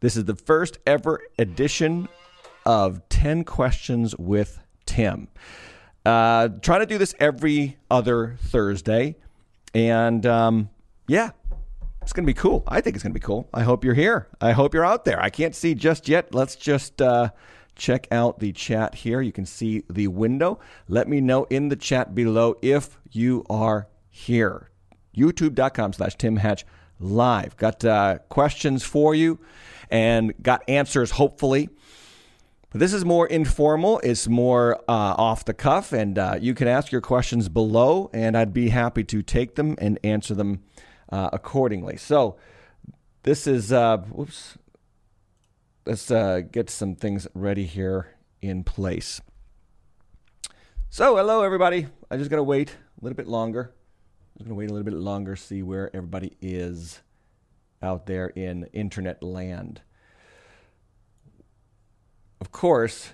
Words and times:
This 0.00 0.16
is 0.16 0.26
the 0.26 0.36
first 0.36 0.78
ever 0.86 1.20
edition 1.40 2.08
of 2.64 3.08
10 3.08 3.42
Questions 3.42 4.14
with 4.16 4.60
Tim. 4.86 5.26
Uh, 6.06 6.48
trying 6.62 6.80
to 6.80 6.86
do 6.86 6.98
this 6.98 7.16
every 7.18 7.78
other 7.90 8.36
Thursday. 8.40 9.16
And 9.74 10.24
um, 10.24 10.70
yeah, 11.08 11.30
it's 12.00 12.12
going 12.12 12.24
to 12.24 12.32
be 12.32 12.38
cool. 12.38 12.62
I 12.68 12.80
think 12.80 12.94
it's 12.94 13.02
going 13.02 13.12
to 13.12 13.18
be 13.18 13.24
cool. 13.24 13.48
I 13.52 13.64
hope 13.64 13.84
you're 13.84 13.94
here. 13.94 14.28
I 14.40 14.52
hope 14.52 14.72
you're 14.72 14.84
out 14.84 15.04
there. 15.04 15.20
I 15.20 15.30
can't 15.30 15.54
see 15.54 15.74
just 15.74 16.08
yet. 16.08 16.32
Let's 16.32 16.54
just 16.54 17.02
uh, 17.02 17.30
check 17.74 18.06
out 18.12 18.38
the 18.38 18.52
chat 18.52 18.94
here. 18.94 19.20
You 19.20 19.32
can 19.32 19.46
see 19.46 19.82
the 19.90 20.06
window. 20.06 20.60
Let 20.88 21.08
me 21.08 21.20
know 21.20 21.42
in 21.50 21.70
the 21.70 21.76
chat 21.76 22.14
below 22.14 22.54
if 22.62 23.00
you 23.10 23.44
are 23.50 23.88
here. 24.10 24.70
YouTube.com 25.16 25.92
slash 25.92 26.14
Tim 26.14 26.36
Hatch 26.36 26.64
live. 27.00 27.56
Got 27.56 27.84
uh, 27.84 28.18
questions 28.28 28.84
for 28.84 29.12
you 29.12 29.40
and 29.90 30.32
got 30.42 30.62
answers, 30.68 31.12
hopefully. 31.12 31.68
But 32.70 32.80
this 32.80 32.92
is 32.92 33.04
more 33.04 33.26
informal. 33.26 33.98
It's 34.00 34.28
more 34.28 34.76
uh, 34.88 35.14
off 35.16 35.46
the 35.46 35.54
cuff, 35.54 35.92
and 35.92 36.18
uh, 36.18 36.36
you 36.38 36.54
can 36.54 36.68
ask 36.68 36.92
your 36.92 37.00
questions 37.00 37.48
below, 37.48 38.10
and 38.12 38.36
I'd 38.36 38.52
be 38.52 38.68
happy 38.68 39.04
to 39.04 39.22
take 39.22 39.54
them 39.54 39.74
and 39.78 39.98
answer 40.04 40.34
them 40.34 40.62
uh, 41.10 41.30
accordingly. 41.32 41.96
So, 41.96 42.36
this 43.22 43.46
is, 43.46 43.72
uh, 43.72 43.98
whoops, 43.98 44.58
let's 45.86 46.10
uh, 46.10 46.42
get 46.52 46.68
some 46.68 46.94
things 46.94 47.26
ready 47.32 47.64
here 47.64 48.14
in 48.42 48.64
place. 48.64 49.22
So, 50.90 51.16
hello, 51.16 51.42
everybody. 51.42 51.86
I 52.10 52.18
just 52.18 52.28
got 52.28 52.36
to 52.36 52.42
wait 52.42 52.70
a 52.70 53.04
little 53.04 53.16
bit 53.16 53.28
longer. 53.28 53.72
I'm 54.38 54.44
going 54.44 54.50
to 54.50 54.54
wait 54.54 54.70
a 54.70 54.72
little 54.74 54.84
bit 54.84 54.94
longer, 54.94 55.36
see 55.36 55.62
where 55.62 55.90
everybody 55.96 56.36
is 56.40 57.00
out 57.82 58.06
there 58.06 58.28
in 58.28 58.68
internet 58.72 59.22
land. 59.22 59.80
Of 62.40 62.52
course, 62.52 63.12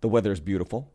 the 0.00 0.08
weather 0.08 0.32
is 0.32 0.40
beautiful. 0.40 0.92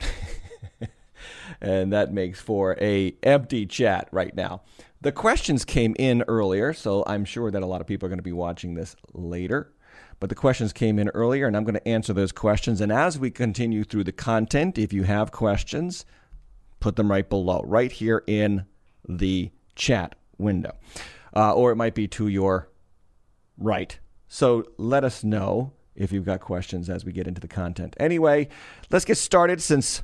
and 1.60 1.92
that 1.92 2.12
makes 2.12 2.40
for 2.40 2.76
a 2.80 3.16
empty 3.22 3.66
chat 3.66 4.08
right 4.12 4.34
now. 4.34 4.62
The 5.00 5.12
questions 5.12 5.64
came 5.64 5.94
in 5.98 6.22
earlier, 6.28 6.72
so 6.72 7.04
I'm 7.06 7.24
sure 7.24 7.50
that 7.50 7.62
a 7.62 7.66
lot 7.66 7.80
of 7.80 7.86
people 7.86 8.06
are 8.06 8.08
going 8.08 8.18
to 8.18 8.22
be 8.22 8.32
watching 8.32 8.74
this 8.74 8.96
later. 9.12 9.72
But 10.18 10.30
the 10.30 10.34
questions 10.34 10.72
came 10.72 10.98
in 10.98 11.08
earlier, 11.10 11.46
and 11.46 11.56
I'm 11.56 11.64
going 11.64 11.74
to 11.74 11.88
answer 11.88 12.12
those 12.12 12.32
questions. 12.32 12.80
And 12.80 12.90
as 12.90 13.18
we 13.18 13.30
continue 13.30 13.84
through 13.84 14.04
the 14.04 14.12
content, 14.12 14.78
if 14.78 14.92
you 14.92 15.02
have 15.02 15.32
questions, 15.32 16.06
put 16.80 16.96
them 16.96 17.10
right 17.10 17.28
below, 17.28 17.62
right 17.66 17.92
here 17.92 18.24
in 18.26 18.64
the 19.06 19.50
chat 19.74 20.14
window. 20.38 20.72
Uh, 21.34 21.52
or 21.52 21.72
it 21.72 21.76
might 21.76 21.94
be 21.94 22.06
to 22.08 22.28
your 22.28 22.68
right. 23.58 23.98
So 24.28 24.64
let 24.78 25.04
us 25.04 25.24
know 25.24 25.72
if 25.94 26.12
you've 26.12 26.24
got 26.24 26.40
questions 26.40 26.90
as 26.90 27.04
we 27.04 27.12
get 27.12 27.26
into 27.26 27.40
the 27.40 27.48
content. 27.48 27.94
Anyway, 27.98 28.48
let's 28.90 29.04
get 29.04 29.18
started 29.18 29.62
since 29.62 30.02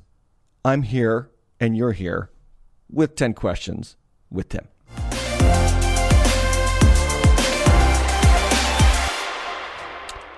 I'm 0.65 0.83
here 0.83 1.31
and 1.59 1.77
you're 1.77 1.93
here 1.93 2.31
with 2.91 3.17
10 3.17 3.35
questions 3.35 3.97
with 4.31 4.49
Tim. 4.49 4.69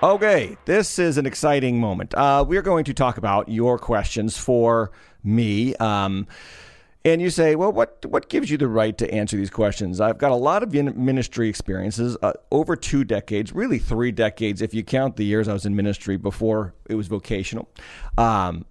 Okay, 0.03 0.57
this 0.65 0.99
is 0.99 1.17
an 1.17 1.27
exciting 1.27 1.79
moment. 1.79 2.13
Uh, 2.15 2.45
we're 2.47 2.63
going 2.63 2.85
to 2.87 2.95
talk 2.95 3.19
about 3.19 3.49
your 3.49 3.79
questions 3.79 4.37
for 4.37 4.91
me. 5.23 5.77
Um, 5.77 6.27
and 7.05 7.21
you 7.21 7.31
say, 7.31 7.57
well, 7.57 7.73
what 7.73 8.05
what 8.07 8.29
gives 8.29 8.51
you 8.51 8.57
the 8.57 8.69
right 8.69 8.97
to 8.99 9.13
answer 9.13 9.37
these 9.37 9.51
questions? 9.51 10.01
I've 10.01 10.19
got 10.19 10.31
a 10.31 10.37
lot 10.37 10.63
of 10.63 10.73
ministry 10.73 11.49
experiences, 11.49 12.17
uh, 12.23 12.33
over 12.51 12.77
two 12.77 13.05
decades, 13.05 13.53
really 13.53 13.79
three 13.79 14.13
decades 14.13 14.63
if 14.63 14.73
you 14.73 14.85
count 14.85 15.17
the 15.17 15.25
years 15.25 15.49
I 15.49 15.53
was 15.53 15.67
in 15.67 15.75
ministry 15.75 16.17
before 16.17 16.75
it 16.89 16.95
was 16.95 17.09
vocational. 17.09 17.69
Um, 18.17 18.67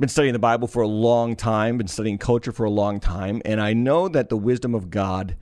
been 0.00 0.08
studying 0.08 0.32
the 0.32 0.38
Bible 0.38 0.68
for 0.68 0.82
a 0.82 0.88
long 0.88 1.34
time, 1.34 1.78
been 1.78 1.88
studying 1.88 2.18
culture 2.18 2.52
for 2.52 2.64
a 2.64 2.70
long 2.70 3.00
time, 3.00 3.42
and 3.44 3.60
I 3.60 3.72
know 3.72 4.08
that 4.08 4.28
the 4.28 4.36
wisdom 4.36 4.74
of 4.74 4.90
God 4.90 5.36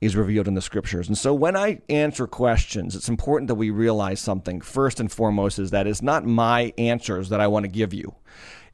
is 0.00 0.16
revealed 0.16 0.48
in 0.48 0.54
the 0.54 0.62
scriptures. 0.62 1.08
And 1.08 1.18
so 1.18 1.34
when 1.34 1.56
I 1.56 1.82
answer 1.88 2.26
questions, 2.26 2.96
it's 2.96 3.08
important 3.08 3.48
that 3.48 3.56
we 3.56 3.70
realize 3.70 4.18
something. 4.18 4.60
First 4.60 4.98
and 4.98 5.12
foremost 5.12 5.58
is 5.58 5.70
that 5.72 5.86
it's 5.86 6.02
not 6.02 6.24
my 6.24 6.72
answers 6.78 7.28
that 7.28 7.40
I 7.40 7.46
want 7.48 7.64
to 7.64 7.68
give 7.68 7.92
you. 7.92 8.14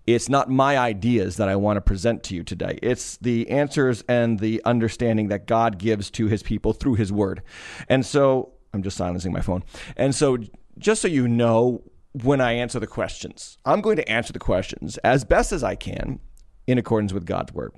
It's 0.07 0.29
not 0.29 0.49
my 0.49 0.79
ideas 0.79 1.37
that 1.37 1.49
I 1.49 1.57
want 1.57 1.77
to 1.79 1.81
present 1.81 2.23
to 2.25 2.35
you 2.35 2.45
today. 2.45 2.79
It's 2.83 3.17
the 3.17 3.51
answers 3.51 4.05
and 4.09 4.39
the 4.39 4.63
understanding 4.65 5.29
that 5.29 5.47
God 5.47 5.79
gives 5.79 6.11
to 6.13 6.27
his 6.27 6.43
people 6.43 6.73
through 6.73 6.95
his 6.95 7.13
word. 7.13 7.43
And 7.89 8.07
so 8.07 8.53
I'm 8.73 8.83
just 8.83 8.97
silencing 8.97 9.33
my 9.33 9.41
phone. 9.41 9.65
And 9.97 10.15
so 10.15 10.39
just 10.79 11.03
so 11.03 11.09
you 11.09 11.27
know, 11.27 11.83
when 12.23 12.41
I 12.41 12.53
answer 12.53 12.79
the 12.79 12.87
questions, 12.87 13.59
I'm 13.65 13.81
going 13.81 13.97
to 13.97 14.09
answer 14.09 14.33
the 14.33 14.39
questions 14.39 14.97
as 14.99 15.25
best 15.25 15.53
as 15.53 15.65
I 15.65 15.75
can 15.75 16.21
in 16.67 16.79
accordance 16.79 17.13
with 17.13 17.27
God's 17.27 17.53
word. 17.53 17.73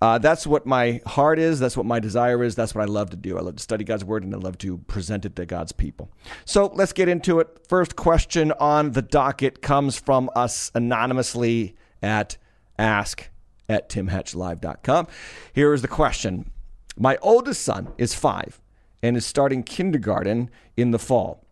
Uh, 0.00 0.18
that's 0.18 0.46
what 0.46 0.64
my 0.64 1.00
heart 1.06 1.38
is. 1.38 1.60
That's 1.60 1.76
what 1.76 1.84
my 1.84 2.00
desire 2.00 2.42
is. 2.42 2.54
That's 2.54 2.74
what 2.74 2.82
I 2.82 2.86
love 2.86 3.10
to 3.10 3.16
do. 3.16 3.36
I 3.36 3.42
love 3.42 3.56
to 3.56 3.62
study 3.62 3.84
God's 3.84 4.04
word 4.04 4.24
and 4.24 4.34
I 4.34 4.38
love 4.38 4.56
to 4.58 4.78
present 4.78 5.26
it 5.26 5.36
to 5.36 5.44
God's 5.44 5.72
people. 5.72 6.10
So 6.46 6.70
let's 6.74 6.92
get 6.92 7.08
into 7.08 7.38
it. 7.40 7.66
First 7.68 7.96
question 7.96 8.52
on 8.52 8.92
the 8.92 9.02
docket 9.02 9.60
comes 9.60 9.98
from 9.98 10.30
us 10.34 10.70
anonymously 10.74 11.76
at 12.02 12.38
ask 12.78 13.28
at 13.68 13.90
timhatchlive.com. 13.90 15.06
Here 15.52 15.74
is 15.74 15.82
the 15.82 15.88
question 15.88 16.50
My 16.96 17.18
oldest 17.20 17.62
son 17.62 17.92
is 17.98 18.14
five 18.14 18.58
and 19.02 19.16
is 19.16 19.26
starting 19.26 19.62
kindergarten 19.62 20.50
in 20.76 20.92
the 20.92 20.98
fall. 20.98 21.44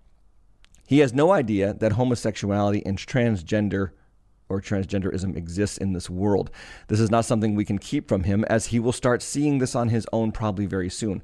He 0.86 1.00
has 1.00 1.12
no 1.12 1.32
idea 1.32 1.74
that 1.74 1.92
homosexuality 1.92 2.82
and 2.86 2.96
transgender 2.96 3.90
or 4.48 4.60
transgenderism 4.60 5.36
exists 5.36 5.78
in 5.78 5.92
this 5.92 6.08
world. 6.08 6.50
This 6.88 7.00
is 7.00 7.10
not 7.10 7.24
something 7.24 7.54
we 7.54 7.64
can 7.64 7.78
keep 7.78 8.08
from 8.08 8.24
him, 8.24 8.44
as 8.44 8.66
he 8.66 8.80
will 8.80 8.92
start 8.92 9.22
seeing 9.22 9.58
this 9.58 9.74
on 9.74 9.88
his 9.88 10.06
own 10.12 10.32
probably 10.32 10.66
very 10.66 10.90
soon. 10.90 11.22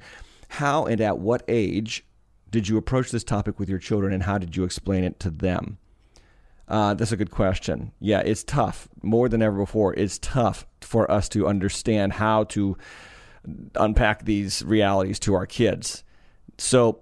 How 0.48 0.84
and 0.86 1.00
at 1.00 1.18
what 1.18 1.42
age 1.48 2.04
did 2.50 2.68
you 2.68 2.76
approach 2.76 3.10
this 3.10 3.24
topic 3.24 3.58
with 3.58 3.68
your 3.68 3.78
children, 3.78 4.12
and 4.12 4.22
how 4.22 4.38
did 4.38 4.56
you 4.56 4.64
explain 4.64 5.04
it 5.04 5.18
to 5.20 5.30
them? 5.30 5.78
Uh, 6.68 6.94
that's 6.94 7.12
a 7.12 7.16
good 7.16 7.30
question. 7.30 7.92
Yeah, 8.00 8.20
it's 8.20 8.44
tough 8.44 8.88
more 9.02 9.28
than 9.28 9.42
ever 9.42 9.58
before. 9.58 9.92
It's 9.94 10.18
tough 10.18 10.66
for 10.80 11.10
us 11.10 11.28
to 11.30 11.46
understand 11.46 12.14
how 12.14 12.44
to 12.44 12.76
unpack 13.74 14.24
these 14.24 14.62
realities 14.64 15.18
to 15.20 15.34
our 15.34 15.46
kids. 15.46 16.04
So, 16.56 17.00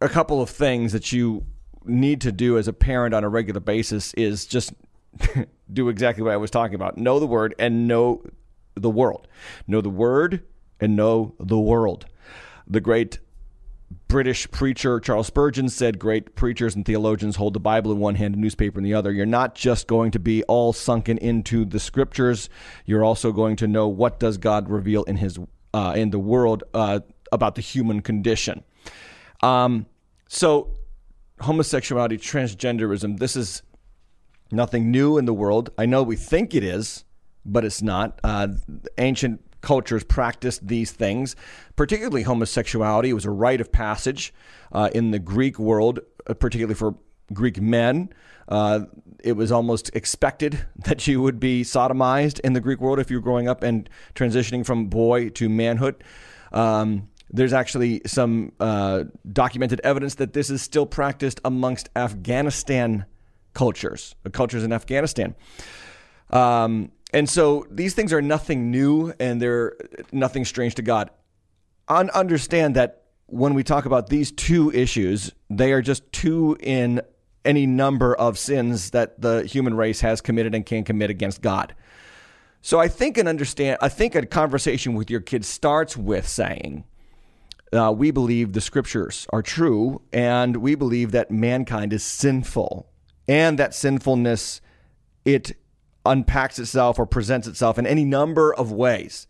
a 0.00 0.08
couple 0.08 0.40
of 0.40 0.50
things 0.50 0.92
that 0.92 1.12
you 1.12 1.44
need 1.90 2.20
to 2.22 2.32
do 2.32 2.58
as 2.58 2.68
a 2.68 2.72
parent 2.72 3.14
on 3.14 3.24
a 3.24 3.28
regular 3.28 3.60
basis 3.60 4.14
is 4.14 4.46
just 4.46 4.72
do 5.72 5.88
exactly 5.88 6.22
what 6.22 6.32
I 6.32 6.36
was 6.36 6.50
talking 6.50 6.74
about. 6.74 6.96
Know 6.96 7.18
the 7.18 7.26
word 7.26 7.54
and 7.58 7.86
know 7.86 8.22
the 8.74 8.90
world. 8.90 9.28
Know 9.66 9.80
the 9.80 9.90
word 9.90 10.42
and 10.80 10.96
know 10.96 11.34
the 11.38 11.58
world. 11.58 12.06
The 12.66 12.80
great 12.80 13.18
British 14.06 14.50
preacher 14.50 15.00
Charles 15.00 15.26
Spurgeon 15.26 15.68
said 15.68 15.98
great 15.98 16.34
preachers 16.36 16.74
and 16.74 16.84
theologians 16.84 17.36
hold 17.36 17.54
the 17.54 17.60
Bible 17.60 17.90
in 17.92 17.98
one 17.98 18.14
hand 18.14 18.34
and 18.34 18.42
newspaper 18.42 18.78
in 18.78 18.84
the 18.84 18.94
other. 18.94 19.12
You're 19.12 19.26
not 19.26 19.54
just 19.54 19.86
going 19.86 20.12
to 20.12 20.18
be 20.18 20.42
all 20.44 20.72
sunken 20.72 21.18
into 21.18 21.64
the 21.64 21.80
scriptures. 21.80 22.48
You're 22.86 23.04
also 23.04 23.32
going 23.32 23.56
to 23.56 23.68
know 23.68 23.88
what 23.88 24.20
does 24.20 24.38
God 24.38 24.68
reveal 24.68 25.02
in 25.04 25.16
his 25.16 25.38
uh, 25.72 25.94
in 25.96 26.10
the 26.10 26.18
world 26.18 26.64
uh, 26.74 27.00
about 27.30 27.54
the 27.54 27.60
human 27.60 28.00
condition. 28.00 28.64
Um, 29.42 29.86
so 30.28 30.72
homosexuality, 31.40 32.18
transgenderism, 32.18 33.18
this 33.18 33.36
is 33.36 33.62
nothing 34.52 34.90
new 34.90 35.18
in 35.18 35.24
the 35.24 35.34
world. 35.34 35.70
I 35.78 35.86
know 35.86 36.02
we 36.02 36.16
think 36.16 36.54
it 36.54 36.64
is, 36.64 37.04
but 37.44 37.64
it's 37.64 37.82
not. 37.82 38.20
Uh, 38.22 38.48
ancient 38.98 39.40
cultures 39.60 40.04
practiced 40.04 40.66
these 40.66 40.92
things, 40.92 41.36
particularly 41.76 42.22
homosexuality. 42.22 43.10
It 43.10 43.14
was 43.14 43.24
a 43.24 43.30
rite 43.30 43.60
of 43.60 43.70
passage 43.70 44.32
uh, 44.72 44.90
in 44.94 45.10
the 45.10 45.18
Greek 45.18 45.58
world, 45.58 46.00
uh, 46.26 46.34
particularly 46.34 46.74
for 46.74 46.94
Greek 47.32 47.60
men. 47.60 48.10
Uh, 48.48 48.80
it 49.22 49.32
was 49.32 49.52
almost 49.52 49.90
expected 49.94 50.66
that 50.84 51.06
you 51.06 51.22
would 51.22 51.38
be 51.38 51.62
sodomized 51.62 52.40
in 52.40 52.52
the 52.52 52.60
Greek 52.60 52.80
world 52.80 52.98
if 52.98 53.10
you 53.10 53.18
were 53.18 53.22
growing 53.22 53.48
up 53.48 53.62
and 53.62 53.88
transitioning 54.14 54.64
from 54.64 54.86
boy 54.86 55.28
to 55.30 55.48
manhood. 55.48 56.02
Um, 56.52 57.08
there's 57.32 57.52
actually 57.52 58.02
some 58.06 58.52
uh, 58.60 59.04
documented 59.32 59.80
evidence 59.84 60.16
that 60.16 60.32
this 60.32 60.50
is 60.50 60.62
still 60.62 60.86
practiced 60.86 61.40
amongst 61.44 61.88
Afghanistan 61.94 63.06
cultures, 63.54 64.14
uh, 64.26 64.30
cultures 64.30 64.64
in 64.64 64.72
Afghanistan. 64.72 65.34
Um, 66.30 66.92
and 67.12 67.28
so 67.28 67.66
these 67.70 67.94
things 67.94 68.12
are 68.12 68.22
nothing 68.22 68.70
new 68.70 69.12
and 69.18 69.40
they're 69.40 69.76
nothing 70.12 70.44
strange 70.44 70.76
to 70.76 70.82
God. 70.82 71.10
Un- 71.88 72.10
understand 72.10 72.76
that 72.76 73.04
when 73.26 73.54
we 73.54 73.62
talk 73.62 73.84
about 73.84 74.08
these 74.08 74.32
two 74.32 74.72
issues, 74.72 75.32
they 75.48 75.72
are 75.72 75.82
just 75.82 76.10
two 76.12 76.56
in 76.60 77.00
any 77.44 77.66
number 77.66 78.14
of 78.14 78.38
sins 78.38 78.90
that 78.90 79.20
the 79.20 79.44
human 79.44 79.74
race 79.74 80.00
has 80.00 80.20
committed 80.20 80.54
and 80.54 80.66
can 80.66 80.84
commit 80.84 81.10
against 81.10 81.40
God. 81.40 81.74
So 82.62 82.78
I 82.78 82.88
think 82.88 83.16
an 83.16 83.26
understand 83.26 83.78
I 83.80 83.88
think 83.88 84.14
a 84.14 84.26
conversation 84.26 84.94
with 84.94 85.10
your 85.10 85.20
kids 85.20 85.48
starts 85.48 85.96
with 85.96 86.28
saying, 86.28 86.84
uh, 87.72 87.92
we 87.96 88.10
believe 88.10 88.52
the 88.52 88.60
scriptures 88.60 89.26
are 89.30 89.42
true, 89.42 90.02
and 90.12 90.56
we 90.56 90.74
believe 90.74 91.12
that 91.12 91.30
mankind 91.30 91.92
is 91.92 92.04
sinful, 92.04 92.88
and 93.28 93.58
that 93.58 93.74
sinfulness 93.74 94.60
it 95.24 95.52
unpacks 96.04 96.58
itself 96.58 96.98
or 96.98 97.06
presents 97.06 97.46
itself 97.46 97.78
in 97.78 97.86
any 97.86 98.04
number 98.04 98.54
of 98.54 98.72
ways. 98.72 99.26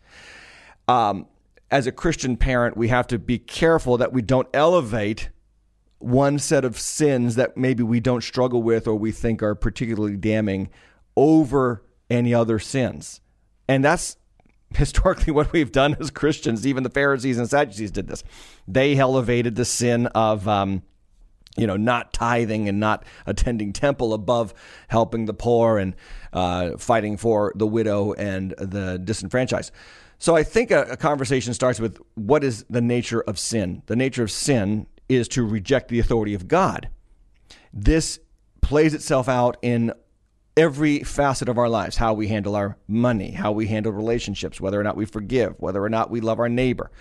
Um, 0.87 1.27
as 1.69 1.87
a 1.87 1.91
Christian 1.91 2.37
parent, 2.37 2.75
we 2.75 2.87
have 2.87 3.07
to 3.07 3.19
be 3.19 3.37
careful 3.37 3.97
that 3.97 4.13
we 4.13 4.21
don't 4.21 4.47
elevate 4.53 5.29
one 5.99 6.39
set 6.39 6.65
of 6.65 6.79
sins 6.79 7.35
that 7.35 7.55
maybe 7.55 7.83
we 7.83 7.99
don't 7.99 8.23
struggle 8.23 8.63
with 8.63 8.87
or 8.87 8.95
we 8.95 9.11
think 9.11 9.43
are 9.43 9.55
particularly 9.55 10.17
damning 10.17 10.69
over 11.15 11.83
any 12.09 12.33
other 12.33 12.59
sins. 12.59 13.21
And 13.67 13.85
that's 13.85 14.17
historically 14.75 15.33
what 15.33 15.51
we've 15.51 15.71
done 15.71 15.95
as 15.99 16.11
Christians. 16.11 16.65
Even 16.65 16.83
the 16.83 16.89
Pharisees 16.89 17.37
and 17.37 17.49
Sadducees 17.49 17.91
did 17.91 18.07
this. 18.07 18.23
They 18.67 18.97
elevated 18.97 19.55
the 19.55 19.65
sin 19.65 20.07
of, 20.07 20.47
um, 20.47 20.83
you 21.57 21.67
know, 21.67 21.77
not 21.77 22.13
tithing 22.13 22.69
and 22.69 22.79
not 22.79 23.05
attending 23.25 23.73
temple 23.73 24.13
above 24.13 24.53
helping 24.87 25.25
the 25.25 25.33
poor 25.33 25.77
and 25.77 25.95
uh, 26.33 26.77
fighting 26.77 27.17
for 27.17 27.51
the 27.55 27.67
widow 27.67 28.13
and 28.13 28.51
the 28.57 28.99
disenfranchised. 29.03 29.71
So 30.17 30.35
I 30.35 30.43
think 30.43 30.71
a, 30.71 30.83
a 30.83 30.97
conversation 30.97 31.53
starts 31.53 31.79
with 31.79 31.97
what 32.15 32.43
is 32.43 32.63
the 32.69 32.81
nature 32.81 33.21
of 33.21 33.39
sin? 33.39 33.81
The 33.87 33.95
nature 33.95 34.23
of 34.23 34.31
sin 34.31 34.87
is 35.09 35.27
to 35.29 35.45
reject 35.45 35.89
the 35.89 35.99
authority 35.99 36.33
of 36.33 36.47
God. 36.47 36.89
This 37.73 38.19
plays 38.61 38.93
itself 38.93 39.27
out 39.27 39.57
in 39.61 39.91
every 40.57 41.03
facet 41.03 41.49
of 41.49 41.57
our 41.57 41.69
lives 41.69 41.97
how 41.97 42.13
we 42.13 42.27
handle 42.27 42.55
our 42.55 42.77
money, 42.87 43.31
how 43.31 43.51
we 43.51 43.67
handle 43.67 43.91
relationships, 43.91 44.59
whether 44.59 44.79
or 44.79 44.83
not 44.83 44.97
we 44.97 45.05
forgive, 45.05 45.55
whether 45.59 45.83
or 45.83 45.89
not 45.89 46.09
we 46.09 46.21
love 46.21 46.39
our 46.39 46.49
neighbor. 46.49 46.91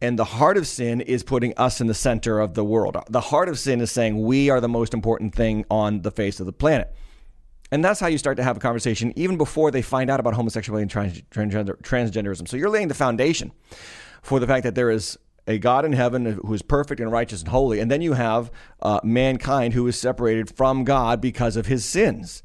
And 0.00 0.18
the 0.18 0.24
heart 0.24 0.56
of 0.56 0.66
sin 0.66 1.00
is 1.00 1.24
putting 1.24 1.54
us 1.56 1.80
in 1.80 1.88
the 1.88 1.94
center 1.94 2.38
of 2.38 2.54
the 2.54 2.64
world. 2.64 2.96
The 3.10 3.20
heart 3.20 3.48
of 3.48 3.58
sin 3.58 3.80
is 3.80 3.90
saying 3.90 4.22
we 4.22 4.48
are 4.48 4.60
the 4.60 4.68
most 4.68 4.94
important 4.94 5.34
thing 5.34 5.64
on 5.70 6.02
the 6.02 6.12
face 6.12 6.38
of 6.38 6.46
the 6.46 6.52
planet. 6.52 6.94
And 7.70 7.84
that's 7.84 8.00
how 8.00 8.06
you 8.06 8.16
start 8.16 8.36
to 8.36 8.44
have 8.44 8.56
a 8.56 8.60
conversation 8.60 9.12
even 9.16 9.36
before 9.36 9.70
they 9.70 9.82
find 9.82 10.08
out 10.08 10.20
about 10.20 10.34
homosexuality 10.34 10.82
and 10.82 10.90
trans- 10.90 11.22
transgender- 11.30 11.82
transgenderism. 11.82 12.48
So 12.48 12.56
you're 12.56 12.70
laying 12.70 12.88
the 12.88 12.94
foundation 12.94 13.52
for 14.22 14.40
the 14.40 14.46
fact 14.46 14.62
that 14.62 14.74
there 14.74 14.90
is 14.90 15.18
a 15.48 15.58
God 15.58 15.84
in 15.84 15.94
heaven 15.94 16.26
who 16.26 16.54
is 16.54 16.62
perfect 16.62 17.00
and 17.00 17.10
righteous 17.10 17.40
and 17.40 17.48
holy. 17.48 17.80
And 17.80 17.90
then 17.90 18.02
you 18.02 18.12
have 18.12 18.52
uh, 18.80 19.00
mankind 19.02 19.74
who 19.74 19.86
is 19.88 19.98
separated 19.98 20.54
from 20.56 20.84
God 20.84 21.20
because 21.20 21.56
of 21.56 21.66
his 21.66 21.84
sins 21.84 22.44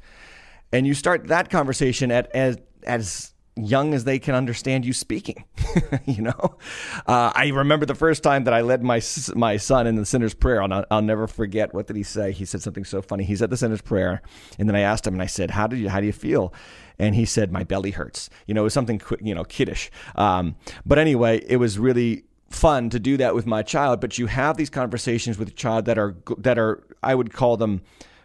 and 0.74 0.88
you 0.88 0.94
start 0.94 1.28
that 1.28 1.50
conversation 1.50 2.10
at 2.10 2.30
as 2.34 2.58
as 2.84 3.32
young 3.56 3.94
as 3.94 4.02
they 4.02 4.18
can 4.18 4.34
understand 4.34 4.84
you 4.84 4.92
speaking. 4.92 5.44
you 6.04 6.20
know, 6.20 6.58
uh, 7.06 7.30
I 7.32 7.48
remember 7.54 7.86
the 7.86 7.94
first 7.94 8.24
time 8.24 8.44
that 8.44 8.54
I 8.54 8.62
led 8.62 8.82
my 8.82 9.00
my 9.36 9.56
son 9.56 9.86
in 9.86 9.94
the 9.94 10.04
sinner's 10.04 10.34
prayer. 10.34 10.60
I'll, 10.62 10.84
I'll 10.90 11.02
never 11.02 11.28
forget. 11.28 11.72
What 11.72 11.86
did 11.86 11.94
he 11.94 12.02
say? 12.02 12.32
He 12.32 12.44
said 12.44 12.60
something 12.60 12.84
so 12.84 13.02
funny. 13.02 13.22
He 13.22 13.36
said 13.36 13.50
the 13.50 13.56
sinner's 13.56 13.82
prayer, 13.82 14.20
and 14.58 14.68
then 14.68 14.74
I 14.74 14.80
asked 14.80 15.06
him, 15.06 15.14
and 15.14 15.22
I 15.22 15.26
said, 15.26 15.52
"How 15.52 15.68
do 15.68 15.76
you 15.76 15.88
how 15.88 16.00
do 16.00 16.06
you 16.06 16.12
feel?" 16.12 16.52
And 16.98 17.14
he 17.14 17.24
said, 17.24 17.52
"My 17.52 17.62
belly 17.62 17.92
hurts." 17.92 18.28
You 18.48 18.54
know, 18.54 18.62
it 18.62 18.64
was 18.64 18.74
something 18.74 19.00
you 19.20 19.34
know 19.34 19.44
kiddish. 19.44 19.92
Um, 20.16 20.56
but 20.84 20.98
anyway, 20.98 21.40
it 21.46 21.58
was 21.58 21.78
really 21.78 22.24
fun 22.54 22.90
to 22.90 22.98
do 22.98 23.16
that 23.16 23.34
with 23.34 23.46
my 23.46 23.62
child. 23.62 24.00
But 24.00 24.18
you 24.18 24.26
have 24.26 24.56
these 24.56 24.70
conversations 24.70 25.38
with 25.38 25.48
a 25.48 25.52
child 25.52 25.84
that 25.86 25.98
are 25.98 26.16
that 26.38 26.58
are 26.58 26.82
I 27.02 27.14
would 27.14 27.32
call 27.32 27.56
them 27.56 27.82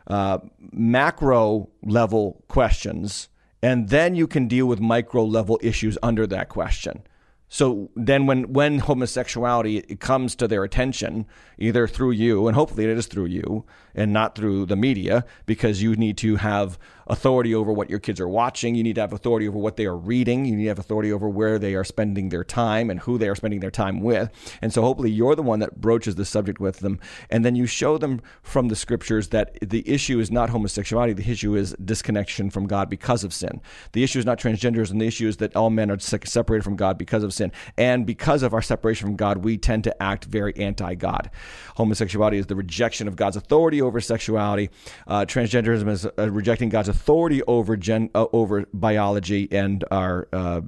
uh, 0.07 0.39
macro 0.71 1.69
level 1.83 2.43
questions, 2.47 3.29
and 3.61 3.89
then 3.89 4.15
you 4.15 4.27
can 4.27 4.47
deal 4.47 4.65
with 4.65 4.79
micro 4.79 5.23
level 5.23 5.59
issues 5.61 5.97
under 6.01 6.25
that 6.27 6.49
question. 6.49 7.03
So 7.49 7.89
then, 7.95 8.27
when 8.27 8.53
when 8.53 8.79
homosexuality 8.79 9.81
comes 9.99 10.35
to 10.35 10.47
their 10.47 10.63
attention, 10.63 11.25
either 11.57 11.87
through 11.87 12.11
you, 12.11 12.47
and 12.47 12.55
hopefully 12.55 12.83
it 12.83 12.95
is 12.95 13.07
through 13.07 13.25
you, 13.25 13.65
and 13.95 14.13
not 14.13 14.35
through 14.35 14.65
the 14.65 14.75
media, 14.75 15.25
because 15.45 15.81
you 15.81 15.95
need 15.95 16.17
to 16.17 16.37
have 16.37 16.77
authority 17.09 17.55
over 17.55 17.73
what 17.73 17.89
your 17.89 17.99
kids 17.99 18.19
are 18.19 18.27
watching. 18.27 18.75
You 18.75 18.83
need 18.83 18.95
to 18.95 19.01
have 19.01 19.13
authority 19.13 19.47
over 19.47 19.57
what 19.57 19.77
they 19.77 19.85
are 19.85 19.97
reading. 19.97 20.45
You 20.45 20.55
need 20.55 20.63
to 20.63 20.69
have 20.69 20.79
authority 20.79 21.11
over 21.11 21.27
where 21.27 21.57
they 21.57 21.73
are 21.73 21.83
spending 21.83 22.29
their 22.29 22.43
time 22.43 22.89
and 22.89 22.99
who 22.99 23.17
they 23.17 23.27
are 23.27 23.35
spending 23.35 23.59
their 23.59 23.71
time 23.71 24.01
with. 24.01 24.29
And 24.61 24.71
so 24.71 24.83
hopefully 24.83 25.09
you're 25.09 25.35
the 25.35 25.41
one 25.41 25.59
that 25.59 25.81
broaches 25.81 26.15
the 26.15 26.25
subject 26.25 26.59
with 26.59 26.79
them. 26.79 26.99
And 27.29 27.43
then 27.43 27.55
you 27.55 27.65
show 27.65 27.97
them 27.97 28.21
from 28.43 28.67
the 28.67 28.75
scriptures 28.75 29.29
that 29.29 29.57
the 29.61 29.87
issue 29.89 30.19
is 30.19 30.29
not 30.29 30.51
homosexuality. 30.51 31.13
The 31.13 31.31
issue 31.31 31.55
is 31.55 31.75
disconnection 31.83 32.51
from 32.51 32.67
God 32.67 32.89
because 32.89 33.23
of 33.23 33.33
sin. 33.33 33.59
The 33.93 34.03
issue 34.03 34.19
is 34.19 34.25
not 34.25 34.39
transgenderism. 34.39 34.99
The 34.99 35.07
issue 35.07 35.27
is 35.27 35.37
that 35.37 35.55
all 35.55 35.71
men 35.71 35.89
are 35.89 35.99
separated 35.99 36.63
from 36.63 36.75
God 36.75 36.97
because 36.97 37.23
of 37.23 37.33
sin. 37.33 37.51
And 37.75 38.05
because 38.05 38.43
of 38.43 38.53
our 38.53 38.61
separation 38.61 39.07
from 39.07 39.15
God, 39.15 39.43
we 39.43 39.57
tend 39.57 39.83
to 39.85 40.03
act 40.03 40.25
very 40.25 40.55
anti 40.57 40.93
God. 40.93 41.31
Homosexuality 41.75 42.37
is 42.37 42.45
the 42.45 42.55
rejection 42.55 43.07
of 43.07 43.15
God's 43.15 43.35
authority 43.35 43.78
over 43.81 43.99
sexuality. 43.99 44.69
Uh, 45.07 45.25
transgenderism 45.25 45.89
is 45.89 46.05
uh, 46.05 46.31
rejecting 46.31 46.69
God's 46.69 46.89
authority 46.89 47.41
over 47.43 47.77
gen, 47.77 48.09
uh, 48.15 48.25
over 48.33 48.65
biology 48.73 49.47
and 49.51 49.83
our 49.91 50.27
uh, 50.33 50.61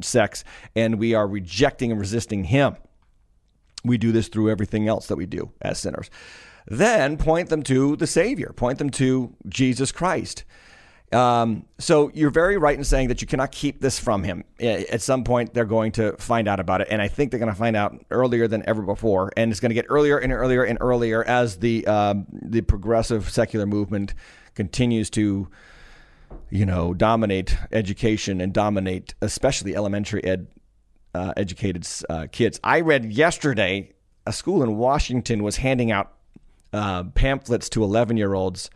sex, 0.00 0.44
and 0.74 0.98
we 0.98 1.14
are 1.14 1.26
rejecting 1.26 1.90
and 1.90 2.00
resisting 2.00 2.44
Him. 2.44 2.76
We 3.84 3.98
do 3.98 4.12
this 4.12 4.28
through 4.28 4.50
everything 4.50 4.88
else 4.88 5.08
that 5.08 5.16
we 5.16 5.26
do 5.26 5.50
as 5.60 5.78
sinners. 5.78 6.10
Then 6.66 7.16
point 7.16 7.48
them 7.48 7.62
to 7.64 7.96
the 7.96 8.06
Savior, 8.06 8.52
point 8.54 8.78
them 8.78 8.90
to 8.90 9.34
Jesus 9.48 9.90
Christ. 9.90 10.44
Um, 11.12 11.66
so 11.78 12.10
you're 12.14 12.30
very 12.30 12.56
right 12.56 12.76
in 12.76 12.84
saying 12.84 13.08
that 13.08 13.20
you 13.20 13.26
cannot 13.26 13.52
keep 13.52 13.80
this 13.80 13.98
from 13.98 14.22
him. 14.22 14.44
At 14.60 15.02
some 15.02 15.24
point, 15.24 15.52
they're 15.52 15.64
going 15.64 15.92
to 15.92 16.16
find 16.16 16.48
out 16.48 16.58
about 16.58 16.80
it, 16.80 16.88
and 16.90 17.02
I 17.02 17.08
think 17.08 17.30
they're 17.30 17.40
going 17.40 17.52
to 17.52 17.58
find 17.58 17.76
out 17.76 18.04
earlier 18.10 18.48
than 18.48 18.66
ever 18.66 18.82
before, 18.82 19.30
and 19.36 19.50
it's 19.50 19.60
going 19.60 19.70
to 19.70 19.74
get 19.74 19.86
earlier 19.88 20.18
and 20.18 20.32
earlier 20.32 20.64
and 20.64 20.78
earlier 20.80 21.22
as 21.24 21.58
the 21.58 21.86
um, 21.86 22.26
the 22.30 22.62
progressive 22.62 23.28
secular 23.28 23.66
movement 23.66 24.14
continues 24.54 25.10
to, 25.10 25.48
you 26.50 26.64
know, 26.64 26.94
dominate 26.94 27.56
education 27.72 28.40
and 28.40 28.54
dominate 28.54 29.14
especially 29.20 29.76
elementary 29.76 30.24
ed 30.24 30.46
uh, 31.14 31.34
educated 31.36 31.86
uh, 32.08 32.26
kids. 32.32 32.58
I 32.64 32.80
read 32.80 33.12
yesterday 33.12 33.90
a 34.26 34.32
school 34.32 34.62
in 34.62 34.76
Washington 34.76 35.42
was 35.42 35.56
handing 35.56 35.90
out 35.90 36.12
uh, 36.72 37.04
pamphlets 37.04 37.68
to 37.70 37.84
11 37.84 38.16
year 38.16 38.34
olds 38.34 38.70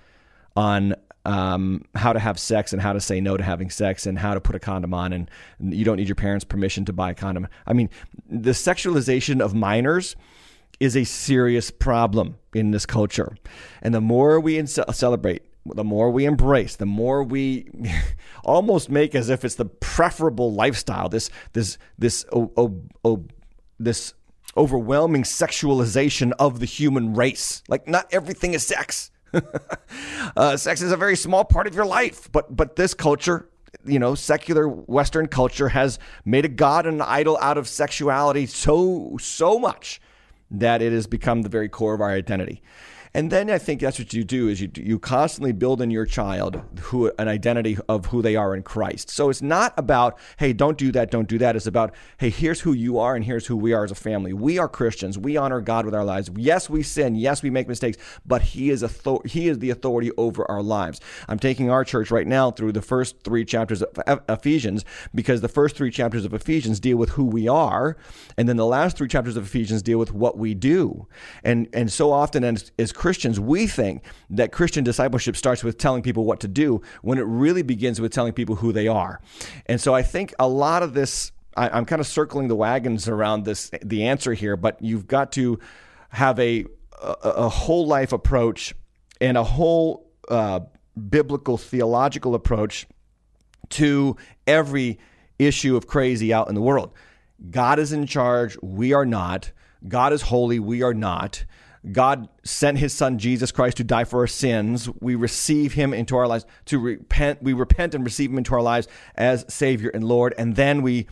on 0.54 0.94
um, 1.26 1.82
how 1.96 2.12
to 2.12 2.20
have 2.20 2.38
sex 2.38 2.72
and 2.72 2.80
how 2.80 2.92
to 2.92 3.00
say 3.00 3.20
no 3.20 3.36
to 3.36 3.42
having 3.42 3.68
sex 3.68 4.06
and 4.06 4.16
how 4.16 4.32
to 4.32 4.40
put 4.40 4.54
a 4.54 4.60
condom 4.60 4.94
on 4.94 5.12
and 5.12 5.28
you 5.60 5.84
don't 5.84 5.96
need 5.96 6.08
your 6.08 6.14
parents' 6.14 6.44
permission 6.44 6.84
to 6.84 6.92
buy 6.92 7.10
a 7.10 7.14
condom. 7.14 7.48
I 7.66 7.72
mean, 7.72 7.90
the 8.30 8.52
sexualization 8.52 9.40
of 9.40 9.52
minors 9.52 10.14
is 10.78 10.96
a 10.96 11.04
serious 11.04 11.70
problem 11.72 12.36
in 12.54 12.70
this 12.70 12.86
culture, 12.86 13.36
and 13.82 13.94
the 13.94 14.00
more 14.00 14.38
we 14.38 14.56
in- 14.56 14.66
celebrate. 14.66 15.42
The 15.74 15.82
more 15.82 16.12
we 16.12 16.26
embrace, 16.26 16.76
the 16.76 16.86
more 16.86 17.24
we 17.24 17.68
almost 18.44 18.88
make 18.88 19.16
as 19.16 19.28
if 19.28 19.44
it's 19.44 19.56
the 19.56 19.64
preferable 19.64 20.52
lifestyle. 20.52 21.08
This, 21.08 21.28
this, 21.54 21.76
this, 21.98 22.24
oh, 22.32 22.52
oh, 22.56 22.82
oh, 23.04 23.24
this 23.76 24.14
overwhelming 24.56 25.24
sexualization 25.24 26.32
of 26.38 26.60
the 26.60 26.66
human 26.66 27.14
race. 27.14 27.64
Like, 27.68 27.88
not 27.88 28.06
everything 28.12 28.54
is 28.54 28.64
sex 28.64 29.10
uh, 30.36 30.56
sex 30.56 30.82
is 30.82 30.92
a 30.92 30.96
very 30.96 31.16
small 31.16 31.44
part 31.44 31.66
of 31.66 31.74
your 31.74 31.86
life, 31.86 32.30
but 32.32 32.54
but 32.54 32.76
this 32.76 32.94
culture, 32.94 33.48
you 33.84 33.98
know, 33.98 34.14
secular 34.14 34.68
Western 34.68 35.26
culture 35.26 35.68
has 35.68 35.98
made 36.24 36.44
a 36.44 36.48
god 36.48 36.86
and 36.86 36.96
an 36.96 37.06
idol 37.08 37.38
out 37.40 37.58
of 37.58 37.68
sexuality 37.68 38.46
so 38.46 39.16
so 39.20 39.58
much 39.58 40.00
that 40.50 40.82
it 40.82 40.92
has 40.92 41.06
become 41.06 41.42
the 41.42 41.48
very 41.48 41.68
core 41.68 41.94
of 41.94 42.00
our 42.00 42.10
identity. 42.10 42.62
And 43.16 43.32
then 43.32 43.48
I 43.48 43.56
think 43.56 43.80
that's 43.80 43.98
what 43.98 44.12
you 44.12 44.24
do 44.24 44.48
is 44.48 44.60
you 44.60 44.70
you 44.74 44.98
constantly 44.98 45.52
build 45.52 45.80
in 45.80 45.90
your 45.90 46.04
child 46.04 46.60
who 46.80 47.10
an 47.18 47.28
identity 47.28 47.78
of 47.88 48.04
who 48.04 48.20
they 48.20 48.36
are 48.36 48.54
in 48.54 48.62
Christ. 48.62 49.08
So 49.08 49.30
it's 49.30 49.40
not 49.40 49.72
about 49.78 50.18
hey 50.36 50.52
don't 50.52 50.76
do 50.76 50.92
that 50.92 51.10
don't 51.10 51.26
do 51.26 51.38
that. 51.38 51.56
It's 51.56 51.66
about 51.66 51.94
hey 52.18 52.28
here's 52.28 52.60
who 52.60 52.74
you 52.74 52.98
are 52.98 53.16
and 53.16 53.24
here's 53.24 53.46
who 53.46 53.56
we 53.56 53.72
are 53.72 53.84
as 53.84 53.90
a 53.90 53.94
family. 53.94 54.34
We 54.34 54.58
are 54.58 54.68
Christians. 54.68 55.16
We 55.16 55.38
honor 55.38 55.62
God 55.62 55.86
with 55.86 55.94
our 55.94 56.04
lives. 56.04 56.28
Yes 56.36 56.68
we 56.68 56.82
sin. 56.82 57.14
Yes 57.14 57.42
we 57.42 57.48
make 57.48 57.68
mistakes. 57.68 57.96
But 58.26 58.42
He 58.42 58.68
is 58.68 58.84
author- 58.84 59.26
He 59.26 59.48
is 59.48 59.60
the 59.60 59.70
authority 59.70 60.10
over 60.18 60.44
our 60.50 60.62
lives. 60.62 61.00
I'm 61.26 61.38
taking 61.38 61.70
our 61.70 61.84
church 61.84 62.10
right 62.10 62.26
now 62.26 62.50
through 62.50 62.72
the 62.72 62.82
first 62.82 63.22
three 63.24 63.46
chapters 63.46 63.80
of 63.82 64.20
Ephesians 64.28 64.84
because 65.14 65.40
the 65.40 65.48
first 65.48 65.74
three 65.74 65.90
chapters 65.90 66.26
of 66.26 66.34
Ephesians 66.34 66.80
deal 66.80 66.98
with 66.98 67.08
who 67.10 67.24
we 67.24 67.48
are, 67.48 67.96
and 68.36 68.46
then 68.46 68.58
the 68.58 68.66
last 68.66 68.98
three 68.98 69.08
chapters 69.08 69.38
of 69.38 69.46
Ephesians 69.46 69.80
deal 69.80 69.98
with 69.98 70.12
what 70.12 70.36
we 70.36 70.52
do. 70.52 71.06
And 71.42 71.66
and 71.72 71.90
so 71.90 72.12
often 72.12 72.44
as, 72.44 72.72
as 72.78 72.92
Christians, 72.92 73.05
we 73.40 73.66
think 73.66 74.02
that 74.30 74.52
Christian 74.52 74.84
discipleship 74.84 75.36
starts 75.36 75.62
with 75.62 75.78
telling 75.78 76.02
people 76.02 76.24
what 76.24 76.40
to 76.40 76.48
do 76.48 76.82
when 77.02 77.18
it 77.18 77.22
really 77.22 77.62
begins 77.62 78.00
with 78.00 78.12
telling 78.12 78.32
people 78.32 78.56
who 78.56 78.72
they 78.72 78.88
are. 78.88 79.20
And 79.66 79.80
so 79.80 79.94
I 79.94 80.02
think 80.02 80.34
a 80.38 80.48
lot 80.48 80.82
of 80.82 80.94
this, 80.94 81.32
I, 81.56 81.76
am 81.76 81.84
kind 81.84 82.00
of 82.00 82.06
circling 82.06 82.48
the 82.48 82.56
wagons 82.56 83.08
around 83.08 83.44
this, 83.44 83.70
the 83.82 84.04
answer 84.04 84.34
here, 84.34 84.56
but 84.56 84.80
you've 84.82 85.06
got 85.06 85.32
to 85.32 85.58
have 86.10 86.38
a, 86.38 86.66
a, 87.02 87.16
a 87.22 87.48
whole 87.48 87.86
life 87.86 88.12
approach 88.12 88.74
and 89.20 89.36
a 89.36 89.44
whole 89.44 90.10
uh, 90.28 90.60
biblical 91.08 91.56
theological 91.56 92.34
approach 92.34 92.86
to 93.68 94.16
every 94.46 94.98
issue 95.38 95.76
of 95.76 95.86
crazy 95.86 96.32
out 96.32 96.48
in 96.48 96.54
the 96.54 96.60
world. 96.60 96.92
God 97.50 97.78
is 97.78 97.92
in 97.92 98.06
charge. 98.06 98.56
We 98.62 98.92
are 98.92 99.06
not. 99.06 99.52
God 99.86 100.12
is 100.12 100.22
holy, 100.22 100.58
we 100.58 100.82
are 100.82 100.94
not. 100.94 101.44
God 101.92 102.28
sent 102.42 102.78
his 102.78 102.92
son 102.92 103.18
Jesus 103.18 103.52
Christ 103.52 103.76
to 103.78 103.84
die 103.84 104.04
for 104.04 104.20
our 104.20 104.26
sins. 104.26 104.88
We 105.00 105.14
receive 105.14 105.74
him 105.74 105.94
into 105.94 106.16
our 106.16 106.26
lives 106.26 106.46
to 106.66 106.78
repent. 106.78 107.42
We 107.42 107.52
repent 107.52 107.94
and 107.94 108.04
receive 108.04 108.30
him 108.30 108.38
into 108.38 108.54
our 108.54 108.62
lives 108.62 108.88
as 109.14 109.44
Savior 109.48 109.90
and 109.90 110.04
Lord. 110.04 110.34
And 110.38 110.56
then 110.56 110.82
we 110.82 111.06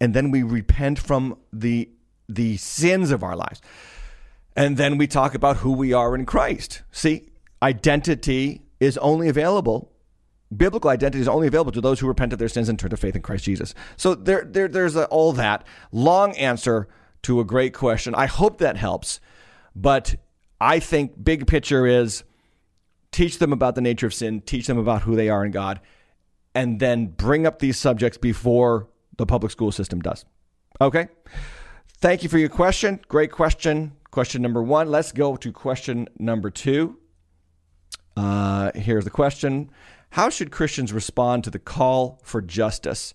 and 0.00 0.14
then 0.14 0.30
we 0.30 0.42
repent 0.42 0.98
from 0.98 1.36
the 1.52 1.90
the 2.28 2.56
sins 2.56 3.10
of 3.10 3.22
our 3.22 3.36
lives. 3.36 3.60
And 4.56 4.76
then 4.76 4.98
we 4.98 5.06
talk 5.06 5.34
about 5.34 5.58
who 5.58 5.72
we 5.72 5.92
are 5.92 6.14
in 6.14 6.26
Christ. 6.26 6.82
See, 6.90 7.28
identity 7.62 8.62
is 8.78 8.98
only 8.98 9.28
available 9.28 9.92
biblical 10.54 10.90
identity 10.90 11.20
is 11.20 11.28
only 11.28 11.46
available 11.46 11.72
to 11.72 11.80
those 11.80 12.00
who 12.00 12.08
repent 12.08 12.32
of 12.32 12.38
their 12.38 12.48
sins 12.48 12.68
and 12.68 12.78
turn 12.78 12.90
to 12.90 12.96
faith 12.96 13.16
in 13.16 13.22
Christ 13.22 13.44
Jesus. 13.44 13.74
So 13.96 14.14
there, 14.14 14.44
there 14.44 14.68
there's 14.68 14.96
a, 14.96 15.06
all 15.06 15.32
that 15.34 15.64
long 15.92 16.36
answer 16.36 16.88
to 17.22 17.40
a 17.40 17.44
great 17.44 17.74
question. 17.74 18.14
I 18.14 18.26
hope 18.26 18.58
that 18.58 18.76
helps, 18.76 19.20
but 19.74 20.16
I 20.60 20.78
think 20.78 21.22
big 21.22 21.46
picture 21.46 21.86
is 21.86 22.24
teach 23.12 23.38
them 23.38 23.52
about 23.52 23.74
the 23.74 23.80
nature 23.80 24.06
of 24.06 24.14
sin, 24.14 24.40
teach 24.40 24.66
them 24.66 24.78
about 24.78 25.02
who 25.02 25.16
they 25.16 25.28
are 25.28 25.44
in 25.44 25.52
God, 25.52 25.80
and 26.54 26.80
then 26.80 27.06
bring 27.06 27.46
up 27.46 27.58
these 27.58 27.76
subjects 27.78 28.18
before 28.18 28.88
the 29.16 29.26
public 29.26 29.52
school 29.52 29.72
system 29.72 30.00
does. 30.00 30.24
Okay? 30.80 31.08
Thank 31.98 32.22
you 32.22 32.28
for 32.28 32.38
your 32.38 32.48
question. 32.48 33.00
Great 33.08 33.30
question. 33.30 33.92
Question 34.10 34.42
number 34.42 34.62
one. 34.62 34.90
Let's 34.90 35.12
go 35.12 35.36
to 35.36 35.52
question 35.52 36.08
number 36.18 36.50
two. 36.50 36.96
Uh, 38.16 38.72
here's 38.74 39.04
the 39.04 39.10
question 39.10 39.70
how 40.10 40.28
should 40.28 40.50
Christians 40.50 40.92
respond 40.92 41.44
to 41.44 41.50
the 41.50 41.58
call 41.58 42.20
for 42.24 42.42
justice? 42.42 43.14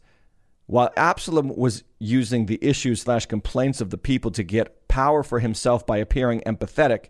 While 0.67 0.91
Absalom 0.97 1.55
was 1.55 1.83
using 1.99 2.45
the 2.47 2.59
issues 2.61 3.01
slash 3.01 3.27
complaints 3.27 3.81
of 3.81 3.91
the 3.91 3.97
people 3.97 4.31
to 4.31 4.43
get 4.43 4.87
power 4.87 5.21
for 5.21 5.39
himself 5.39 5.85
by 5.85 5.97
appearing 5.97 6.41
empathetic, 6.45 7.09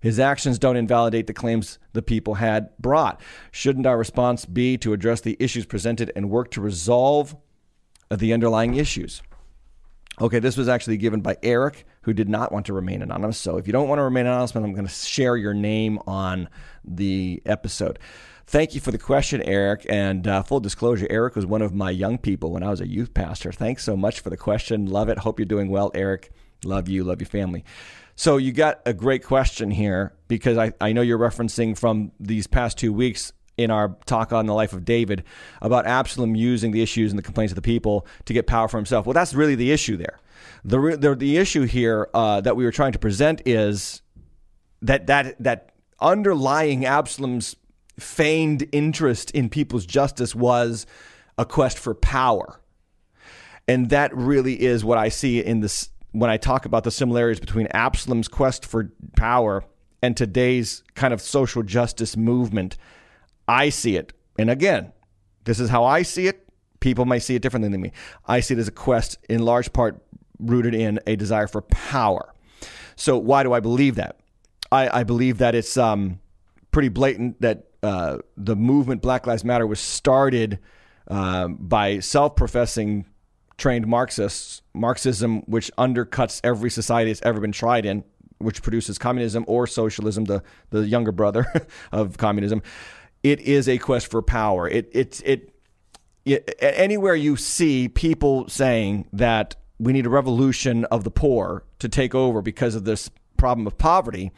his 0.00 0.20
actions 0.20 0.60
don't 0.60 0.76
invalidate 0.76 1.26
the 1.26 1.32
claims 1.32 1.78
the 1.92 2.02
people 2.02 2.34
had 2.34 2.70
brought. 2.78 3.20
Shouldn't 3.50 3.86
our 3.86 3.98
response 3.98 4.44
be 4.44 4.76
to 4.78 4.92
address 4.92 5.20
the 5.20 5.36
issues 5.40 5.66
presented 5.66 6.12
and 6.14 6.30
work 6.30 6.52
to 6.52 6.60
resolve 6.60 7.36
the 8.10 8.32
underlying 8.32 8.76
issues? 8.76 9.22
Okay, 10.20 10.38
this 10.38 10.56
was 10.56 10.68
actually 10.68 10.96
given 10.96 11.20
by 11.20 11.36
Eric, 11.42 11.84
who 12.02 12.12
did 12.12 12.28
not 12.28 12.52
want 12.52 12.66
to 12.66 12.72
remain 12.72 13.02
anonymous. 13.02 13.38
So 13.38 13.56
if 13.56 13.66
you 13.66 13.72
don't 13.72 13.88
want 13.88 13.98
to 13.98 14.04
remain 14.04 14.26
anonymous, 14.26 14.54
I'm 14.54 14.72
going 14.72 14.86
to 14.86 14.92
share 14.92 15.36
your 15.36 15.54
name 15.54 15.98
on 16.06 16.48
the 16.84 17.42
episode. 17.46 17.98
Thank 18.48 18.74
you 18.74 18.80
for 18.80 18.92
the 18.92 18.98
question, 18.98 19.42
Eric. 19.42 19.84
And 19.90 20.26
uh, 20.26 20.42
full 20.42 20.60
disclosure, 20.60 21.06
Eric 21.10 21.36
was 21.36 21.44
one 21.44 21.60
of 21.60 21.74
my 21.74 21.90
young 21.90 22.16
people 22.16 22.50
when 22.50 22.62
I 22.62 22.70
was 22.70 22.80
a 22.80 22.88
youth 22.88 23.12
pastor. 23.12 23.52
Thanks 23.52 23.84
so 23.84 23.94
much 23.94 24.20
for 24.20 24.30
the 24.30 24.38
question. 24.38 24.86
Love 24.86 25.10
it. 25.10 25.18
Hope 25.18 25.38
you're 25.38 25.44
doing 25.44 25.68
well, 25.68 25.90
Eric. 25.94 26.30
Love 26.64 26.88
you. 26.88 27.04
Love 27.04 27.20
your 27.20 27.28
family. 27.28 27.62
So 28.16 28.38
you 28.38 28.52
got 28.52 28.80
a 28.86 28.94
great 28.94 29.22
question 29.22 29.70
here 29.70 30.14
because 30.28 30.56
I, 30.56 30.72
I 30.80 30.94
know 30.94 31.02
you're 31.02 31.18
referencing 31.18 31.76
from 31.76 32.10
these 32.18 32.46
past 32.46 32.78
two 32.78 32.90
weeks 32.90 33.34
in 33.58 33.70
our 33.70 33.98
talk 34.06 34.32
on 34.32 34.46
the 34.46 34.54
life 34.54 34.72
of 34.72 34.86
David 34.86 35.24
about 35.60 35.86
Absalom 35.86 36.34
using 36.34 36.70
the 36.70 36.80
issues 36.80 37.12
and 37.12 37.18
the 37.18 37.22
complaints 37.22 37.52
of 37.52 37.56
the 37.56 37.60
people 37.60 38.06
to 38.24 38.32
get 38.32 38.46
power 38.46 38.66
for 38.66 38.78
himself. 38.78 39.04
Well, 39.04 39.12
that's 39.12 39.34
really 39.34 39.56
the 39.56 39.72
issue 39.72 39.98
there. 39.98 40.20
The, 40.64 40.96
the, 40.98 41.14
the 41.14 41.36
issue 41.36 41.64
here 41.64 42.08
uh, 42.14 42.40
that 42.40 42.56
we 42.56 42.64
were 42.64 42.72
trying 42.72 42.92
to 42.92 42.98
present 42.98 43.42
is 43.44 44.00
that, 44.80 45.06
that, 45.08 45.36
that 45.42 45.72
underlying 46.00 46.86
Absalom's 46.86 47.54
feigned 47.98 48.68
interest 48.72 49.30
in 49.32 49.48
people's 49.48 49.86
justice 49.86 50.34
was 50.34 50.86
a 51.36 51.44
quest 51.44 51.78
for 51.78 51.94
power. 51.94 52.60
And 53.66 53.90
that 53.90 54.16
really 54.16 54.60
is 54.62 54.84
what 54.84 54.98
I 54.98 55.08
see 55.08 55.44
in 55.44 55.60
this 55.60 55.90
when 56.12 56.30
I 56.30 56.38
talk 56.38 56.64
about 56.64 56.84
the 56.84 56.90
similarities 56.90 57.40
between 57.40 57.66
Absalom's 57.68 58.28
quest 58.28 58.64
for 58.64 58.92
power 59.16 59.62
and 60.02 60.16
today's 60.16 60.82
kind 60.94 61.12
of 61.12 61.20
social 61.20 61.62
justice 61.62 62.16
movement. 62.16 62.78
I 63.46 63.68
see 63.68 63.96
it. 63.96 64.12
And 64.38 64.50
again, 64.50 64.92
this 65.44 65.60
is 65.60 65.68
how 65.68 65.84
I 65.84 66.02
see 66.02 66.26
it. 66.26 66.48
People 66.80 67.04
may 67.04 67.18
see 67.18 67.34
it 67.34 67.42
differently 67.42 67.68
than 67.68 67.80
me. 67.80 67.92
I 68.26 68.40
see 68.40 68.54
it 68.54 68.58
as 68.58 68.68
a 68.68 68.72
quest 68.72 69.18
in 69.28 69.44
large 69.44 69.72
part 69.72 70.02
rooted 70.38 70.74
in 70.74 71.00
a 71.06 71.16
desire 71.16 71.46
for 71.46 71.62
power. 71.62 72.32
So 72.96 73.18
why 73.18 73.42
do 73.42 73.52
I 73.52 73.60
believe 73.60 73.96
that? 73.96 74.18
I, 74.70 75.00
I 75.00 75.04
believe 75.04 75.38
that 75.38 75.54
it's 75.54 75.76
um, 75.76 76.20
pretty 76.70 76.88
blatant 76.88 77.40
that 77.40 77.67
uh, 77.82 78.18
the 78.36 78.56
movement 78.56 79.02
Black 79.02 79.26
Lives 79.26 79.44
Matter 79.44 79.66
was 79.66 79.80
started 79.80 80.58
uh, 81.08 81.48
by 81.48 82.00
self-professing 82.00 83.06
trained 83.56 83.86
Marxists, 83.86 84.62
Marxism, 84.72 85.40
which 85.42 85.70
undercuts 85.76 86.40
every 86.44 86.70
society 86.70 87.10
that's 87.10 87.22
ever 87.22 87.40
been 87.40 87.52
tried 87.52 87.84
in, 87.84 88.04
which 88.38 88.62
produces 88.62 88.98
communism 88.98 89.44
or 89.48 89.66
socialism, 89.66 90.24
the 90.24 90.42
the 90.70 90.86
younger 90.86 91.12
brother 91.12 91.46
of 91.92 92.16
communism. 92.16 92.62
It 93.22 93.40
is 93.40 93.68
a 93.68 93.78
quest 93.78 94.10
for 94.10 94.22
power. 94.22 94.68
It 94.68 94.88
it 94.92 95.20
it, 95.24 95.52
it 96.24 96.56
anywhere 96.60 97.16
you 97.16 97.36
see 97.36 97.88
people 97.88 98.48
saying 98.48 99.08
that 99.12 99.56
we 99.78 99.92
need 99.92 100.06
a 100.06 100.10
revolution 100.10 100.84
of 100.86 101.04
the 101.04 101.10
poor 101.10 101.64
to 101.80 101.88
take 101.88 102.14
over 102.14 102.42
because 102.42 102.74
of 102.74 102.84
this 102.84 103.10
problem 103.36 103.66
of 103.66 103.78
poverty 103.78 104.32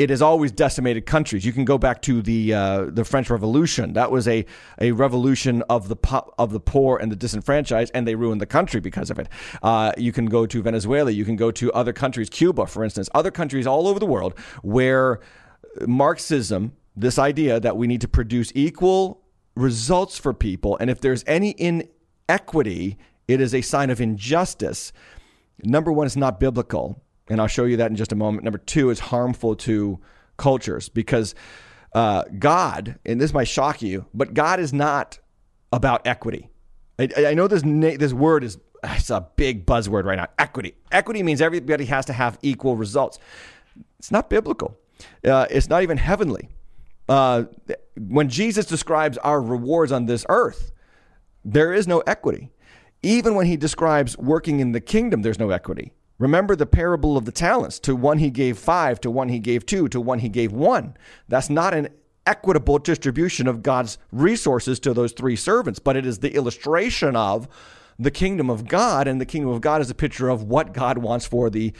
it 0.00 0.08
has 0.08 0.22
always 0.22 0.50
decimated 0.50 1.04
countries. 1.04 1.44
You 1.44 1.52
can 1.52 1.66
go 1.66 1.76
back 1.76 2.00
to 2.02 2.22
the 2.22 2.54
uh, 2.54 2.84
the 2.86 3.04
French 3.04 3.28
Revolution. 3.28 3.92
That 3.92 4.10
was 4.10 4.26
a, 4.26 4.46
a 4.80 4.92
revolution 4.92 5.62
of 5.68 5.88
the 5.88 5.96
po- 5.96 6.32
of 6.38 6.52
the 6.52 6.58
poor 6.58 6.96
and 6.96 7.12
the 7.12 7.16
disenfranchised, 7.16 7.92
and 7.94 8.08
they 8.08 8.14
ruined 8.14 8.40
the 8.40 8.46
country 8.46 8.80
because 8.80 9.10
of 9.10 9.18
it. 9.18 9.28
Uh, 9.62 9.92
you 9.98 10.10
can 10.10 10.24
go 10.24 10.46
to 10.46 10.62
Venezuela. 10.62 11.10
You 11.10 11.26
can 11.26 11.36
go 11.36 11.50
to 11.50 11.70
other 11.72 11.92
countries, 11.92 12.30
Cuba, 12.30 12.64
for 12.64 12.82
instance, 12.82 13.10
other 13.14 13.30
countries 13.30 13.66
all 13.66 13.86
over 13.86 13.98
the 14.00 14.06
world 14.06 14.38
where 14.62 15.20
Marxism, 15.86 16.72
this 16.96 17.18
idea 17.18 17.60
that 17.60 17.76
we 17.76 17.86
need 17.86 18.00
to 18.00 18.08
produce 18.08 18.50
equal 18.54 19.20
results 19.54 20.16
for 20.16 20.32
people, 20.32 20.78
and 20.78 20.88
if 20.88 21.02
there's 21.02 21.24
any 21.26 21.54
inequity, 21.58 22.96
it 23.28 23.38
is 23.38 23.54
a 23.54 23.60
sign 23.60 23.90
of 23.90 24.00
injustice. 24.00 24.94
Number 25.62 25.92
one, 25.92 26.06
it's 26.06 26.16
not 26.16 26.40
biblical 26.40 27.02
and 27.30 27.40
I'll 27.40 27.46
show 27.46 27.64
you 27.64 27.78
that 27.78 27.90
in 27.90 27.96
just 27.96 28.12
a 28.12 28.16
moment. 28.16 28.44
Number 28.44 28.58
two 28.58 28.90
is 28.90 28.98
harmful 28.98 29.54
to 29.56 29.98
cultures 30.36 30.88
because 30.88 31.34
uh, 31.94 32.24
God, 32.38 32.98
and 33.06 33.20
this 33.20 33.32
might 33.32 33.48
shock 33.48 33.80
you, 33.80 34.06
but 34.12 34.34
God 34.34 34.60
is 34.60 34.72
not 34.72 35.18
about 35.72 36.06
equity. 36.06 36.50
I, 36.98 37.08
I 37.28 37.34
know 37.34 37.48
this 37.48 37.62
this 37.64 38.12
word 38.12 38.44
is 38.44 38.58
it's 38.82 39.10
a 39.10 39.26
big 39.36 39.66
buzzword 39.66 40.04
right 40.04 40.16
now. 40.16 40.26
Equity. 40.38 40.74
Equity 40.90 41.22
means 41.22 41.40
everybody 41.40 41.84
has 41.86 42.06
to 42.06 42.12
have 42.12 42.38
equal 42.42 42.76
results. 42.76 43.18
It's 43.98 44.10
not 44.10 44.28
biblical. 44.28 44.76
Uh, 45.24 45.46
it's 45.50 45.68
not 45.68 45.82
even 45.82 45.98
heavenly. 45.98 46.48
Uh, 47.08 47.44
when 47.96 48.28
Jesus 48.28 48.66
describes 48.66 49.18
our 49.18 49.40
rewards 49.40 49.92
on 49.92 50.06
this 50.06 50.24
earth, 50.28 50.72
there 51.44 51.72
is 51.72 51.86
no 51.86 52.00
equity. 52.00 52.50
Even 53.02 53.34
when 53.34 53.46
he 53.46 53.56
describes 53.56 54.16
working 54.18 54.60
in 54.60 54.72
the 54.72 54.80
kingdom, 54.80 55.22
there's 55.22 55.38
no 55.38 55.50
equity. 55.50 55.92
Remember 56.20 56.54
the 56.54 56.66
parable 56.66 57.16
of 57.16 57.24
the 57.24 57.32
talents. 57.32 57.78
To 57.80 57.96
one 57.96 58.18
he 58.18 58.30
gave 58.30 58.58
five, 58.58 59.00
to 59.00 59.10
one 59.10 59.30
he 59.30 59.38
gave 59.38 59.64
two, 59.64 59.88
to 59.88 60.00
one 60.00 60.18
he 60.18 60.28
gave 60.28 60.52
one. 60.52 60.94
That's 61.28 61.48
not 61.48 61.72
an 61.72 61.88
equitable 62.26 62.78
distribution 62.78 63.48
of 63.48 63.62
God's 63.62 63.96
resources 64.12 64.78
to 64.80 64.92
those 64.92 65.12
three 65.12 65.34
servants, 65.34 65.78
but 65.78 65.96
it 65.96 66.04
is 66.04 66.18
the 66.18 66.34
illustration 66.34 67.16
of 67.16 67.48
the 67.98 68.10
kingdom 68.10 68.50
of 68.50 68.68
God. 68.68 69.08
And 69.08 69.18
the 69.18 69.24
kingdom 69.24 69.50
of 69.50 69.62
God 69.62 69.80
is 69.80 69.88
a 69.88 69.94
picture 69.94 70.28
of 70.28 70.42
what 70.42 70.74
God 70.74 70.98
wants 70.98 71.26
for 71.26 71.48
the 71.48 71.72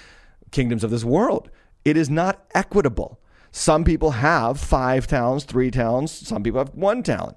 kingdoms 0.50 0.82
of 0.82 0.90
this 0.90 1.04
world. 1.04 1.50
It 1.84 1.98
is 1.98 2.08
not 2.08 2.42
equitable. 2.54 3.20
Some 3.52 3.84
people 3.84 4.12
have 4.12 4.58
five 4.58 5.06
talents, 5.06 5.44
three 5.44 5.70
talents, 5.70 6.12
some 6.12 6.42
people 6.42 6.60
have 6.60 6.74
one 6.74 7.02
talent. 7.02 7.36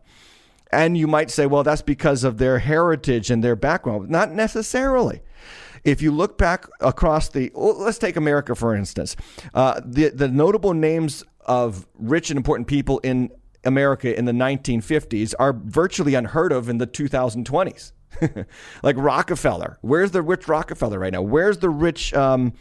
And 0.71 0.97
you 0.97 1.07
might 1.07 1.29
say, 1.29 1.47
well, 1.47 1.63
that's 1.63 1.81
because 1.81 2.23
of 2.23 2.37
their 2.37 2.59
heritage 2.59 3.29
and 3.29 3.43
their 3.43 3.57
background. 3.57 4.09
Not 4.09 4.31
necessarily. 4.31 5.21
If 5.83 6.01
you 6.01 6.11
look 6.11 6.37
back 6.37 6.67
across 6.79 7.29
the, 7.29 7.51
let's 7.55 7.97
take 7.97 8.15
America 8.15 8.55
for 8.55 8.75
instance, 8.75 9.15
uh, 9.53 9.81
the 9.83 10.09
the 10.09 10.27
notable 10.27 10.73
names 10.73 11.23
of 11.45 11.87
rich 11.95 12.29
and 12.29 12.37
important 12.37 12.67
people 12.67 12.99
in 12.99 13.31
America 13.65 14.17
in 14.17 14.25
the 14.25 14.31
1950s 14.31 15.33
are 15.39 15.53
virtually 15.53 16.15
unheard 16.15 16.51
of 16.51 16.69
in 16.69 16.77
the 16.77 16.87
2020s. 16.87 17.91
like 18.83 18.95
Rockefeller. 18.97 19.79
Where's 19.81 20.11
the 20.11 20.21
rich 20.21 20.47
Rockefeller 20.47 20.99
right 20.99 21.11
now? 21.11 21.21
Where's 21.21 21.57
the 21.57 21.69
rich 21.69 22.13
um, 22.13 22.53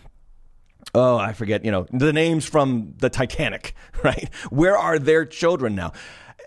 oh, 0.95 1.17
I 1.17 1.33
forget, 1.33 1.65
you 1.65 1.71
know, 1.71 1.87
the 1.91 2.13
names 2.13 2.45
from 2.45 2.95
the 2.99 3.11
Titanic, 3.11 3.75
right? 4.05 4.29
Where 4.51 4.77
are 4.77 4.99
their 4.99 5.25
children 5.25 5.75
now? 5.75 5.93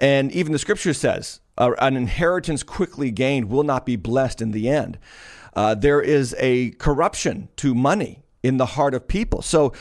And 0.01 0.31
even 0.31 0.51
the 0.51 0.59
scripture 0.59 0.93
says, 0.93 1.39
an 1.57 1.95
inheritance 1.95 2.63
quickly 2.63 3.11
gained 3.11 3.49
will 3.49 3.63
not 3.63 3.85
be 3.85 3.95
blessed 3.95 4.41
in 4.41 4.51
the 4.51 4.67
end. 4.69 4.99
Uh, 5.55 5.75
there 5.75 6.01
is 6.01 6.35
a 6.37 6.71
corruption 6.71 7.49
to 7.55 7.73
money 7.73 8.23
in 8.43 8.57
the 8.57 8.65
heart 8.65 8.93
of 8.93 9.07
people. 9.07 9.41
So 9.41 9.73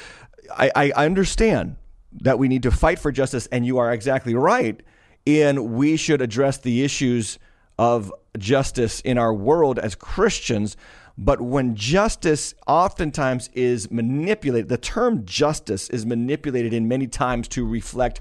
I, 0.56 0.90
I 0.94 1.04
understand 1.06 1.76
that 2.22 2.38
we 2.38 2.48
need 2.48 2.62
to 2.62 2.70
fight 2.70 2.98
for 2.98 3.10
justice, 3.12 3.48
and 3.50 3.66
you 3.66 3.78
are 3.78 3.92
exactly 3.92 4.34
right. 4.34 4.80
in 5.26 5.74
we 5.74 5.96
should 5.96 6.20
address 6.20 6.58
the 6.58 6.84
issues 6.84 7.38
of 7.78 8.12
justice 8.38 9.00
in 9.00 9.18
our 9.18 9.34
world 9.34 9.78
as 9.78 9.94
Christians, 9.94 10.76
But 11.16 11.40
when 11.40 11.76
justice 11.76 12.54
oftentimes 12.66 13.48
is 13.52 13.90
manipulated, 13.90 14.68
the 14.68 14.78
term 14.78 15.24
justice 15.24 15.88
is 15.90 16.04
manipulated 16.04 16.72
in 16.72 16.88
many 16.88 17.06
times 17.06 17.46
to 17.48 17.64
reflect 17.64 18.20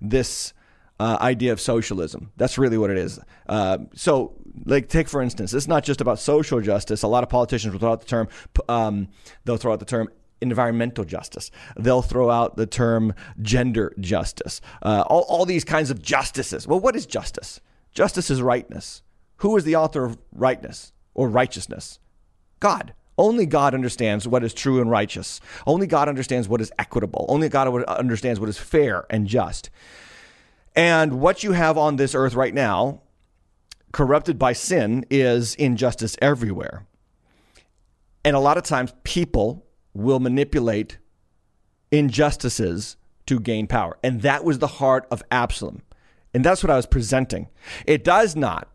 this 0.00 0.52
uh, 1.00 1.16
idea 1.20 1.52
of 1.52 1.60
socialism. 1.60 2.32
That's 2.36 2.58
really 2.58 2.76
what 2.76 2.90
it 2.90 2.98
is. 2.98 3.18
Uh, 3.48 3.78
so, 3.94 4.34
like, 4.64 4.88
take 4.88 5.08
for 5.08 5.22
instance, 5.22 5.52
it's 5.52 5.68
not 5.68 5.84
just 5.84 6.00
about 6.00 6.18
social 6.18 6.60
justice. 6.60 7.02
A 7.02 7.08
lot 7.08 7.22
of 7.22 7.28
politicians 7.28 7.72
will 7.72 7.80
throw 7.80 7.92
out 7.92 8.00
the 8.00 8.06
term. 8.06 8.28
Um, 8.68 9.08
they'll 9.44 9.56
throw 9.56 9.72
out 9.72 9.80
the 9.80 9.84
term 9.84 10.08
environmental 10.40 11.04
justice. 11.04 11.50
They'll 11.76 12.02
throw 12.02 12.30
out 12.30 12.56
the 12.56 12.66
term 12.66 13.14
gender 13.40 13.94
justice. 13.98 14.60
Uh, 14.82 15.04
all, 15.06 15.22
all 15.28 15.46
these 15.46 15.64
kinds 15.64 15.90
of 15.90 16.02
justices. 16.02 16.66
Well, 16.66 16.80
what 16.80 16.96
is 16.96 17.06
justice? 17.06 17.60
Justice 17.92 18.30
is 18.30 18.42
rightness. 18.42 19.02
Who 19.38 19.56
is 19.56 19.64
the 19.64 19.76
author 19.76 20.04
of 20.04 20.18
rightness 20.32 20.92
or 21.14 21.28
righteousness? 21.28 21.98
God. 22.60 22.94
Only 23.16 23.46
God 23.46 23.74
understands 23.74 24.26
what 24.26 24.42
is 24.42 24.52
true 24.52 24.80
and 24.80 24.90
righteous. 24.90 25.40
Only 25.68 25.86
God 25.86 26.08
understands 26.08 26.48
what 26.48 26.60
is 26.60 26.72
equitable. 26.80 27.26
Only 27.28 27.48
God 27.48 27.84
understands 27.84 28.40
what 28.40 28.48
is 28.48 28.58
fair 28.58 29.06
and 29.08 29.28
just. 29.28 29.70
And 30.74 31.20
what 31.20 31.44
you 31.44 31.52
have 31.52 31.78
on 31.78 31.94
this 31.94 32.16
earth 32.16 32.34
right 32.34 32.52
now, 32.52 33.02
corrupted 33.94 34.38
by 34.38 34.52
sin, 34.52 35.06
is 35.08 35.54
injustice 35.54 36.16
everywhere. 36.20 36.86
And 38.24 38.36
a 38.36 38.40
lot 38.40 38.58
of 38.58 38.64
times 38.64 38.92
people 39.04 39.64
will 39.94 40.18
manipulate 40.20 40.98
injustices 41.90 42.96
to 43.26 43.38
gain 43.38 43.66
power. 43.66 43.96
And 44.02 44.22
that 44.22 44.44
was 44.44 44.58
the 44.58 44.66
heart 44.66 45.06
of 45.10 45.22
Absalom. 45.30 45.82
And 46.34 46.44
that's 46.44 46.62
what 46.62 46.70
I 46.70 46.76
was 46.76 46.86
presenting. 46.86 47.48
It 47.86 48.02
does 48.02 48.34
not, 48.34 48.68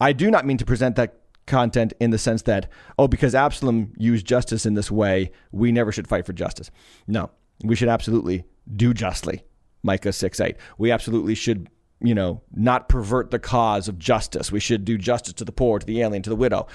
I 0.00 0.12
do 0.12 0.30
not 0.30 0.44
mean 0.44 0.58
to 0.58 0.64
present 0.64 0.96
that 0.96 1.20
content 1.46 1.92
in 2.00 2.10
the 2.10 2.18
sense 2.18 2.42
that, 2.42 2.68
oh, 2.98 3.06
because 3.06 3.34
Absalom 3.34 3.92
used 3.96 4.26
justice 4.26 4.66
in 4.66 4.74
this 4.74 4.90
way, 4.90 5.30
we 5.52 5.70
never 5.70 5.92
should 5.92 6.08
fight 6.08 6.26
for 6.26 6.32
justice. 6.32 6.70
No, 7.06 7.30
we 7.62 7.76
should 7.76 7.88
absolutely 7.88 8.44
do 8.74 8.92
justly. 8.92 9.44
Micah 9.84 10.12
6 10.12 10.40
8. 10.40 10.56
We 10.78 10.90
absolutely 10.90 11.36
should, 11.36 11.68
you 12.04 12.14
know, 12.14 12.42
not 12.54 12.88
pervert 12.88 13.30
the 13.30 13.38
cause 13.38 13.88
of 13.88 13.98
justice. 13.98 14.52
We 14.52 14.60
should 14.60 14.84
do 14.84 14.98
justice 14.98 15.32
to 15.34 15.44
the 15.44 15.52
poor, 15.52 15.78
to 15.78 15.86
the 15.86 16.02
alien, 16.02 16.22
to 16.22 16.30
the 16.30 16.36
widow. 16.36 16.66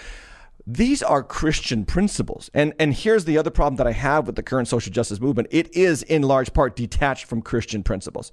These 0.65 1.01
are 1.01 1.23
Christian 1.23 1.85
principles. 1.85 2.49
And, 2.53 2.73
and 2.79 2.93
here's 2.93 3.25
the 3.25 3.37
other 3.37 3.49
problem 3.49 3.77
that 3.77 3.87
I 3.87 3.91
have 3.91 4.27
with 4.27 4.35
the 4.35 4.43
current 4.43 4.67
social 4.67 4.91
justice 4.91 5.19
movement 5.19 5.47
it 5.51 5.75
is, 5.75 6.03
in 6.03 6.23
large 6.23 6.53
part, 6.53 6.75
detached 6.75 7.25
from 7.25 7.41
Christian 7.41 7.83
principles. 7.83 8.31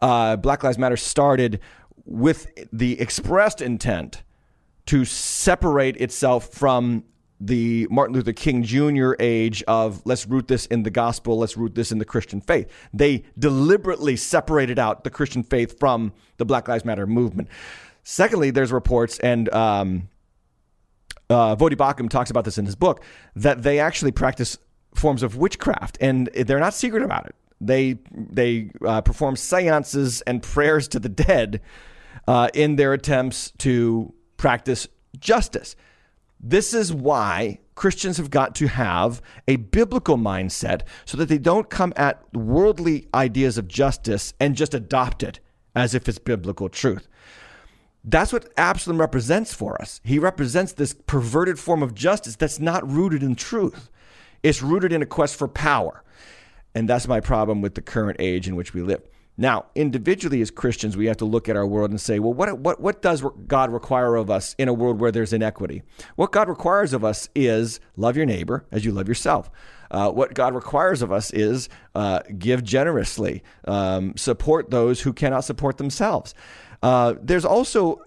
Uh, 0.00 0.36
Black 0.36 0.62
Lives 0.62 0.78
Matter 0.78 0.96
started 0.96 1.60
with 2.04 2.48
the 2.72 3.00
expressed 3.00 3.60
intent 3.60 4.22
to 4.86 5.04
separate 5.04 5.96
itself 5.98 6.48
from 6.48 7.04
the 7.40 7.86
Martin 7.90 8.14
Luther 8.14 8.32
King 8.32 8.62
Jr. 8.62 9.12
age 9.20 9.62
of 9.68 10.02
let's 10.04 10.26
root 10.26 10.48
this 10.48 10.66
in 10.66 10.82
the 10.82 10.90
gospel, 10.90 11.38
let's 11.38 11.56
root 11.56 11.74
this 11.74 11.92
in 11.92 11.98
the 11.98 12.04
Christian 12.04 12.40
faith. 12.40 12.70
They 12.92 13.24
deliberately 13.38 14.16
separated 14.16 14.78
out 14.78 15.04
the 15.04 15.10
Christian 15.10 15.42
faith 15.42 15.78
from 15.78 16.12
the 16.38 16.44
Black 16.44 16.68
Lives 16.68 16.84
Matter 16.84 17.06
movement. 17.06 17.48
Secondly, 18.02 18.50
there's 18.50 18.72
reports, 18.72 19.18
and 19.18 19.52
um, 19.52 20.08
uh, 21.30 21.54
Voddie 21.56 21.76
Baucham 21.76 22.08
talks 22.08 22.30
about 22.30 22.44
this 22.44 22.58
in 22.58 22.64
his 22.64 22.74
book, 22.74 23.04
that 23.36 23.62
they 23.62 23.78
actually 23.78 24.12
practice 24.12 24.56
forms 24.94 25.22
of 25.22 25.36
witchcraft, 25.36 25.98
and 26.00 26.28
they're 26.34 26.58
not 26.58 26.74
secret 26.74 27.02
about 27.02 27.26
it. 27.26 27.34
They 27.60 27.98
they 28.12 28.70
uh, 28.86 29.00
perform 29.02 29.36
seances 29.36 30.22
and 30.22 30.42
prayers 30.42 30.88
to 30.88 31.00
the 31.00 31.08
dead 31.08 31.60
uh, 32.26 32.48
in 32.54 32.76
their 32.76 32.92
attempts 32.92 33.52
to 33.58 34.14
practice 34.36 34.88
justice. 35.18 35.76
This 36.40 36.72
is 36.72 36.92
why 36.92 37.58
Christians 37.74 38.16
have 38.16 38.30
got 38.30 38.54
to 38.56 38.68
have 38.68 39.20
a 39.46 39.56
biblical 39.56 40.16
mindset 40.16 40.82
so 41.04 41.16
that 41.16 41.28
they 41.28 41.38
don't 41.38 41.70
come 41.70 41.92
at 41.96 42.22
worldly 42.34 43.08
ideas 43.14 43.58
of 43.58 43.68
justice 43.68 44.34
and 44.38 44.56
just 44.56 44.74
adopt 44.74 45.22
it 45.22 45.40
as 45.74 45.94
if 45.94 46.08
it's 46.08 46.18
biblical 46.18 46.68
truth. 46.68 47.08
That's 48.04 48.32
what 48.32 48.52
Absalom 48.56 49.00
represents 49.00 49.52
for 49.52 49.80
us. 49.82 50.00
He 50.04 50.18
represents 50.18 50.72
this 50.72 50.94
perverted 51.06 51.58
form 51.58 51.82
of 51.82 51.94
justice 51.94 52.36
that's 52.36 52.60
not 52.60 52.88
rooted 52.88 53.22
in 53.22 53.34
truth. 53.34 53.90
It's 54.42 54.62
rooted 54.62 54.92
in 54.92 55.02
a 55.02 55.06
quest 55.06 55.36
for 55.36 55.48
power. 55.48 56.02
And 56.74 56.88
that's 56.88 57.08
my 57.08 57.20
problem 57.20 57.60
with 57.60 57.74
the 57.74 57.82
current 57.82 58.16
age 58.20 58.46
in 58.46 58.54
which 58.56 58.72
we 58.72 58.82
live. 58.82 59.02
Now, 59.40 59.66
individually 59.76 60.40
as 60.40 60.50
Christians, 60.50 60.96
we 60.96 61.06
have 61.06 61.16
to 61.18 61.24
look 61.24 61.48
at 61.48 61.56
our 61.56 61.66
world 61.66 61.90
and 61.90 62.00
say, 62.00 62.18
well, 62.18 62.34
what, 62.34 62.58
what, 62.58 62.80
what 62.80 63.00
does 63.00 63.24
God 63.46 63.72
require 63.72 64.16
of 64.16 64.30
us 64.30 64.56
in 64.58 64.66
a 64.66 64.74
world 64.74 64.98
where 64.98 65.12
there's 65.12 65.32
inequity? 65.32 65.82
What 66.16 66.32
God 66.32 66.48
requires 66.48 66.92
of 66.92 67.04
us 67.04 67.28
is 67.36 67.78
love 67.96 68.16
your 68.16 68.26
neighbor 68.26 68.66
as 68.72 68.84
you 68.84 68.90
love 68.90 69.06
yourself. 69.06 69.48
Uh, 69.92 70.10
what 70.10 70.34
God 70.34 70.56
requires 70.56 71.02
of 71.02 71.12
us 71.12 71.30
is 71.30 71.68
uh, 71.94 72.20
give 72.36 72.64
generously, 72.64 73.44
um, 73.66 74.16
support 74.16 74.70
those 74.70 75.02
who 75.02 75.12
cannot 75.12 75.44
support 75.44 75.78
themselves. 75.78 76.34
Uh, 76.82 77.14
there's 77.22 77.44
also 77.44 78.02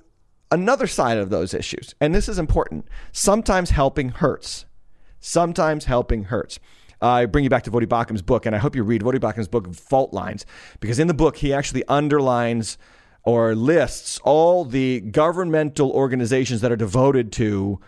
another 0.51 0.85
side 0.85 1.17
of 1.17 1.29
those 1.29 1.53
issues, 1.53 1.95
and 2.01 2.13
this 2.13 2.27
is 2.27 2.37
important. 2.37 2.85
Sometimes 3.13 3.69
helping 3.69 4.09
hurts. 4.09 4.65
Sometimes 5.21 5.85
helping 5.85 6.25
hurts. 6.25 6.59
I 7.01 7.25
bring 7.25 7.43
you 7.43 7.49
back 7.49 7.63
to 7.63 7.71
Voddie 7.71 7.89
Baucham's 7.89 8.21
book, 8.21 8.45
and 8.45 8.55
I 8.55 8.59
hope 8.59 8.75
you 8.75 8.83
read 8.83 9.01
Voddie 9.01 9.19
Baucham's 9.19 9.47
book, 9.47 9.73
Fault 9.73 10.13
Lines, 10.13 10.45
because 10.79 10.99
in 10.99 11.07
the 11.07 11.13
book, 11.13 11.37
he 11.37 11.53
actually 11.53 11.83
underlines 11.87 12.77
or 13.23 13.55
lists 13.55 14.19
all 14.23 14.65
the 14.65 15.01
governmental 15.01 15.91
organizations 15.91 16.61
that 16.61 16.71
are 16.71 16.77
devoted 16.77 17.31
to 17.33 17.79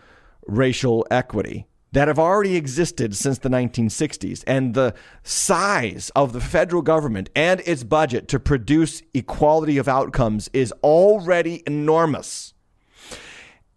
racial 0.47 1.06
equity 1.10 1.67
that 1.93 2.08
have 2.08 2.17
already 2.17 2.56
existed 2.56 3.15
since 3.15 3.38
the 3.38 3.49
1960s. 3.49 4.43
And 4.47 4.73
the 4.73 4.95
size 5.21 6.12
of 6.15 6.34
the 6.34 6.41
federal 6.41 6.82
government 6.82 7.30
and 7.36 7.62
its 7.65 7.84
budget 7.84 8.28
to 8.30 8.39
produce 8.39 9.04
equality 9.13 9.78
of 9.78 9.88
outcomes 9.88 10.49
is 10.54 10.71
already 10.84 11.63
enormous. 11.67 12.54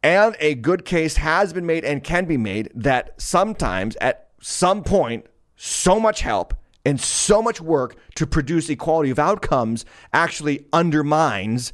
And 0.03 0.35
a 0.41 0.55
good 0.55 0.85
case 0.85 1.17
has 1.17 1.53
been 1.53 1.67
made 1.67 1.85
and 1.85 2.03
can 2.03 2.25
be 2.25 2.37
made 2.37 2.71
that 2.75 3.21
sometimes 3.21 3.97
at 4.01 4.26
some 4.49 4.85
point, 4.85 5.27
so 5.57 5.99
much 5.99 6.21
help 6.21 6.55
and 6.85 7.01
so 7.01 7.43
much 7.43 7.61
work 7.61 7.97
to 8.15 8.29
produce 8.29 8.71
equality 8.71 9.11
of 9.11 9.19
outcomes 9.19 9.85
actually 10.13 10.67
undermines 10.73 11.73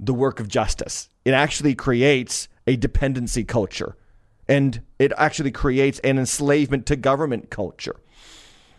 the 0.00 0.14
work 0.14 0.40
of 0.40 0.48
justice. 0.48 1.10
It 1.26 1.32
actually 1.32 1.74
creates 1.74 2.48
a 2.66 2.76
dependency 2.76 3.44
culture 3.44 3.96
and 4.48 4.80
it 4.98 5.12
actually 5.18 5.50
creates 5.50 5.98
an 5.98 6.18
enslavement 6.18 6.86
to 6.86 6.96
government 6.96 7.50
culture. 7.50 7.96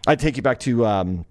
I 0.08 0.16
take 0.16 0.38
you 0.38 0.42
back 0.42 0.60
to, 0.62 0.88
um, 0.88 1.24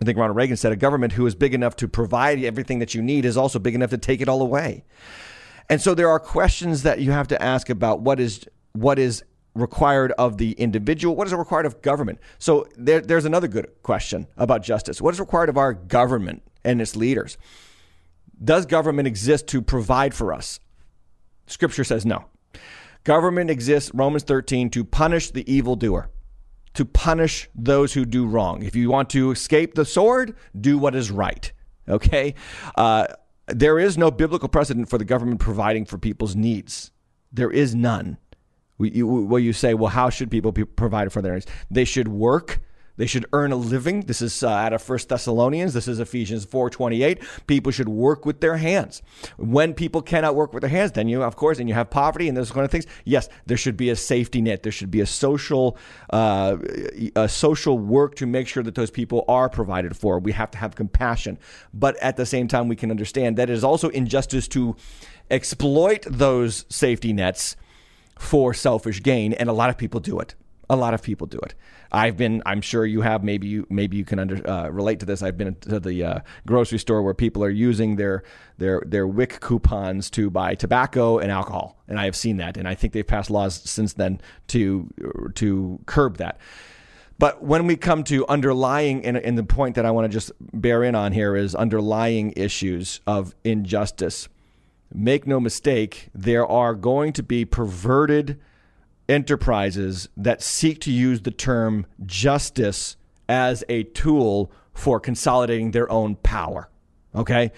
I 0.00 0.06
think 0.06 0.16
Ronald 0.16 0.38
Reagan 0.38 0.56
said, 0.56 0.72
a 0.72 0.76
government 0.76 1.12
who 1.12 1.26
is 1.26 1.34
big 1.34 1.52
enough 1.52 1.76
to 1.76 1.86
provide 1.86 2.42
everything 2.42 2.78
that 2.78 2.94
you 2.94 3.02
need 3.02 3.26
is 3.26 3.36
also 3.36 3.58
big 3.58 3.74
enough 3.74 3.90
to 3.90 3.98
take 3.98 4.22
it 4.22 4.28
all 4.28 4.40
away. 4.40 4.84
And 5.68 5.82
so 5.82 5.94
there 5.94 6.08
are 6.08 6.18
questions 6.18 6.82
that 6.84 7.00
you 7.00 7.10
have 7.10 7.28
to 7.28 7.42
ask 7.42 7.68
about 7.68 8.00
what 8.00 8.20
is 8.20 8.46
what 8.72 8.98
is 8.98 9.22
required 9.54 10.12
of 10.12 10.38
the 10.38 10.52
individual? 10.52 11.14
What 11.14 11.26
is 11.26 11.34
required 11.34 11.66
of 11.66 11.82
government? 11.82 12.18
So 12.38 12.66
there, 12.76 13.00
there's 13.00 13.24
another 13.24 13.48
good 13.48 13.70
question 13.82 14.26
about 14.36 14.62
justice. 14.62 15.00
What 15.00 15.14
is 15.14 15.20
required 15.20 15.48
of 15.48 15.56
our 15.56 15.72
government 15.72 16.42
and 16.64 16.80
its 16.80 16.96
leaders? 16.96 17.38
Does 18.42 18.66
government 18.66 19.06
exist 19.06 19.46
to 19.48 19.62
provide 19.62 20.14
for 20.14 20.32
us? 20.32 20.58
Scripture 21.46 21.84
says 21.84 22.04
no. 22.04 22.24
Government 23.04 23.50
exists, 23.50 23.90
Romans 23.94 24.22
13, 24.22 24.70
to 24.70 24.84
punish 24.84 25.30
the 25.30 25.50
evildoer, 25.52 26.08
to 26.74 26.84
punish 26.84 27.48
those 27.54 27.92
who 27.94 28.04
do 28.04 28.26
wrong. 28.26 28.62
If 28.62 28.76
you 28.76 28.90
want 28.90 29.10
to 29.10 29.30
escape 29.32 29.74
the 29.74 29.84
sword, 29.84 30.36
do 30.58 30.78
what 30.78 30.94
is 30.94 31.10
right. 31.10 31.52
Okay? 31.88 32.34
Uh, 32.76 33.08
there 33.48 33.78
is 33.78 33.98
no 33.98 34.10
biblical 34.10 34.48
precedent 34.48 34.88
for 34.88 34.98
the 34.98 35.04
government 35.04 35.40
providing 35.40 35.84
for 35.84 35.98
people's 35.98 36.36
needs. 36.36 36.92
There 37.32 37.50
is 37.50 37.74
none. 37.74 38.18
You, 38.82 39.06
well, 39.06 39.40
you 39.40 39.52
say, 39.52 39.74
well, 39.74 39.90
how 39.90 40.10
should 40.10 40.30
people 40.30 40.52
be 40.52 40.64
provided 40.64 41.10
for 41.10 41.22
their 41.22 41.34
needs? 41.34 41.46
They 41.70 41.84
should 41.84 42.08
work. 42.08 42.60
They 42.96 43.06
should 43.06 43.26
earn 43.32 43.52
a 43.52 43.56
living. 43.56 44.02
This 44.02 44.20
is 44.20 44.42
uh, 44.42 44.50
out 44.50 44.72
of 44.72 44.82
First 44.82 45.08
Thessalonians. 45.08 45.72
This 45.72 45.88
is 45.88 45.98
Ephesians 45.98 46.44
4:28. 46.44 47.22
People 47.46 47.72
should 47.72 47.88
work 47.88 48.26
with 48.26 48.40
their 48.40 48.58
hands. 48.58 49.02
When 49.38 49.72
people 49.72 50.02
cannot 50.02 50.34
work 50.34 50.52
with 50.52 50.60
their 50.60 50.70
hands, 50.70 50.92
then 50.92 51.08
you, 51.08 51.22
of 51.22 51.34
course, 51.34 51.58
and 51.58 51.68
you 51.68 51.74
have 51.74 51.88
poverty 51.88 52.28
and 52.28 52.36
those 52.36 52.50
kind 52.50 52.64
of 52.64 52.70
things. 52.70 52.86
Yes, 53.04 53.28
there 53.46 53.56
should 53.56 53.76
be 53.76 53.88
a 53.88 53.96
safety 53.96 54.42
net. 54.42 54.62
There 54.62 54.72
should 54.72 54.90
be 54.90 55.00
a 55.00 55.06
social, 55.06 55.78
uh, 56.10 56.58
a 57.16 57.28
social 57.28 57.78
work 57.78 58.14
to 58.16 58.26
make 58.26 58.46
sure 58.46 58.62
that 58.62 58.74
those 58.74 58.90
people 58.90 59.24
are 59.26 59.48
provided 59.48 59.96
for. 59.96 60.18
We 60.18 60.32
have 60.32 60.50
to 60.50 60.58
have 60.58 60.74
compassion, 60.74 61.38
but 61.72 61.96
at 61.96 62.16
the 62.16 62.26
same 62.26 62.46
time, 62.46 62.68
we 62.68 62.76
can 62.76 62.90
understand 62.90 63.38
that 63.38 63.48
it 63.48 63.54
is 63.54 63.64
also 63.64 63.88
injustice 63.88 64.46
to 64.48 64.76
exploit 65.30 66.02
those 66.02 66.66
safety 66.68 67.14
nets 67.14 67.56
for 68.18 68.54
selfish 68.54 69.02
gain, 69.02 69.32
and 69.32 69.48
a 69.48 69.52
lot 69.52 69.70
of 69.70 69.78
people 69.78 70.00
do 70.00 70.18
it. 70.20 70.34
A 70.70 70.76
lot 70.76 70.94
of 70.94 71.02
people 71.02 71.26
do 71.26 71.38
it. 71.38 71.54
I've 71.90 72.16
been. 72.16 72.42
I'm 72.46 72.62
sure 72.62 72.86
you 72.86 73.02
have. 73.02 73.22
Maybe 73.22 73.46
you. 73.46 73.66
Maybe 73.68 73.96
you 73.96 74.04
can 74.04 74.18
under, 74.18 74.48
uh, 74.48 74.68
relate 74.68 75.00
to 75.00 75.06
this. 75.06 75.22
I've 75.22 75.36
been 75.36 75.54
to 75.56 75.78
the 75.78 76.04
uh, 76.04 76.18
grocery 76.46 76.78
store 76.78 77.02
where 77.02 77.14
people 77.14 77.44
are 77.44 77.50
using 77.50 77.96
their 77.96 78.22
their 78.56 78.82
their 78.86 79.06
WIC 79.06 79.40
coupons 79.40 80.08
to 80.10 80.30
buy 80.30 80.54
tobacco 80.54 81.18
and 81.18 81.30
alcohol, 81.30 81.76
and 81.88 82.00
I 82.00 82.06
have 82.06 82.16
seen 82.16 82.38
that. 82.38 82.56
And 82.56 82.66
I 82.66 82.74
think 82.74 82.94
they've 82.94 83.06
passed 83.06 83.30
laws 83.30 83.54
since 83.54 83.92
then 83.92 84.20
to 84.48 84.88
to 85.34 85.78
curb 85.84 86.16
that. 86.16 86.38
But 87.18 87.42
when 87.42 87.68
we 87.68 87.76
come 87.76 88.02
to 88.04 88.26
underlying, 88.26 89.04
and, 89.06 89.16
and 89.16 89.38
the 89.38 89.44
point 89.44 89.76
that 89.76 89.86
I 89.86 89.92
want 89.92 90.06
to 90.06 90.08
just 90.08 90.32
bear 90.40 90.82
in 90.82 90.96
on 90.96 91.12
here 91.12 91.36
is 91.36 91.54
underlying 91.54 92.32
issues 92.36 93.00
of 93.06 93.34
injustice. 93.44 94.28
Make 94.94 95.26
no 95.26 95.40
mistake, 95.40 96.10
there 96.14 96.46
are 96.46 96.74
going 96.74 97.12
to 97.14 97.22
be 97.22 97.44
perverted 97.44 98.38
enterprises 99.08 100.08
that 100.16 100.42
seek 100.42 100.80
to 100.80 100.92
use 100.92 101.22
the 101.22 101.30
term 101.30 101.86
justice 102.04 102.96
as 103.28 103.64
a 103.68 103.84
tool 103.84 104.52
for 104.74 105.00
consolidating 105.00 105.70
their 105.70 105.90
own 105.90 106.16
power. 106.16 106.68
Okay? 107.14 107.52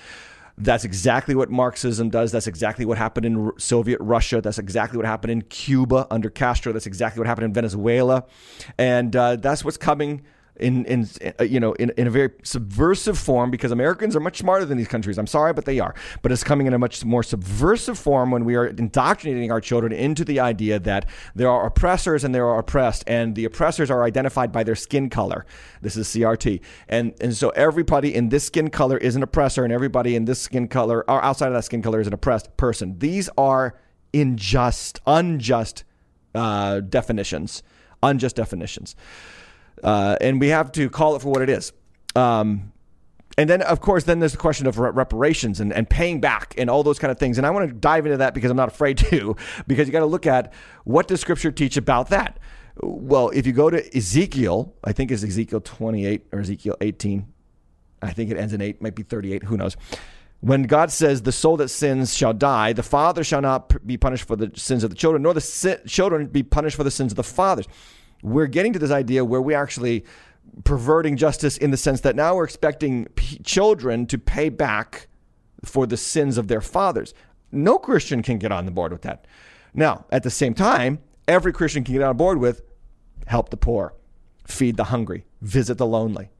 That's 0.56 0.84
exactly 0.84 1.34
what 1.34 1.50
Marxism 1.50 2.10
does. 2.10 2.30
That's 2.30 2.46
exactly 2.46 2.84
what 2.84 2.96
happened 2.96 3.26
in 3.26 3.52
Soviet 3.58 3.98
Russia. 4.00 4.40
That's 4.40 4.58
exactly 4.58 4.96
what 4.96 5.06
happened 5.06 5.32
in 5.32 5.42
Cuba 5.42 6.06
under 6.10 6.30
Castro. 6.30 6.72
That's 6.72 6.86
exactly 6.86 7.18
what 7.20 7.26
happened 7.26 7.46
in 7.46 7.52
Venezuela. 7.52 8.24
And 8.78 9.14
uh, 9.16 9.36
that's 9.36 9.64
what's 9.64 9.76
coming 9.76 10.22
in 10.56 10.84
in 10.84 11.08
uh, 11.40 11.44
you 11.44 11.58
know 11.58 11.72
in, 11.74 11.90
in 11.96 12.06
a 12.06 12.10
very 12.10 12.30
subversive 12.42 13.18
form 13.18 13.50
because 13.50 13.72
Americans 13.72 14.14
are 14.14 14.20
much 14.20 14.38
smarter 14.38 14.64
than 14.64 14.78
these 14.78 14.88
countries. 14.88 15.18
I'm 15.18 15.26
sorry, 15.26 15.52
but 15.52 15.64
they 15.64 15.80
are. 15.80 15.94
But 16.22 16.32
it's 16.32 16.44
coming 16.44 16.66
in 16.66 16.74
a 16.74 16.78
much 16.78 17.04
more 17.04 17.22
subversive 17.22 17.98
form 17.98 18.30
when 18.30 18.44
we 18.44 18.54
are 18.54 18.66
indoctrinating 18.66 19.50
our 19.50 19.60
children 19.60 19.92
into 19.92 20.24
the 20.24 20.40
idea 20.40 20.78
that 20.80 21.06
there 21.34 21.50
are 21.50 21.66
oppressors 21.66 22.24
and 22.24 22.34
there 22.34 22.46
are 22.46 22.58
oppressed, 22.58 23.04
and 23.06 23.34
the 23.34 23.44
oppressors 23.44 23.90
are 23.90 24.04
identified 24.04 24.52
by 24.52 24.62
their 24.62 24.76
skin 24.76 25.10
color. 25.10 25.44
This 25.82 25.96
is 25.96 26.08
CRT, 26.08 26.60
and 26.88 27.14
and 27.20 27.36
so 27.36 27.50
everybody 27.50 28.14
in 28.14 28.28
this 28.28 28.44
skin 28.44 28.70
color 28.70 28.96
is 28.96 29.16
an 29.16 29.22
oppressor, 29.22 29.64
and 29.64 29.72
everybody 29.72 30.14
in 30.14 30.24
this 30.24 30.40
skin 30.40 30.68
color 30.68 31.04
or 31.10 31.22
outside 31.24 31.48
of 31.48 31.54
that 31.54 31.64
skin 31.64 31.82
color 31.82 32.00
is 32.00 32.06
an 32.06 32.14
oppressed 32.14 32.56
person. 32.56 32.98
These 32.98 33.28
are 33.36 33.78
unjust, 34.12 35.00
unjust 35.06 35.84
uh, 36.34 36.80
definitions, 36.80 37.62
unjust 38.02 38.36
definitions. 38.36 38.94
Uh, 39.82 40.16
and 40.20 40.40
we 40.40 40.48
have 40.48 40.72
to 40.72 40.88
call 40.88 41.16
it 41.16 41.22
for 41.22 41.30
what 41.30 41.42
it 41.42 41.50
is. 41.50 41.72
Um, 42.14 42.72
and 43.36 43.50
then, 43.50 43.62
of 43.62 43.80
course, 43.80 44.04
then 44.04 44.20
there's 44.20 44.32
the 44.32 44.38
question 44.38 44.66
of 44.66 44.78
reparations 44.78 45.58
and, 45.58 45.72
and 45.72 45.90
paying 45.90 46.20
back 46.20 46.54
and 46.56 46.70
all 46.70 46.84
those 46.84 47.00
kind 47.00 47.10
of 47.10 47.18
things. 47.18 47.36
And 47.36 47.46
I 47.46 47.50
want 47.50 47.68
to 47.68 47.74
dive 47.74 48.06
into 48.06 48.18
that 48.18 48.32
because 48.32 48.50
I'm 48.50 48.56
not 48.56 48.68
afraid 48.68 48.98
to, 49.10 49.36
because 49.66 49.88
you 49.88 49.92
got 49.92 50.00
to 50.00 50.06
look 50.06 50.26
at 50.26 50.52
what 50.84 51.08
does 51.08 51.20
Scripture 51.20 51.50
teach 51.50 51.76
about 51.76 52.10
that. 52.10 52.38
Well, 52.80 53.30
if 53.30 53.46
you 53.46 53.52
go 53.52 53.70
to 53.70 53.96
Ezekiel, 53.96 54.74
I 54.82 54.92
think 54.92 55.10
it's 55.10 55.22
Ezekiel 55.22 55.60
28 55.60 56.26
or 56.32 56.40
Ezekiel 56.40 56.76
18. 56.80 57.26
I 58.02 58.12
think 58.12 58.30
it 58.30 58.36
ends 58.36 58.52
in 58.52 58.60
8, 58.60 58.82
might 58.82 58.94
be 58.94 59.02
38, 59.02 59.44
who 59.44 59.56
knows. 59.56 59.76
When 60.40 60.64
God 60.64 60.90
says, 60.90 61.22
The 61.22 61.32
soul 61.32 61.56
that 61.56 61.68
sins 61.68 62.14
shall 62.14 62.34
die, 62.34 62.72
the 62.72 62.82
father 62.82 63.24
shall 63.24 63.40
not 63.40 63.86
be 63.86 63.96
punished 63.96 64.26
for 64.26 64.36
the 64.36 64.50
sins 64.54 64.84
of 64.84 64.90
the 64.90 64.96
children, 64.96 65.22
nor 65.22 65.34
the 65.34 65.40
si- 65.40 65.76
children 65.86 66.26
be 66.26 66.42
punished 66.42 66.76
for 66.76 66.84
the 66.84 66.90
sins 66.90 67.12
of 67.12 67.16
the 67.16 67.22
fathers 67.22 67.66
we're 68.24 68.46
getting 68.46 68.72
to 68.72 68.78
this 68.78 68.90
idea 68.90 69.24
where 69.24 69.42
we 69.42 69.54
actually 69.54 70.04
perverting 70.64 71.16
justice 71.16 71.56
in 71.58 71.70
the 71.70 71.76
sense 71.76 72.00
that 72.00 72.16
now 72.16 72.34
we're 72.34 72.44
expecting 72.44 73.04
p- 73.16 73.38
children 73.44 74.06
to 74.06 74.18
pay 74.18 74.48
back 74.48 75.08
for 75.64 75.86
the 75.86 75.96
sins 75.96 76.38
of 76.38 76.48
their 76.48 76.62
fathers. 76.62 77.12
No 77.52 77.78
Christian 77.78 78.22
can 78.22 78.38
get 78.38 78.50
on 78.50 78.64
the 78.64 78.70
board 78.70 78.92
with 78.92 79.02
that. 79.02 79.26
Now, 79.74 80.06
at 80.10 80.22
the 80.22 80.30
same 80.30 80.54
time, 80.54 81.00
every 81.28 81.52
Christian 81.52 81.84
can 81.84 81.94
get 81.94 82.02
on 82.02 82.16
board 82.16 82.38
with 82.38 82.62
help 83.26 83.50
the 83.50 83.56
poor, 83.58 83.94
feed 84.46 84.76
the 84.76 84.84
hungry, 84.84 85.26
visit 85.42 85.76
the 85.76 85.86
lonely. 85.86 86.30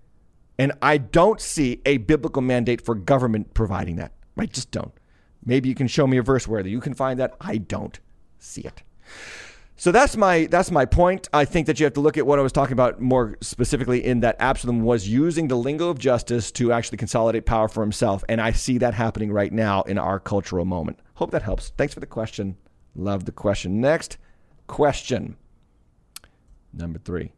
And 0.59 0.73
I 0.81 0.99
don't 0.99 1.41
see 1.41 1.83
a 1.85 1.99
biblical 1.99 2.43
mandate 2.43 2.81
for 2.81 2.95
government 2.95 3.53
providing 3.53 3.97
that. 3.97 4.13
I 4.39 4.47
just 4.47 4.71
don't. 4.71 4.93
Maybe 5.45 5.69
you 5.69 5.75
can 5.75 5.89
show 5.89 6.07
me 6.07 6.17
a 6.17 6.23
verse 6.23 6.49
where 6.49 6.67
you 6.67 6.81
can 6.81 6.95
find 6.95 7.21
that. 7.21 7.35
I 7.41 7.59
don't 7.59 7.99
see 8.39 8.63
it. 8.63 8.83
So 9.77 9.91
that's 9.91 10.17
my 10.17 10.47
that's 10.47 10.71
my 10.71 10.85
point. 10.85 11.29
I 11.33 11.45
think 11.45 11.67
that 11.67 11.81
you 11.81 11.85
have 11.85 11.95
to 11.95 12.01
look 12.01 12.17
at 12.17 12.27
what 12.27 12.39
I 12.39 12.43
was 12.43 12.53
talking 12.53 12.75
about 12.75 13.01
more 13.01 13.37
specifically 13.41 14.05
in 14.05 14.21
that 14.21 14.37
Absalom 14.39 14.83
was 14.83 15.09
using 15.09 15.49
the 15.49 15.57
lingo 15.57 15.89
of 15.89 15.99
justice 15.99 16.53
to 16.53 16.73
actually 16.73 16.99
consolidate 16.99 17.45
power 17.45 17.67
for 17.69 17.83
himself, 17.83 18.23
and 18.29 18.41
I 18.41 18.53
see 18.53 18.79
that 18.79 18.95
happening 18.95 19.33
right 19.33 19.53
now 19.53 19.83
in 19.83 19.99
our 19.99 20.21
cultural 20.21 20.65
moment. 20.65 21.01
Hope 21.15 21.33
that 21.33 21.43
helps. 21.43 21.73
Thanks 21.77 21.93
for 21.93 22.01
the 22.01 22.07
question. 22.07 22.57
Love 22.95 23.25
the 23.25 23.33
question. 23.33 23.81
Next 23.81 24.17
question. 24.69 25.37
Number 26.73 27.01
3. 27.01 27.33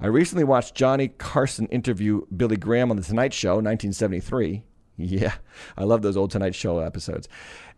I 0.00 0.06
recently 0.06 0.44
watched 0.44 0.74
Johnny 0.74 1.08
Carson 1.08 1.66
interview 1.68 2.22
Billy 2.36 2.56
Graham 2.56 2.90
on 2.90 2.96
the 2.96 3.02
Tonight 3.02 3.32
Show 3.32 3.54
1973. 3.54 4.64
Yeah, 5.00 5.34
I 5.76 5.84
love 5.84 6.02
those 6.02 6.16
old 6.16 6.32
Tonight 6.32 6.56
Show 6.56 6.80
episodes. 6.80 7.28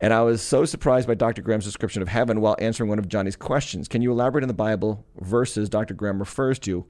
And 0.00 0.14
I 0.14 0.22
was 0.22 0.40
so 0.40 0.64
surprised 0.64 1.06
by 1.06 1.14
Dr. 1.14 1.42
Graham's 1.42 1.66
description 1.66 2.00
of 2.00 2.08
heaven 2.08 2.40
while 2.40 2.56
answering 2.58 2.88
one 2.88 2.98
of 2.98 3.08
Johnny's 3.08 3.36
questions. 3.36 3.88
Can 3.88 4.00
you 4.00 4.10
elaborate 4.10 4.42
on 4.42 4.48
the 4.48 4.54
Bible 4.54 5.04
verses 5.20 5.68
Dr. 5.68 5.92
Graham 5.92 6.18
refers 6.18 6.58
to? 6.60 6.86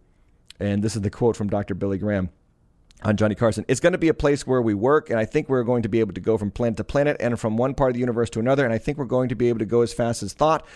And 0.61 0.85
this 0.85 0.95
is 0.95 1.03
the 1.03 1.11
quote 1.11 1.37
from 1.37 1.49
Dr. 1.49 1.75
Billy 1.75 1.99
Graham 1.99 2.31
on 3.03 3.17
Johnny 3.17 3.35
Carson. 3.35 3.65
It's 3.69 3.81
going 3.81 3.93
to 3.93 3.99
be 3.99 4.09
a 4.09 4.15
place 4.15 4.47
where 4.47 4.61
we 4.61 4.75
work, 4.75 5.11
and 5.11 5.19
I 5.19 5.25
think 5.25 5.49
we're 5.49 5.63
going 5.63 5.83
to 5.83 5.89
be 5.89 6.01
able 6.01 6.13
to 6.15 6.21
go 6.21 6.37
from 6.37 6.51
planet 6.51 6.77
to 6.79 6.85
planet 6.85 7.17
and 7.21 7.39
from 7.39 7.57
one 7.57 7.75
part 7.75 7.91
of 7.91 7.95
the 7.95 8.01
universe 8.01 8.31
to 8.31 8.41
another. 8.41 8.65
And 8.65 8.73
I 8.73 8.79
think 8.79 8.99
we're 8.99 9.05
going 9.05 9.29
to 9.31 9.35
be 9.35 9.49
able 9.49 9.59
to 9.61 9.67
go 9.67 9.83
as 9.83 9.93
fast 9.93 10.23
as 10.23 10.33
thought. 10.33 10.67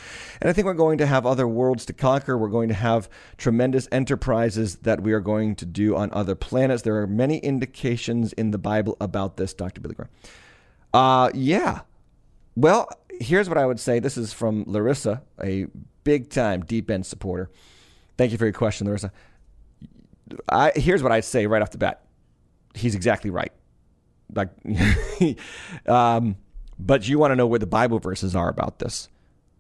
And 0.41 0.49
I 0.49 0.53
think 0.53 0.67
we're 0.67 0.75
going 0.75 0.99
to 0.99 1.07
have 1.07 1.27
other 1.27 1.47
worlds 1.47 1.85
to 1.87 1.93
conquer. 1.93 2.39
We're 2.39 2.49
going 2.49 2.69
to 2.69 2.75
have 2.75 3.09
tremendous 3.37 3.89
enterprises 3.93 4.77
that 4.77 5.03
we 5.03 5.13
are 5.13 5.21
going 5.21 5.57
to 5.57 5.67
do 5.67 5.97
on 5.97 6.11
other 6.13 6.35
planets. 6.35 6.83
There 6.83 7.01
are 7.01 7.07
many 7.07 7.39
indications 7.39 8.33
in 8.33 8.51
the 8.51 8.59
Bible 8.59 8.97
about 9.01 9.37
this, 9.37 9.53
Dr. 9.55 9.81
Billy 9.81 9.95
Graham. 9.95 10.11
Uh, 10.93 11.31
yeah. 11.35 11.81
Well, 12.57 12.89
here's 13.21 13.49
what 13.49 13.59
I 13.59 13.67
would 13.67 13.81
say. 13.81 13.99
This 13.99 14.17
is 14.17 14.33
from 14.33 14.65
Larissa, 14.67 15.23
a 15.43 15.67
big 16.05 16.31
time 16.31 16.65
deep 16.65 16.91
end 16.91 17.07
supporter. 17.07 17.51
Thank 18.17 18.33
you 18.33 18.39
for 18.39 18.45
your 18.45 18.53
question, 18.53 18.87
Larissa. 18.87 19.13
I, 20.49 20.73
here's 20.75 21.03
what 21.03 21.13
I'd 21.13 21.25
say 21.25 21.47
right 21.47 21.61
off 21.61 21.71
the 21.71 21.79
bat 21.79 22.04
he's 22.75 22.95
exactly 22.95 23.31
right. 23.31 23.53
Like, 24.35 24.51
um, 25.89 26.37
but 26.79 27.09
you 27.09 27.19
want 27.19 27.33
to 27.33 27.37
know 27.37 27.47
where 27.47 27.59
the 27.59 27.67
Bible 27.67 27.99
verses 27.99 28.35
are 28.35 28.49
about 28.49 28.79
this. 28.79 29.09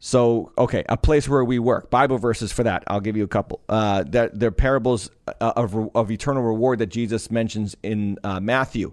So, 0.00 0.52
okay, 0.58 0.84
a 0.88 0.98
place 0.98 1.28
where 1.28 1.44
we 1.44 1.58
work. 1.58 1.90
Bible 1.90 2.18
verses 2.18 2.52
for 2.52 2.62
that. 2.64 2.84
I'll 2.88 3.00
give 3.00 3.16
you 3.16 3.24
a 3.24 3.28
couple. 3.28 3.62
Uh, 3.68 4.04
they're, 4.06 4.28
they're 4.34 4.50
parables 4.50 5.10
uh, 5.28 5.52
of, 5.56 5.74
of 5.94 6.10
eternal 6.10 6.42
reward 6.42 6.80
that 6.80 6.88
Jesus 6.88 7.30
mentions 7.30 7.74
in 7.82 8.18
uh, 8.22 8.38
Matthew 8.38 8.92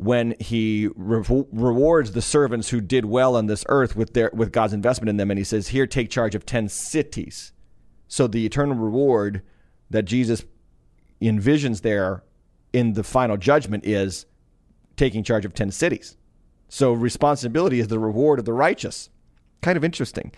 when 0.00 0.34
he 0.40 0.88
re- 0.94 1.44
rewards 1.52 2.12
the 2.12 2.22
servants 2.22 2.70
who 2.70 2.80
did 2.80 3.04
well 3.04 3.36
on 3.36 3.46
this 3.46 3.66
earth 3.68 3.96
with 3.96 4.14
their 4.14 4.30
with 4.32 4.50
God's 4.50 4.72
investment 4.72 5.10
in 5.10 5.18
them, 5.18 5.30
and 5.30 5.36
he 5.36 5.44
says, 5.44 5.68
"Here, 5.68 5.86
take 5.86 6.08
charge 6.08 6.34
of 6.34 6.46
ten 6.46 6.70
cities." 6.70 7.52
So 8.08 8.26
the 8.26 8.46
eternal 8.46 8.76
reward 8.76 9.42
that 9.90 10.04
Jesus 10.04 10.44
envisions 11.20 11.82
there 11.82 12.22
in 12.72 12.92
the 12.92 13.02
final 13.02 13.36
judgment 13.36 13.86
is 13.86 14.26
taking 14.96 15.22
charge 15.22 15.44
of 15.44 15.54
10 15.54 15.70
cities. 15.70 16.16
So 16.68 16.92
responsibility 16.92 17.80
is 17.80 17.88
the 17.88 17.98
reward 17.98 18.38
of 18.38 18.44
the 18.44 18.52
righteous. 18.52 19.10
Kind 19.60 19.76
of 19.76 19.84
interesting. 19.84 20.32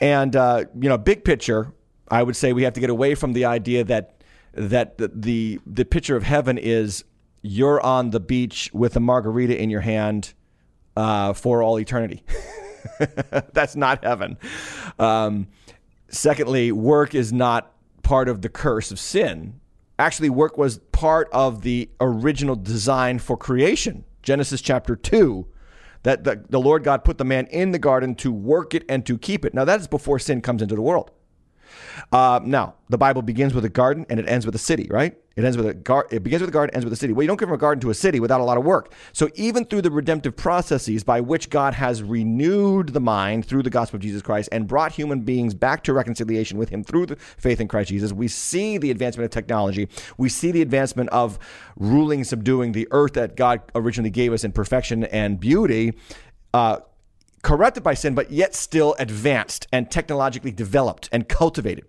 And, 0.00 0.36
uh, 0.36 0.64
you 0.78 0.88
know, 0.88 0.98
big 0.98 1.24
picture, 1.24 1.72
I 2.10 2.22
would 2.22 2.36
say 2.36 2.52
we 2.52 2.62
have 2.62 2.74
to 2.74 2.80
get 2.80 2.90
away 2.90 3.14
from 3.14 3.32
the 3.32 3.44
idea 3.44 3.84
that 3.84 4.14
that 4.54 4.98
the, 4.98 5.08
the, 5.14 5.60
the 5.66 5.84
picture 5.84 6.16
of 6.16 6.24
heaven 6.24 6.58
is 6.58 7.04
you're 7.42 7.80
on 7.80 8.10
the 8.10 8.18
beach 8.18 8.70
with 8.72 8.96
a 8.96 9.00
margarita 9.00 9.60
in 9.60 9.70
your 9.70 9.82
hand 9.82 10.34
uh, 10.96 11.32
for 11.32 11.62
all 11.62 11.78
eternity. 11.78 12.24
That's 13.52 13.76
not 13.76 14.02
heaven. 14.02 14.36
Um, 14.98 15.46
secondly, 16.08 16.72
work 16.72 17.14
is 17.14 17.32
not 17.32 17.72
part 18.02 18.28
of 18.28 18.42
the 18.42 18.48
curse 18.48 18.90
of 18.90 18.98
sin 18.98 19.60
actually 19.98 20.30
work 20.30 20.56
was 20.56 20.78
part 20.92 21.28
of 21.32 21.62
the 21.62 21.90
original 22.00 22.56
design 22.56 23.18
for 23.18 23.36
creation. 23.36 24.04
Genesis 24.22 24.60
chapter 24.60 24.96
2 24.96 25.46
that 26.02 26.24
the, 26.24 26.44
the 26.48 26.60
Lord 26.60 26.84
God 26.84 27.04
put 27.04 27.18
the 27.18 27.24
man 27.24 27.46
in 27.46 27.72
the 27.72 27.78
garden 27.78 28.14
to 28.16 28.32
work 28.32 28.74
it 28.74 28.84
and 28.88 29.04
to 29.06 29.18
keep 29.18 29.44
it. 29.44 29.54
Now, 29.54 29.64
that 29.64 29.80
is 29.80 29.88
before 29.88 30.18
sin 30.18 30.40
comes 30.40 30.62
into 30.62 30.74
the 30.74 30.82
world. 30.82 31.10
Uh, 32.12 32.40
now, 32.42 32.74
the 32.88 32.98
Bible 32.98 33.22
begins 33.22 33.52
with 33.52 33.64
a 33.64 33.68
garden 33.68 34.06
and 34.08 34.20
it 34.20 34.28
ends 34.28 34.46
with 34.46 34.54
a 34.54 34.58
city, 34.58 34.86
right? 34.90 35.16
It 35.38 35.44
ends 35.44 35.56
with 35.56 35.66
a 35.66 35.74
gar- 35.74 36.08
it 36.10 36.24
begins 36.24 36.40
with 36.40 36.50
a 36.50 36.52
garden, 36.52 36.74
ends 36.74 36.84
with 36.84 36.92
a 36.92 36.96
city. 36.96 37.12
Well, 37.12 37.22
you 37.22 37.28
don't 37.28 37.36
go 37.36 37.46
from 37.46 37.54
a 37.54 37.58
garden 37.58 37.80
to 37.82 37.90
a 37.90 37.94
city 37.94 38.18
without 38.18 38.40
a 38.40 38.44
lot 38.44 38.58
of 38.58 38.64
work. 38.64 38.92
So 39.12 39.30
even 39.36 39.64
through 39.64 39.82
the 39.82 39.90
redemptive 39.90 40.34
processes 40.34 41.04
by 41.04 41.20
which 41.20 41.48
God 41.48 41.74
has 41.74 42.02
renewed 42.02 42.88
the 42.88 43.00
mind 43.00 43.46
through 43.46 43.62
the 43.62 43.70
gospel 43.70 43.98
of 43.98 44.02
Jesus 44.02 44.20
Christ 44.20 44.48
and 44.50 44.66
brought 44.66 44.90
human 44.90 45.20
beings 45.20 45.54
back 45.54 45.84
to 45.84 45.92
reconciliation 45.92 46.58
with 46.58 46.70
him 46.70 46.82
through 46.82 47.06
the 47.06 47.14
faith 47.14 47.60
in 47.60 47.68
Christ 47.68 47.90
Jesus, 47.90 48.12
we 48.12 48.26
see 48.26 48.78
the 48.78 48.90
advancement 48.90 49.26
of 49.26 49.30
technology. 49.30 49.88
We 50.16 50.28
see 50.28 50.50
the 50.50 50.60
advancement 50.60 51.08
of 51.10 51.38
ruling, 51.76 52.24
subduing 52.24 52.72
the 52.72 52.88
earth 52.90 53.12
that 53.12 53.36
God 53.36 53.62
originally 53.76 54.10
gave 54.10 54.32
us 54.32 54.42
in 54.42 54.50
perfection 54.50 55.04
and 55.04 55.38
beauty. 55.38 55.92
Uh, 56.52 56.78
corrupted 57.42 57.84
by 57.84 57.94
sin, 57.94 58.16
but 58.16 58.32
yet 58.32 58.56
still 58.56 58.96
advanced 58.98 59.68
and 59.72 59.88
technologically 59.88 60.50
developed 60.50 61.08
and 61.12 61.28
cultivated. 61.28 61.84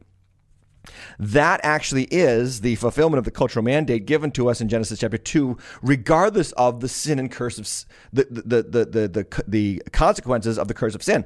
That 1.18 1.60
actually 1.64 2.04
is 2.06 2.62
the 2.62 2.76
fulfillment 2.76 3.20
of 3.20 3.26
the 3.26 3.32
cultural 3.32 3.64
mandate 3.64 4.06
given 4.06 4.32
to 4.32 4.50
us 4.50 4.62
in 4.62 4.70
Genesis 4.70 5.00
chapter 5.00 5.18
2, 5.18 5.58
regardless 5.82 6.52
of 6.54 6.80
the 6.80 6.90
sin 6.90 7.20
and 7.20 7.32
curse 7.32 7.58
of 7.58 7.68
the, 8.14 8.26
the, 8.30 8.64
the, 8.64 8.86
the, 8.86 9.08
the, 9.08 9.44
the 9.48 9.84
consequences 9.92 10.58
of 10.58 10.68
the 10.68 10.74
curse 10.74 10.96
of 10.96 11.04
sin. 11.04 11.26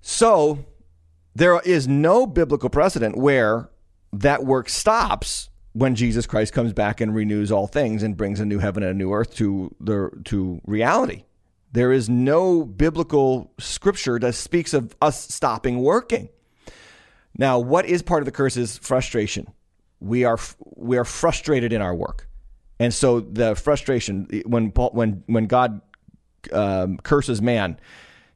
So 0.00 0.64
there 1.34 1.60
is 1.60 1.86
no 1.86 2.26
biblical 2.26 2.70
precedent 2.70 3.16
where 3.16 3.70
that 4.12 4.44
work 4.44 4.68
stops 4.68 5.50
when 5.72 5.94
Jesus 5.94 6.26
Christ 6.26 6.52
comes 6.52 6.72
back 6.72 7.00
and 7.00 7.14
renews 7.14 7.52
all 7.52 7.66
things 7.66 8.02
and 8.02 8.16
brings 8.16 8.40
a 8.40 8.44
new 8.44 8.58
heaven 8.58 8.82
and 8.82 8.92
a 8.92 8.94
new 8.94 9.12
earth 9.12 9.34
to 9.36 9.74
the 9.80 10.10
to 10.24 10.60
reality. 10.66 11.24
There 11.72 11.92
is 11.92 12.08
no 12.08 12.64
biblical 12.64 13.52
scripture 13.58 14.18
that 14.18 14.34
speaks 14.34 14.74
of 14.74 14.96
us 15.00 15.32
stopping 15.32 15.80
working. 15.80 16.28
Now, 17.36 17.58
what 17.58 17.86
is 17.86 18.02
part 18.02 18.22
of 18.22 18.26
the 18.26 18.32
curse 18.32 18.56
is 18.56 18.78
frustration. 18.78 19.52
We 20.00 20.24
are 20.24 20.38
we 20.76 20.96
are 20.98 21.04
frustrated 21.04 21.72
in 21.72 21.82
our 21.82 21.94
work, 21.94 22.28
and 22.78 22.92
so 22.92 23.20
the 23.20 23.54
frustration 23.54 24.26
when 24.46 24.68
when 24.68 25.22
when 25.26 25.46
God 25.46 25.80
um, 26.52 26.98
curses 26.98 27.42
man, 27.42 27.78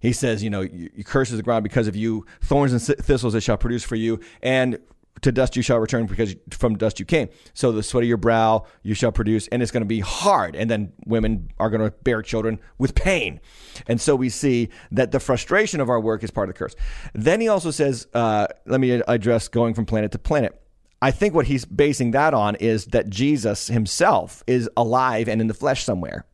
He 0.00 0.12
says, 0.12 0.42
you 0.42 0.50
know, 0.50 0.61
you, 0.61 0.90
you 0.94 1.04
curses 1.04 1.38
the 1.38 1.42
ground 1.42 1.62
because 1.62 1.88
of 1.88 1.96
you. 1.96 2.26
Thorns 2.42 2.72
and 2.72 2.83
thistles 2.83 3.35
it 3.35 3.42
shall 3.42 3.57
produce 3.57 3.83
for 3.85 3.96
you, 3.96 4.20
and 4.42 4.78
to 5.24 5.32
dust 5.32 5.56
you 5.56 5.62
shall 5.62 5.78
return 5.78 6.06
because 6.06 6.37
from 6.50 6.76
dust 6.76 7.00
you 7.00 7.06
came. 7.06 7.28
So 7.54 7.72
the 7.72 7.82
sweat 7.82 8.04
of 8.04 8.08
your 8.08 8.18
brow 8.18 8.66
you 8.82 8.94
shall 8.94 9.10
produce, 9.10 9.48
and 9.48 9.62
it's 9.62 9.72
going 9.72 9.82
to 9.82 9.87
be 9.87 10.00
hard. 10.00 10.54
And 10.54 10.70
then 10.70 10.92
women 11.06 11.50
are 11.58 11.70
going 11.70 11.80
to 11.80 11.90
bear 11.90 12.22
children 12.22 12.60
with 12.78 12.94
pain. 12.94 13.40
And 13.87 14.00
so 14.00 14.14
we 14.14 14.28
see 14.28 14.68
that 14.92 15.12
the 15.12 15.20
frustration 15.20 15.80
of 15.80 15.88
our 15.88 15.98
work 15.98 16.22
is 16.22 16.30
part 16.30 16.48
of 16.48 16.54
the 16.54 16.58
curse. 16.58 16.74
Then 17.14 17.40
he 17.40 17.48
also 17.48 17.70
says, 17.70 18.06
uh, 18.14 18.46
let 18.66 18.80
me 18.80 19.02
address 19.08 19.48
going 19.48 19.74
from 19.74 19.87
planet 19.87 20.12
to 20.12 20.18
planet. 20.18 20.60
I 21.00 21.10
think 21.10 21.34
what 21.34 21.46
he's 21.46 21.64
basing 21.64 22.12
that 22.12 22.34
on 22.34 22.54
is 22.56 22.87
that 22.87 23.08
Jesus 23.08 23.68
himself 23.68 24.42
is 24.46 24.68
alive 24.76 25.28
and 25.28 25.40
in 25.40 25.48
the 25.48 25.54
flesh 25.54 25.84
somewhere. 25.84 26.26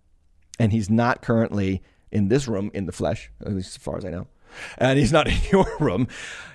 And 0.58 0.72
he's 0.72 0.90
not 0.90 1.22
currently 1.22 1.82
in 2.10 2.28
this 2.28 2.48
room 2.48 2.70
in 2.74 2.86
the 2.86 2.92
flesh, 2.92 3.30
at 3.40 3.52
least 3.52 3.76
as 3.76 3.82
far 3.82 3.96
as 3.96 4.04
I 4.04 4.10
know. 4.10 4.26
And 4.78 4.98
he's 4.98 5.12
not 5.12 5.28
in 5.28 5.38
your 5.52 5.72
room. 5.78 6.08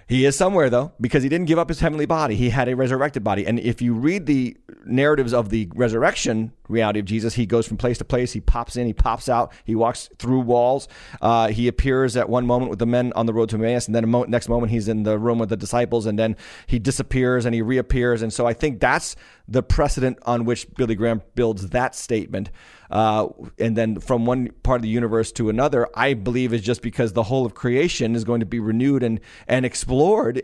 He 0.07 0.25
is 0.25 0.35
somewhere 0.35 0.69
though, 0.69 0.93
because 1.01 1.23
he 1.23 1.29
didn't 1.29 1.47
give 1.47 1.57
up 1.57 1.67
his 1.67 1.79
heavenly 1.79 2.05
body. 2.05 2.35
He 2.35 2.51
had 2.51 2.69
a 2.69 2.75
resurrected 2.75 3.23
body. 3.23 3.45
And 3.47 3.59
if 3.59 3.81
you 3.81 3.95
read 3.95 4.27
the 4.27 4.55
narratives 4.85 5.33
of 5.33 5.49
the 5.49 5.67
resurrection 5.73 6.53
reality 6.67 6.99
of 6.99 7.05
Jesus, 7.05 7.33
he 7.33 7.47
goes 7.47 7.67
from 7.67 7.77
place 7.77 7.97
to 7.97 8.05
place. 8.05 8.31
He 8.31 8.39
pops 8.39 8.75
in, 8.75 8.85
he 8.85 8.93
pops 8.93 9.27
out, 9.27 9.51
he 9.63 9.73
walks 9.73 10.09
through 10.19 10.41
walls. 10.41 10.87
Uh, 11.21 11.47
he 11.47 11.67
appears 11.67 12.15
at 12.15 12.29
one 12.29 12.45
moment 12.45 12.69
with 12.69 12.77
the 12.77 12.85
men 12.85 13.13
on 13.15 13.25
the 13.25 13.33
road 13.33 13.49
to 13.49 13.55
Emmaus, 13.55 13.87
and 13.87 13.95
then 13.95 14.03
the 14.03 14.07
mo- 14.07 14.25
next 14.25 14.47
moment 14.47 14.71
he's 14.71 14.87
in 14.87 15.03
the 15.03 15.17
room 15.17 15.39
with 15.39 15.49
the 15.49 15.57
disciples, 15.57 16.05
and 16.05 16.19
then 16.19 16.35
he 16.67 16.77
disappears 16.77 17.45
and 17.45 17.55
he 17.55 17.63
reappears. 17.63 18.21
And 18.21 18.31
so 18.31 18.45
I 18.45 18.53
think 18.53 18.79
that's 18.79 19.15
the 19.47 19.63
precedent 19.63 20.19
on 20.23 20.45
which 20.45 20.71
Billy 20.75 20.95
Graham 20.95 21.23
builds 21.33 21.69
that 21.69 21.95
statement. 21.95 22.51
Uh, 22.89 23.27
and 23.57 23.75
then 23.75 23.99
from 23.99 24.25
one 24.25 24.49
part 24.61 24.77
of 24.77 24.83
the 24.83 24.89
universe 24.89 25.31
to 25.31 25.49
another, 25.49 25.87
I 25.95 26.13
believe 26.13 26.53
is 26.53 26.61
just 26.61 26.83
because 26.83 27.13
the 27.13 27.23
whole 27.23 27.45
of 27.45 27.55
creation 27.55 28.15
is 28.15 28.23
going 28.23 28.41
to 28.41 28.45
be 28.45 28.59
renewed 28.59 29.01
and 29.01 29.19
and 29.47 29.65
explored 29.65 29.94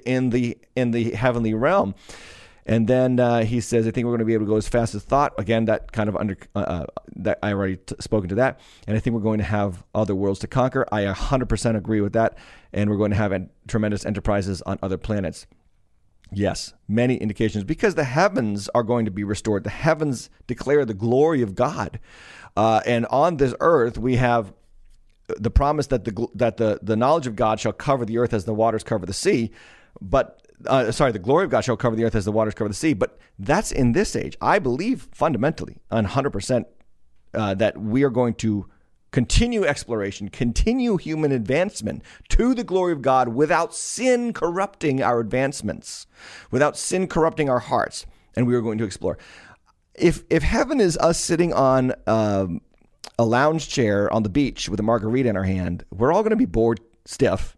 in 0.06 0.30
the 0.30 0.58
in 0.76 0.92
the 0.92 1.12
heavenly 1.12 1.54
realm. 1.54 1.96
And 2.66 2.88
then 2.88 3.20
uh, 3.20 3.44
he 3.44 3.60
says, 3.60 3.88
I 3.88 3.92
think 3.92 4.06
we're 4.06 4.12
going 4.12 4.20
to 4.20 4.26
be 4.26 4.34
able 4.34 4.46
to 4.46 4.52
go 4.52 4.58
as 4.58 4.68
fast 4.68 4.94
as 4.94 5.04
thought. 5.04 5.34
Again, 5.40 5.66
that 5.66 5.92
kind 5.92 6.08
of 6.08 6.16
under 6.16 6.38
uh, 6.56 6.60
uh 6.60 6.86
that 7.16 7.40
I 7.42 7.54
already 7.54 7.78
t- 7.78 7.96
spoken 8.00 8.30
to 8.30 8.36
that. 8.36 8.60
And 8.88 8.96
I 8.96 9.00
think 9.00 9.16
we're 9.16 9.22
going 9.22 9.40
to 9.40 9.44
have 9.44 9.84
other 9.96 10.16
worlds 10.16 10.40
to 10.42 10.48
conquer. 10.48 10.86
I 10.92 11.04
100% 11.04 11.76
agree 11.76 12.02
with 12.02 12.14
that. 12.14 12.38
And 12.72 12.90
we're 12.90 12.98
going 12.98 13.12
to 13.12 13.18
have 13.18 13.34
tremendous 13.68 14.06
enterprises 14.06 14.62
on 14.64 14.78
other 14.82 14.98
planets. 14.98 15.48
Yes, 16.34 16.74
many 16.88 17.16
indications 17.18 17.66
because 17.66 17.96
the 17.96 18.06
heavens 18.06 18.70
are 18.74 18.84
going 18.84 19.04
to 19.04 19.12
be 19.12 19.26
restored. 19.26 19.66
The 19.66 19.70
heavens 19.70 20.30
declare 20.48 20.86
the 20.86 20.94
glory 20.94 21.42
of 21.42 21.56
God, 21.56 22.00
uh, 22.56 22.80
and 22.86 23.06
on 23.08 23.36
this 23.36 23.54
earth 23.60 23.98
we 23.98 24.16
have 24.16 24.54
the 25.39 25.52
promise 25.52 25.88
that 25.88 26.06
the 26.06 26.28
that 26.36 26.58
the 26.58 26.80
the 26.82 26.96
knowledge 26.96 27.28
of 27.28 27.36
God 27.36 27.60
shall 27.60 27.74
cover 27.74 28.06
the 28.06 28.17
earth 28.17 28.34
as 28.34 28.46
the 28.46 28.54
waters 28.54 28.84
cover 28.84 29.06
the 29.06 29.13
sea. 29.13 29.52
But 30.00 30.41
uh, 30.67 30.91
sorry, 30.91 31.12
the 31.12 31.20
glory 31.20 31.46
of 31.46 31.52
God 31.52 31.62
shall 31.62 31.78
cover 31.78 31.96
the 31.96 32.04
earth 32.04 32.15
as 32.15 32.26
the 32.26 32.32
waters 32.32 32.54
cover 32.54 32.67
the 32.67 32.74
sea. 32.74 32.94
But 32.94 33.17
that's 33.39 33.72
in 33.72 33.94
this 33.94 34.15
age. 34.15 34.38
I 34.41 34.60
believe 34.60 35.10
fundamentally, 35.12 35.78
100 35.89 36.28
uh, 36.28 36.32
percent, 36.32 36.67
that 37.34 37.78
we 37.78 38.04
are 38.04 38.10
going 38.10 38.36
to 38.36 38.67
continue 39.12 39.65
exploration, 39.65 40.30
continue 40.30 40.98
human 40.98 41.32
advancement 41.32 42.02
to 42.30 42.54
the 42.54 42.63
glory 42.63 42.94
of 42.94 43.02
God 43.02 43.30
without 43.30 43.76
sin 43.76 44.34
corrupting 44.34 45.04
our 45.04 45.20
advancements, 45.20 46.08
without 46.50 46.78
sin 46.78 47.08
corrupting 47.08 47.50
our 47.50 47.60
hearts. 47.60 48.06
And 48.36 48.48
we 48.48 48.56
are 48.56 48.62
going 48.62 48.78
to 48.78 48.86
explore. 48.86 49.17
If, 49.94 50.24
if 50.30 50.44
heaven 50.44 50.80
is 50.80 50.98
us 50.98 51.20
sitting 51.20 51.54
on 51.54 51.94
um, 52.08 52.62
a 53.21 53.25
lounge 53.25 53.69
chair 53.69 54.12
on 54.12 54.23
the 54.23 54.29
beach 54.29 54.67
with 54.67 54.79
a 54.79 54.84
margarita 54.84 55.29
in 55.29 55.38
our 55.38 55.43
hand, 55.43 55.86
we're 55.91 56.12
all 56.12 56.23
going 56.23 56.31
to 56.31 56.36
be 56.36 56.45
bored 56.45 56.79
stiff 57.05 57.55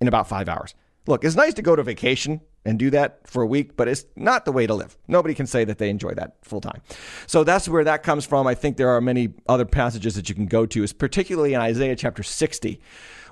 in 0.00 0.06
about 0.06 0.28
five 0.28 0.48
hours. 0.48 0.72
Look, 1.08 1.24
it's 1.24 1.34
nice 1.34 1.54
to 1.54 1.62
go 1.62 1.74
to 1.74 1.82
vacation 1.82 2.40
and 2.64 2.78
do 2.78 2.90
that 2.90 3.26
for 3.26 3.42
a 3.42 3.46
week, 3.46 3.76
but 3.76 3.88
it's 3.88 4.04
not 4.14 4.44
the 4.44 4.52
way 4.52 4.68
to 4.68 4.74
live. 4.74 4.96
Nobody 5.08 5.34
can 5.34 5.48
say 5.48 5.64
that 5.64 5.78
they 5.78 5.90
enjoy 5.90 6.14
that 6.14 6.36
full 6.42 6.60
time. 6.60 6.80
So 7.26 7.42
that's 7.42 7.68
where 7.68 7.82
that 7.82 8.04
comes 8.04 8.24
from. 8.24 8.46
I 8.46 8.54
think 8.54 8.76
there 8.76 8.90
are 8.90 9.00
many 9.00 9.34
other 9.48 9.64
passages 9.64 10.14
that 10.14 10.28
you 10.28 10.34
can 10.36 10.46
go 10.46 10.64
to, 10.66 10.84
is 10.84 10.92
particularly 10.92 11.54
in 11.54 11.60
Isaiah 11.60 11.96
chapter 11.96 12.22
60, 12.22 12.80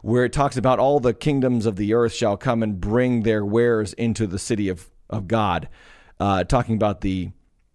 where 0.02 0.24
it 0.24 0.32
talks 0.32 0.56
about 0.56 0.80
all 0.80 0.98
the 0.98 1.14
kingdoms 1.14 1.64
of 1.64 1.76
the 1.76 1.94
earth 1.94 2.12
shall 2.12 2.36
come 2.36 2.64
and 2.64 2.80
bring 2.80 3.22
their 3.22 3.44
wares 3.44 3.92
into 3.92 4.26
the 4.26 4.40
city 4.40 4.68
of, 4.68 4.90
of 5.08 5.28
God, 5.28 5.68
uh, 6.18 6.42
talking 6.42 6.74
about 6.74 7.02
the 7.02 7.30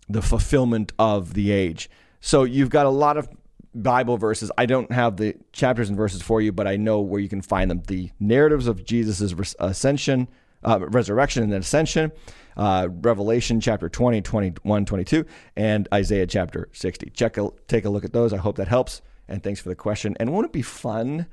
the 0.09 0.21
fulfillment 0.21 0.91
of 0.99 1.33
the 1.33 1.49
age. 1.49 1.89
So 2.19 2.43
you've 2.43 2.69
got 2.69 2.85
a 2.85 2.89
lot 2.89 3.15
of 3.15 3.29
Bible 3.75 4.17
verses. 4.17 4.51
I 4.57 4.65
don't 4.65 4.91
have 4.91 5.17
the 5.17 5.36
chapters 5.51 5.89
and 5.89 5.97
verses 5.97 6.21
for 6.21 6.41
you, 6.41 6.51
but 6.51 6.67
I 6.67 6.77
know 6.77 7.01
where 7.01 7.19
you 7.19 7.29
can 7.29 7.41
find 7.41 7.69
them. 7.69 7.81
The 7.88 8.12
narratives 8.19 8.67
of 8.67 8.86
Jesus' 8.86 9.55
ascension, 9.59 10.27
uh, 10.63 10.79
resurrection 10.89 11.43
and 11.43 11.51
then 11.51 11.62
ascension, 11.62 12.12
uh, 12.55 12.88
Revelation 12.89 13.59
chapter 13.59 13.89
20, 13.89 14.21
21, 14.21 14.86
22, 14.86 15.25
and 15.55 15.88
Isaiah 15.93 16.27
chapter 16.27 16.69
60. 16.71 17.09
Check 17.12 17.38
a, 17.38 17.49
take 17.67 17.86
a 17.86 17.89
look 17.89 18.05
at 18.05 18.13
those. 18.13 18.33
I 18.33 18.38
hope 18.38 18.57
that 18.57 18.67
helps. 18.67 19.01
And 19.27 19.41
thanks 19.41 19.59
for 19.59 19.69
the 19.69 19.75
question. 19.75 20.15
And 20.19 20.31
won't 20.31 20.45
it 20.45 20.53
be 20.53 20.62
fun? 20.62 21.27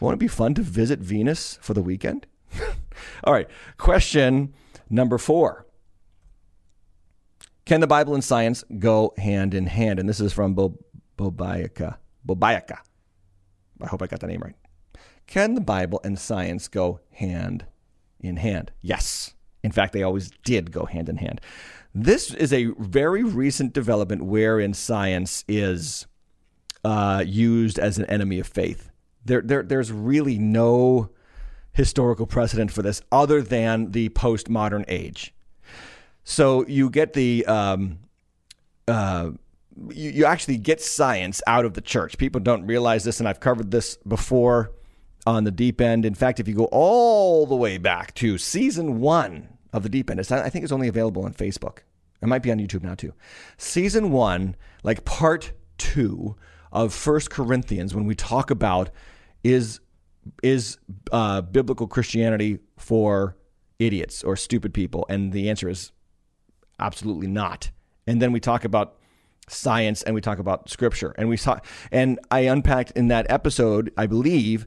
Won't 0.00 0.14
it 0.14 0.20
be 0.20 0.28
fun 0.28 0.54
to 0.54 0.62
visit 0.62 1.00
Venus 1.00 1.58
for 1.62 1.74
the 1.74 1.82
weekend? 1.82 2.26
All 3.24 3.32
right. 3.32 3.48
Question 3.78 4.54
number 4.90 5.18
four. 5.18 5.66
Can 7.64 7.80
the 7.80 7.86
Bible 7.86 8.14
and 8.14 8.24
science 8.24 8.64
go 8.78 9.12
hand 9.18 9.52
in 9.52 9.66
hand? 9.66 9.98
And 9.98 10.08
this 10.08 10.20
is 10.20 10.32
from 10.32 10.54
Bo- 10.54 10.78
Bobayaka. 11.18 11.96
Bobayaka. 12.26 12.78
I 13.82 13.86
hope 13.86 14.02
I 14.02 14.06
got 14.06 14.20
the 14.20 14.26
name 14.26 14.40
right. 14.40 14.56
Can 15.26 15.54
the 15.54 15.60
Bible 15.60 16.00
and 16.04 16.18
science 16.18 16.68
go 16.68 17.00
hand 17.12 17.66
in 18.20 18.36
hand. 18.36 18.72
Yes. 18.80 19.34
In 19.62 19.72
fact, 19.72 19.92
they 19.92 20.02
always 20.02 20.30
did 20.44 20.72
go 20.72 20.84
hand 20.86 21.08
in 21.08 21.16
hand. 21.16 21.40
This 21.94 22.32
is 22.32 22.52
a 22.52 22.66
very 22.78 23.24
recent 23.24 23.72
development 23.72 24.24
wherein 24.24 24.74
science 24.74 25.44
is 25.48 26.06
uh, 26.84 27.24
used 27.26 27.78
as 27.78 27.98
an 27.98 28.04
enemy 28.06 28.38
of 28.38 28.46
faith. 28.46 28.90
There, 29.24 29.42
there, 29.42 29.62
there's 29.62 29.92
really 29.92 30.38
no 30.38 31.10
historical 31.72 32.26
precedent 32.26 32.70
for 32.70 32.82
this 32.82 33.02
other 33.10 33.42
than 33.42 33.92
the 33.92 34.08
postmodern 34.10 34.84
age. 34.88 35.34
So 36.24 36.66
you 36.66 36.90
get 36.90 37.14
the 37.14 37.44
um, 37.46 37.98
uh, 38.86 39.30
you, 39.92 40.10
you 40.10 40.24
actually 40.24 40.58
get 40.58 40.80
science 40.80 41.42
out 41.46 41.64
of 41.64 41.74
the 41.74 41.80
church. 41.80 42.18
People 42.18 42.40
don't 42.40 42.66
realize 42.66 43.04
this, 43.04 43.20
and 43.20 43.28
I've 43.28 43.40
covered 43.40 43.70
this 43.70 43.96
before 44.06 44.72
on 45.26 45.44
the 45.44 45.50
deep 45.50 45.80
end. 45.80 46.04
In 46.04 46.14
fact, 46.14 46.40
if 46.40 46.48
you 46.48 46.54
go 46.54 46.68
all 46.72 47.46
the 47.46 47.56
way 47.56 47.78
back 47.78 48.14
to 48.14 48.38
season 48.38 49.00
one 49.00 49.48
of 49.72 49.82
the 49.82 49.88
deep 49.88 50.10
end, 50.10 50.20
it's 50.20 50.32
I 50.32 50.48
think 50.48 50.62
it's 50.62 50.72
only 50.72 50.88
available 50.88 51.24
on 51.24 51.32
Facebook. 51.32 51.78
It 52.20 52.26
might 52.26 52.42
be 52.42 52.50
on 52.50 52.58
YouTube 52.58 52.82
now 52.82 52.94
too. 52.94 53.12
Season 53.56 54.10
one, 54.10 54.56
like 54.82 55.04
part 55.04 55.52
two 55.76 56.36
of 56.72 56.92
First 56.92 57.30
Corinthians, 57.30 57.94
when 57.94 58.04
we 58.06 58.14
talk 58.14 58.50
about 58.50 58.90
is 59.44 59.80
is 60.42 60.78
uh, 61.12 61.40
biblical 61.40 61.86
Christianity 61.86 62.58
for 62.76 63.36
idiots 63.78 64.22
or 64.24 64.36
stupid 64.36 64.74
people, 64.74 65.06
and 65.08 65.32
the 65.32 65.48
answer 65.48 65.68
is 65.68 65.92
absolutely 66.78 67.28
not. 67.28 67.70
And 68.06 68.20
then 68.20 68.32
we 68.32 68.40
talk 68.40 68.64
about 68.64 68.97
science 69.48 70.02
and 70.02 70.14
we 70.14 70.20
talk 70.20 70.38
about 70.38 70.68
scripture 70.68 71.14
and 71.18 71.28
we 71.28 71.36
saw 71.36 71.58
and 71.90 72.18
I 72.30 72.40
unpacked 72.40 72.92
in 72.92 73.08
that 73.08 73.30
episode, 73.30 73.92
I 73.96 74.06
believe, 74.06 74.66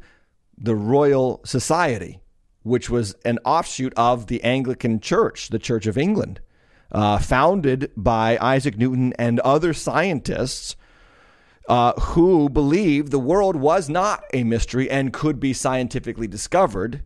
the 0.58 0.76
Royal 0.76 1.42
Society, 1.46 2.20
which 2.64 2.90
was 2.90 3.16
an 3.26 3.40
offshoot 3.46 3.94
of 3.96 4.28
the 4.28 4.44
Anglican 4.44 5.00
Church, 5.00 5.50
the 5.50 5.60
Church 5.60 5.88
of 5.88 5.98
England, 5.98 6.40
uh, 6.92 7.18
founded 7.18 7.92
by 7.96 8.38
Isaac 8.42 8.78
Newton 8.78 9.14
and 9.14 9.40
other 9.42 9.74
scientists 9.74 10.76
uh, 11.70 11.94
who 12.00 12.50
believed 12.50 13.12
the 13.12 13.20
world 13.20 13.56
was 13.56 13.90
not 13.90 14.24
a 14.34 14.44
mystery 14.44 14.90
and 14.90 15.14
could 15.14 15.40
be 15.40 15.54
scientifically 15.54 16.28
discovered. 16.28 17.04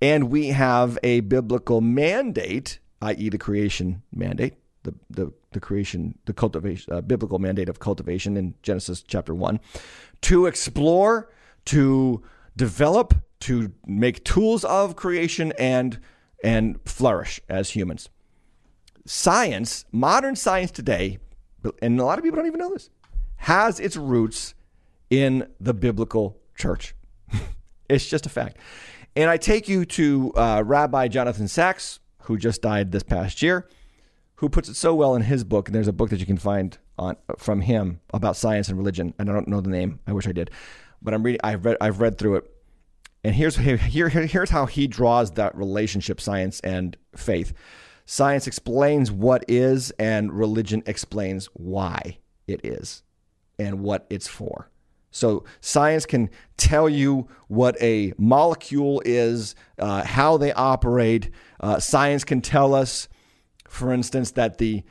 And 0.00 0.30
we 0.30 0.48
have 0.48 0.98
a 1.02 1.20
biblical 1.20 1.80
mandate 1.80 2.80
i.e., 3.02 3.28
the 3.28 3.38
creation 3.38 4.02
mandate, 4.12 4.54
the, 4.84 4.94
the, 5.10 5.32
the 5.52 5.60
creation, 5.60 6.18
the 6.26 6.32
cultivation, 6.32 6.92
uh, 6.92 7.00
biblical 7.00 7.38
mandate 7.38 7.68
of 7.68 7.78
cultivation 7.78 8.36
in 8.36 8.54
Genesis 8.62 9.02
chapter 9.02 9.34
1, 9.34 9.60
to 10.22 10.46
explore, 10.46 11.30
to 11.66 12.22
develop, 12.56 13.14
to 13.40 13.72
make 13.86 14.24
tools 14.24 14.64
of 14.64 14.96
creation 14.96 15.52
and, 15.58 16.00
and 16.42 16.78
flourish 16.84 17.40
as 17.48 17.70
humans. 17.70 18.08
Science, 19.04 19.84
modern 19.90 20.36
science 20.36 20.70
today, 20.70 21.18
and 21.80 21.98
a 21.98 22.04
lot 22.04 22.18
of 22.18 22.24
people 22.24 22.36
don't 22.36 22.46
even 22.46 22.60
know 22.60 22.70
this, 22.70 22.90
has 23.36 23.80
its 23.80 23.96
roots 23.96 24.54
in 25.10 25.46
the 25.60 25.74
biblical 25.74 26.38
church. 26.56 26.94
it's 27.88 28.08
just 28.08 28.26
a 28.26 28.28
fact. 28.28 28.58
And 29.14 29.28
I 29.28 29.36
take 29.36 29.68
you 29.68 29.84
to 29.84 30.32
uh, 30.36 30.62
Rabbi 30.64 31.08
Jonathan 31.08 31.48
Sacks, 31.48 32.00
who 32.22 32.38
just 32.38 32.62
died 32.62 32.92
this 32.92 33.02
past 33.02 33.42
year, 33.42 33.68
who 34.42 34.48
puts 34.48 34.68
it 34.68 34.74
so 34.74 34.92
well 34.92 35.14
in 35.14 35.22
his 35.22 35.44
book. 35.44 35.68
And 35.68 35.74
there's 35.74 35.86
a 35.86 35.92
book 35.92 36.10
that 36.10 36.18
you 36.18 36.26
can 36.26 36.36
find 36.36 36.76
on 36.98 37.16
from 37.38 37.60
him 37.60 38.00
about 38.12 38.36
science 38.36 38.68
and 38.68 38.76
religion. 38.76 39.14
And 39.16 39.30
I 39.30 39.32
don't 39.32 39.46
know 39.46 39.60
the 39.60 39.70
name. 39.70 40.00
I 40.04 40.12
wish 40.12 40.26
I 40.26 40.32
did, 40.32 40.50
but 41.00 41.14
I'm 41.14 41.22
reading. 41.22 41.40
I've 41.44 41.64
read. 41.64 41.76
I've 41.80 42.00
read 42.00 42.18
through 42.18 42.36
it. 42.36 42.50
And 43.22 43.36
here's 43.36 43.56
here, 43.56 43.76
here 43.76 44.08
here's 44.08 44.50
how 44.50 44.66
he 44.66 44.88
draws 44.88 45.30
that 45.32 45.56
relationship, 45.56 46.20
science 46.20 46.58
and 46.60 46.96
faith. 47.14 47.52
Science 48.04 48.48
explains 48.48 49.12
what 49.12 49.44
is, 49.46 49.92
and 49.92 50.32
religion 50.32 50.82
explains 50.86 51.46
why 51.54 52.18
it 52.48 52.60
is 52.64 53.04
and 53.60 53.78
what 53.78 54.06
it's 54.10 54.26
for. 54.26 54.68
So 55.12 55.44
science 55.60 56.04
can 56.04 56.30
tell 56.56 56.88
you 56.88 57.28
what 57.46 57.80
a 57.80 58.12
molecule 58.18 59.02
is, 59.04 59.54
uh, 59.78 60.02
how 60.02 60.36
they 60.36 60.52
operate. 60.52 61.30
Uh, 61.60 61.78
science 61.78 62.24
can 62.24 62.40
tell 62.40 62.74
us, 62.74 63.08
for 63.72 63.90
instance, 63.90 64.32
that 64.32 64.58
the 64.58 64.82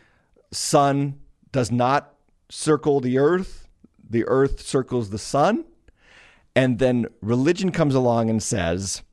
sun 0.52 1.20
does 1.52 1.72
not 1.72 2.16
circle 2.50 3.00
the 3.00 3.20
earth, 3.20 3.68
the 4.10 4.26
earth 4.26 4.62
circles 4.62 5.12
the 5.12 5.20
sun. 5.20 5.66
And 6.56 6.80
then 6.80 7.06
religion 7.22 7.72
comes 7.72 7.94
along 7.94 8.32
and 8.32 8.42
says, 8.42 9.04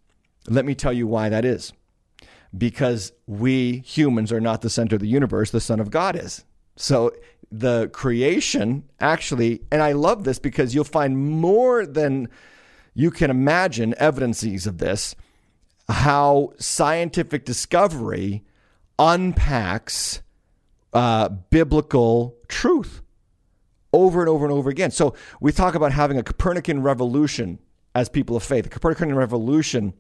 let 0.49 0.65
me 0.65 0.75
tell 0.75 0.93
you 0.93 1.07
why 1.07 1.29
that 1.29 1.45
is. 1.45 1.75
Because 2.57 3.13
we 3.27 3.81
humans 3.81 4.33
are 4.33 4.41
not 4.41 4.63
the 4.63 4.71
center 4.71 4.97
of 4.97 5.03
the 5.03 5.07
universe, 5.09 5.51
the 5.51 5.61
Son 5.61 5.81
of 5.81 5.91
God 5.91 6.17
is. 6.17 6.47
So 6.77 7.13
the 7.53 7.91
creation 7.93 8.85
actually, 9.01 9.61
and 9.71 9.83
I 9.83 9.93
love 9.93 10.25
this 10.25 10.39
because 10.39 10.75
you'll 10.75 10.85
find 10.85 11.19
more 11.19 11.85
than 11.85 12.31
you 12.95 13.11
can 13.11 13.31
imagine 13.31 13.95
evidences 13.99 14.67
of 14.67 14.79
this, 14.79 15.15
how 15.91 16.55
scientific 16.59 17.45
discovery 17.45 18.45
unpacks 18.99 20.23
uh, 20.93 21.29
biblical 21.29 22.37
truth 22.49 23.03
over 23.93 24.21
and 24.21 24.29
over 24.29 24.45
and 24.45 24.53
over 24.53 24.71
again. 24.71 24.91
So 24.91 25.15
we 25.41 25.53
talk 25.53 25.75
about 25.75 25.93
having 25.93 26.19
a 26.19 26.23
Copernican 26.23 26.83
revolution 26.83 27.59
as 27.95 28.09
people 28.09 28.37
of 28.37 28.43
faith. 28.43 28.65
The 28.65 28.71
Copernican 28.71 29.15
revolution 29.15 29.95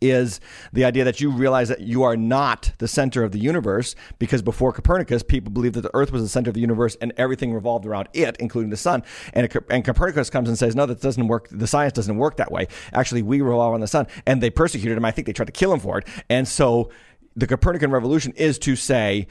is 0.00 0.40
the 0.72 0.84
idea 0.84 1.04
that 1.04 1.20
you 1.20 1.30
realize 1.30 1.68
that 1.68 1.80
you 1.80 2.02
are 2.02 2.16
not 2.16 2.72
the 2.78 2.88
center 2.88 3.22
of 3.22 3.32
the 3.32 3.38
universe 3.38 3.94
because 4.18 4.40
before 4.40 4.72
Copernicus, 4.72 5.22
people 5.22 5.52
believed 5.52 5.74
that 5.74 5.82
the 5.82 5.90
earth 5.94 6.10
was 6.10 6.22
the 6.22 6.28
center 6.28 6.48
of 6.50 6.54
the 6.54 6.60
universe 6.60 6.96
and 7.00 7.12
everything 7.16 7.52
revolved 7.52 7.84
around 7.84 8.08
it, 8.14 8.36
including 8.38 8.70
the 8.70 8.76
sun. 8.76 9.02
And, 9.34 9.54
and 9.68 9.84
Copernicus 9.84 10.30
comes 10.30 10.48
and 10.48 10.56
says, 10.56 10.74
no, 10.74 10.86
that 10.86 11.00
doesn't 11.00 11.28
work. 11.28 11.48
The 11.50 11.66
science 11.66 11.92
doesn't 11.92 12.16
work 12.16 12.36
that 12.36 12.50
way. 12.50 12.68
Actually, 12.92 13.22
we 13.22 13.40
revolve 13.40 13.72
around 13.72 13.80
the 13.80 13.88
sun. 13.88 14.06
And 14.26 14.42
they 14.42 14.50
persecuted 14.50 14.96
him. 14.96 15.04
I 15.04 15.10
think 15.10 15.26
they 15.26 15.32
tried 15.32 15.46
to 15.46 15.52
kill 15.52 15.72
him 15.72 15.80
for 15.80 15.98
it. 15.98 16.06
And 16.30 16.48
so 16.48 16.90
the 17.36 17.46
Copernican 17.46 17.90
revolution 17.90 18.32
is 18.36 18.58
to 18.60 18.76
say, 18.76 19.26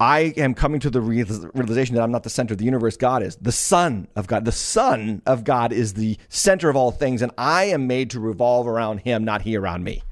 I 0.00 0.34
am 0.36 0.54
coming 0.54 0.80
to 0.80 0.90
the 0.90 1.00
realization 1.00 1.94
that 1.94 2.02
I'm 2.02 2.10
not 2.10 2.24
the 2.24 2.30
center 2.30 2.54
of 2.54 2.58
the 2.58 2.64
universe. 2.64 2.96
God 2.96 3.22
is 3.22 3.36
the 3.36 3.52
Son 3.52 4.08
of 4.16 4.26
God. 4.26 4.44
The 4.44 4.50
Son 4.50 5.22
of 5.26 5.44
God 5.44 5.72
is 5.72 5.94
the 5.94 6.18
center 6.28 6.68
of 6.68 6.74
all 6.74 6.90
things, 6.90 7.22
and 7.22 7.30
I 7.38 7.66
am 7.66 7.86
made 7.86 8.10
to 8.10 8.20
revolve 8.20 8.66
around 8.66 8.98
Him, 8.98 9.24
not 9.24 9.42
He 9.42 9.56
around 9.56 9.84
me. 9.84 10.02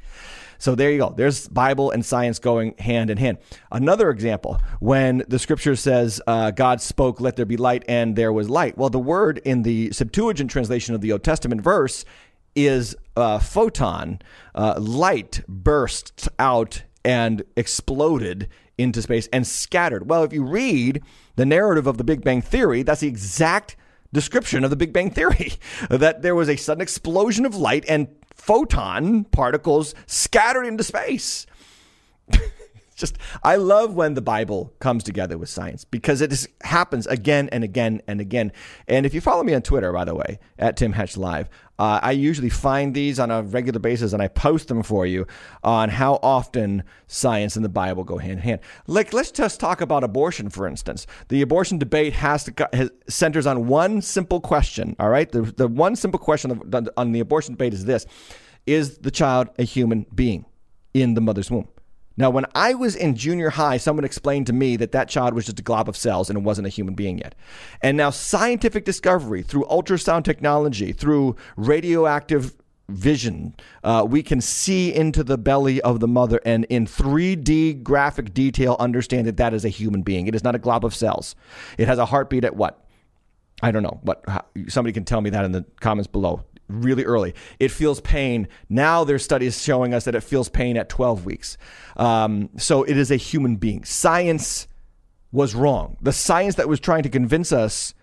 So 0.58 0.74
there 0.74 0.90
you 0.90 0.98
go. 0.98 1.14
There's 1.16 1.48
Bible 1.48 1.90
and 1.90 2.04
science 2.04 2.38
going 2.38 2.74
hand 2.78 3.08
in 3.08 3.16
hand. 3.16 3.38
Another 3.72 4.10
example, 4.10 4.60
when 4.78 5.24
the 5.26 5.38
scripture 5.38 5.74
says, 5.74 6.20
uh, 6.26 6.50
God 6.50 6.82
spoke, 6.82 7.18
let 7.18 7.34
there 7.36 7.46
be 7.46 7.56
light, 7.56 7.82
and 7.88 8.14
there 8.14 8.32
was 8.32 8.50
light. 8.50 8.76
Well, 8.76 8.90
the 8.90 8.98
word 8.98 9.38
in 9.38 9.62
the 9.62 9.90
Septuagint 9.90 10.50
translation 10.50 10.94
of 10.94 11.00
the 11.00 11.12
Old 11.12 11.24
Testament 11.24 11.62
verse 11.62 12.04
is 12.54 12.94
uh, 13.16 13.38
photon. 13.38 14.20
Uh, 14.54 14.74
light 14.78 15.42
bursts 15.48 16.28
out 16.38 16.82
and 17.04 17.42
exploded 17.56 18.48
into 18.78 19.02
space 19.02 19.28
and 19.32 19.46
scattered. 19.46 20.08
Well, 20.08 20.24
if 20.24 20.32
you 20.32 20.44
read 20.44 21.02
the 21.36 21.46
narrative 21.46 21.86
of 21.86 21.98
the 21.98 22.04
Big 22.04 22.22
Bang 22.22 22.42
Theory, 22.42 22.82
that's 22.82 23.00
the 23.00 23.08
exact 23.08 23.76
description 24.12 24.64
of 24.64 24.70
the 24.70 24.76
Big 24.76 24.92
Bang 24.92 25.10
Theory 25.10 25.52
that 25.90 26.22
there 26.22 26.34
was 26.34 26.48
a 26.48 26.56
sudden 26.56 26.80
explosion 26.80 27.44
of 27.44 27.54
light 27.54 27.84
and 27.88 28.08
photon 28.34 29.24
particles 29.24 29.94
scattered 30.06 30.64
into 30.64 30.82
space. 30.82 31.46
Just, 32.96 33.16
I 33.42 33.56
love 33.56 33.94
when 33.94 34.12
the 34.12 34.20
Bible 34.20 34.74
comes 34.78 35.02
together 35.02 35.38
with 35.38 35.48
science 35.48 35.86
because 35.86 36.20
it 36.20 36.46
happens 36.62 37.06
again 37.06 37.48
and 37.50 37.64
again 37.64 38.02
and 38.06 38.20
again. 38.20 38.52
And 38.86 39.06
if 39.06 39.14
you 39.14 39.22
follow 39.22 39.42
me 39.42 39.54
on 39.54 39.62
Twitter, 39.62 39.90
by 39.90 40.04
the 40.04 40.14
way, 40.14 40.38
at 40.58 40.76
Tim 40.76 40.92
Hatch 40.92 41.16
Live, 41.16 41.48
uh, 41.80 41.98
I 42.02 42.12
usually 42.12 42.50
find 42.50 42.94
these 42.94 43.18
on 43.18 43.30
a 43.30 43.42
regular 43.42 43.78
basis 43.78 44.12
and 44.12 44.20
I 44.20 44.28
post 44.28 44.68
them 44.68 44.82
for 44.82 45.06
you 45.06 45.26
on 45.64 45.88
how 45.88 46.20
often 46.22 46.84
science 47.06 47.56
and 47.56 47.64
the 47.64 47.70
Bible 47.70 48.04
go 48.04 48.18
hand 48.18 48.32
in 48.32 48.38
hand. 48.40 48.60
Like, 48.86 49.14
let's 49.14 49.30
just 49.30 49.60
talk 49.60 49.80
about 49.80 50.04
abortion, 50.04 50.50
for 50.50 50.68
instance. 50.68 51.06
The 51.28 51.40
abortion 51.40 51.78
debate 51.78 52.12
has 52.12 52.44
to 52.44 52.68
has, 52.74 52.90
centers 53.08 53.46
on 53.46 53.66
one 53.66 54.02
simple 54.02 54.42
question. 54.42 54.94
All 55.00 55.08
right, 55.08 55.32
the 55.32 55.40
the 55.40 55.68
one 55.68 55.96
simple 55.96 56.20
question 56.20 56.60
on 56.98 57.12
the 57.12 57.20
abortion 57.20 57.54
debate 57.54 57.72
is 57.72 57.86
this: 57.86 58.04
Is 58.66 58.98
the 58.98 59.10
child 59.10 59.48
a 59.58 59.62
human 59.62 60.04
being 60.14 60.44
in 60.92 61.14
the 61.14 61.22
mother's 61.22 61.50
womb? 61.50 61.66
Now, 62.20 62.28
when 62.28 62.44
I 62.54 62.74
was 62.74 62.94
in 62.96 63.16
junior 63.16 63.48
high, 63.48 63.78
someone 63.78 64.04
explained 64.04 64.46
to 64.48 64.52
me 64.52 64.76
that 64.76 64.92
that 64.92 65.08
child 65.08 65.32
was 65.32 65.46
just 65.46 65.58
a 65.58 65.62
glob 65.62 65.88
of 65.88 65.96
cells 65.96 66.28
and 66.28 66.38
it 66.38 66.42
wasn't 66.42 66.66
a 66.66 66.70
human 66.70 66.94
being 66.94 67.16
yet. 67.16 67.34
And 67.80 67.96
now, 67.96 68.10
scientific 68.10 68.84
discovery 68.84 69.42
through 69.42 69.64
ultrasound 69.64 70.24
technology, 70.24 70.92
through 70.92 71.36
radioactive 71.56 72.54
vision, 72.90 73.54
uh, 73.84 74.04
we 74.06 74.22
can 74.22 74.42
see 74.42 74.94
into 74.94 75.24
the 75.24 75.38
belly 75.38 75.80
of 75.80 76.00
the 76.00 76.08
mother 76.08 76.40
and 76.44 76.66
in 76.66 76.86
3D 76.86 77.82
graphic 77.82 78.34
detail 78.34 78.76
understand 78.78 79.26
that 79.26 79.38
that 79.38 79.54
is 79.54 79.64
a 79.64 79.70
human 79.70 80.02
being. 80.02 80.26
It 80.26 80.34
is 80.34 80.44
not 80.44 80.54
a 80.54 80.58
glob 80.58 80.84
of 80.84 80.94
cells. 80.94 81.34
It 81.78 81.88
has 81.88 81.98
a 81.98 82.04
heartbeat 82.04 82.44
at 82.44 82.54
what? 82.54 82.84
I 83.62 83.70
don't 83.70 83.82
know. 83.82 83.98
What 84.02 84.22
how, 84.28 84.44
somebody 84.68 84.92
can 84.92 85.04
tell 85.04 85.22
me 85.22 85.30
that 85.30 85.44
in 85.46 85.52
the 85.52 85.64
comments 85.80 86.06
below 86.06 86.44
really 86.70 87.04
early. 87.04 87.34
It 87.58 87.70
feels 87.70 88.00
pain. 88.00 88.48
Now 88.68 89.04
there's 89.04 89.24
studies 89.24 89.62
showing 89.62 89.94
us 89.94 90.04
that 90.04 90.14
it 90.14 90.22
feels 90.22 90.48
pain 90.48 90.76
at 90.76 90.88
12 90.88 91.24
weeks. 91.24 91.56
Um, 91.96 92.50
so 92.56 92.82
it 92.82 92.96
is 92.96 93.10
a 93.10 93.16
human 93.16 93.56
being. 93.56 93.84
Science 93.84 94.66
was 95.32 95.54
wrong. 95.54 95.96
The 96.00 96.12
science 96.12 96.56
that 96.56 96.68
was 96.68 96.80
trying 96.80 97.02
to 97.04 97.08
convince 97.08 97.52
us 97.52 97.94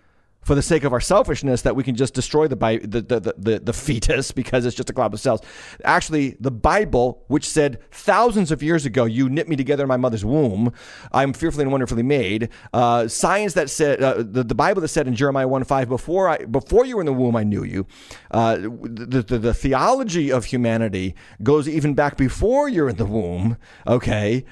for 0.42 0.54
the 0.54 0.62
sake 0.62 0.84
of 0.84 0.92
our 0.92 1.00
selfishness 1.00 1.62
that 1.62 1.76
we 1.76 1.84
can 1.84 1.94
just 1.94 2.14
destroy 2.14 2.48
the, 2.48 2.56
the, 2.56 3.02
the, 3.02 3.34
the, 3.36 3.60
the 3.60 3.72
fetus 3.74 4.32
because 4.32 4.64
it's 4.64 4.76
just 4.76 4.88
a 4.88 4.92
glob 4.92 5.12
of 5.12 5.20
cells. 5.20 5.42
Actually, 5.84 6.36
the 6.40 6.50
Bible, 6.50 7.22
which 7.28 7.48
said 7.48 7.78
thousands 7.90 8.50
of 8.50 8.62
years 8.62 8.86
ago, 8.86 9.04
you 9.04 9.28
knit 9.28 9.48
me 9.48 9.56
together 9.56 9.84
in 9.84 9.88
my 9.88 9.96
mother's 9.96 10.24
womb, 10.24 10.72
I'm 11.12 11.32
fearfully 11.32 11.64
and 11.64 11.72
wonderfully 11.72 12.02
made. 12.02 12.48
Uh, 12.72 13.08
science 13.08 13.54
that 13.54 13.68
said, 13.68 14.02
uh, 14.02 14.14
the, 14.18 14.42
the 14.42 14.54
Bible 14.54 14.80
that 14.80 14.88
said 14.88 15.06
in 15.06 15.14
Jeremiah 15.14 15.48
1 15.48 15.64
5, 15.64 15.88
before, 15.88 16.28
I, 16.28 16.38
before 16.44 16.86
you 16.86 16.96
were 16.96 17.02
in 17.02 17.06
the 17.06 17.12
womb, 17.12 17.36
I 17.36 17.44
knew 17.44 17.64
you. 17.64 17.86
Uh, 18.30 18.56
the, 18.56 19.24
the, 19.26 19.38
the 19.38 19.54
theology 19.54 20.32
of 20.32 20.46
humanity 20.46 21.14
goes 21.42 21.68
even 21.68 21.94
back 21.94 22.16
before 22.16 22.68
you're 22.68 22.88
in 22.88 22.96
the 22.96 23.06
womb, 23.06 23.58
okay? 23.86 24.44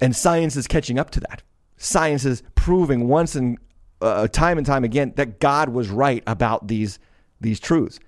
And 0.00 0.14
science 0.14 0.56
is 0.56 0.66
catching 0.66 0.98
up 0.98 1.10
to 1.10 1.20
that. 1.20 1.42
Science 1.76 2.24
is 2.24 2.42
proving 2.54 3.08
once 3.08 3.34
and 3.34 3.58
uh, 4.00 4.28
time 4.28 4.58
and 4.58 4.66
time 4.66 4.84
again 4.84 5.12
that 5.16 5.40
God 5.40 5.68
was 5.68 5.88
right 5.88 6.22
about 6.26 6.68
these 6.68 6.98
these 7.40 7.60
truths, 7.60 7.98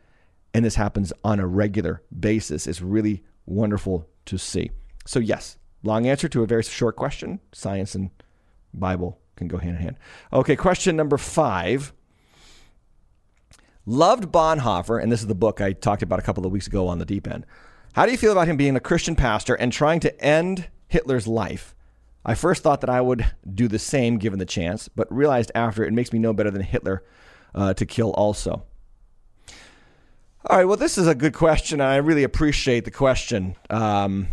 and 0.52 0.64
this 0.64 0.74
happens 0.74 1.12
on 1.24 1.40
a 1.40 1.46
regular 1.46 2.02
basis. 2.18 2.66
It's 2.66 2.82
really 2.82 3.22
wonderful 3.46 4.08
to 4.26 4.38
see. 4.38 4.70
So 5.06 5.18
yes, 5.18 5.56
long 5.82 6.06
answer 6.06 6.28
to 6.28 6.42
a 6.42 6.46
very 6.46 6.62
short 6.62 6.96
question. 6.96 7.40
Science 7.52 7.94
and 7.94 8.10
Bible 8.74 9.18
can 9.36 9.48
go 9.48 9.58
hand 9.58 9.76
in 9.76 9.82
hand. 9.82 9.96
Okay, 10.32 10.56
question 10.56 10.96
number 10.96 11.18
five. 11.18 11.92
Loved 13.84 14.30
Bonhoeffer, 14.30 15.02
and 15.02 15.10
this 15.10 15.22
is 15.22 15.26
the 15.26 15.34
book 15.34 15.60
I 15.60 15.72
talked 15.72 16.04
about 16.04 16.20
a 16.20 16.22
couple 16.22 16.46
of 16.46 16.52
weeks 16.52 16.68
ago 16.68 16.86
on 16.86 16.98
the 16.98 17.04
deep 17.04 17.26
end. 17.26 17.44
How 17.94 18.06
do 18.06 18.12
you 18.12 18.18
feel 18.18 18.32
about 18.32 18.46
him 18.46 18.56
being 18.56 18.76
a 18.76 18.80
Christian 18.80 19.16
pastor 19.16 19.54
and 19.54 19.72
trying 19.72 19.98
to 20.00 20.24
end 20.24 20.68
Hitler's 20.86 21.26
life? 21.26 21.74
I 22.24 22.34
first 22.34 22.62
thought 22.62 22.80
that 22.82 22.90
I 22.90 23.00
would 23.00 23.26
do 23.52 23.66
the 23.68 23.78
same 23.78 24.18
given 24.18 24.38
the 24.38 24.46
chance, 24.46 24.88
but 24.88 25.12
realized 25.12 25.50
after 25.54 25.84
it 25.84 25.92
makes 25.92 26.12
me 26.12 26.18
no 26.18 26.32
better 26.32 26.50
than 26.50 26.62
Hitler 26.62 27.02
uh, 27.54 27.74
to 27.74 27.84
kill 27.84 28.12
also. 28.12 28.64
All 30.46 30.56
right, 30.56 30.64
well, 30.64 30.76
this 30.76 30.98
is 30.98 31.06
a 31.06 31.14
good 31.14 31.34
question, 31.34 31.80
and 31.80 31.88
I 31.88 31.96
really 31.96 32.24
appreciate 32.24 32.84
the 32.84 32.90
question. 32.90 33.56
Um, 33.70 34.28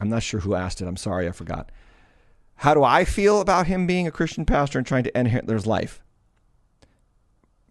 I'm 0.00 0.08
not 0.08 0.22
sure 0.22 0.40
who 0.40 0.54
asked 0.54 0.80
it. 0.80 0.86
I'm 0.86 0.96
sorry, 0.96 1.28
I 1.28 1.32
forgot. 1.32 1.70
how 2.56 2.74
do 2.74 2.82
I 2.82 3.04
feel 3.04 3.40
about 3.40 3.66
him 3.66 3.86
being 3.86 4.06
a 4.06 4.10
Christian 4.10 4.44
pastor 4.44 4.78
and 4.78 4.86
trying 4.86 5.04
to 5.04 5.16
end 5.16 5.28
Hitler's 5.28 5.66
life? 5.66 6.02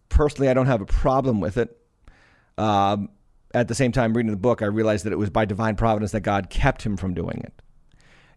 Personally, 0.08 0.48
I 0.48 0.54
don't 0.54 0.66
have 0.66 0.80
a 0.80 0.86
problem 0.86 1.40
with 1.40 1.58
it. 1.58 1.78
Um, 2.56 3.10
at 3.54 3.68
the 3.68 3.74
same 3.74 3.92
time, 3.92 4.14
reading 4.14 4.30
the 4.30 4.38
book, 4.38 4.62
I 4.62 4.66
realized 4.66 5.04
that 5.04 5.12
it 5.12 5.18
was 5.18 5.30
by 5.30 5.44
divine 5.44 5.76
providence 5.76 6.12
that 6.12 6.20
God 6.20 6.50
kept 6.50 6.82
him 6.82 6.96
from 6.96 7.14
doing 7.14 7.42
it. 7.44 7.52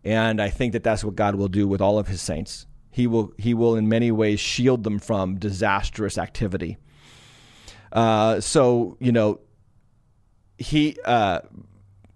And 0.04 0.42
I 0.42 0.50
think 0.50 0.74
that 0.74 0.84
that's 0.84 1.04
what 1.04 1.16
God 1.16 1.36
will 1.36 1.48
do 1.48 1.68
with 1.68 1.82
all 1.82 2.00
of 2.00 2.08
his 2.08 2.22
saints. 2.22 2.66
He 2.90 3.08
will, 3.08 3.34
he 3.38 3.54
will 3.54 3.76
in 3.76 3.88
many 3.88 4.12
ways 4.12 4.40
shield 4.40 4.84
them 4.84 5.00
from 5.00 5.38
disastrous 5.38 6.18
activity. 6.18 6.78
Uh, 7.92 8.40
so, 8.40 8.98
you 9.00 9.12
know, 9.12 9.40
he 10.58 10.98
uh, 11.06 11.42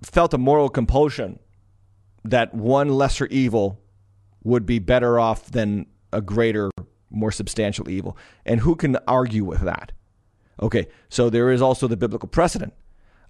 felt 0.01 0.33
a 0.33 0.37
moral 0.37 0.69
compulsion 0.69 1.39
that 2.23 2.53
one 2.53 2.89
lesser 2.89 3.27
evil 3.27 3.79
would 4.43 4.65
be 4.65 4.79
better 4.79 5.19
off 5.19 5.51
than 5.51 5.85
a 6.11 6.21
greater, 6.21 6.69
more 7.09 7.31
substantial 7.31 7.89
evil. 7.89 8.17
And 8.45 8.59
who 8.59 8.75
can 8.75 8.97
argue 9.07 9.43
with 9.43 9.61
that? 9.61 9.91
Okay, 10.61 10.87
so 11.09 11.29
there 11.29 11.51
is 11.51 11.61
also 11.61 11.87
the 11.87 11.97
biblical 11.97 12.29
precedent 12.29 12.73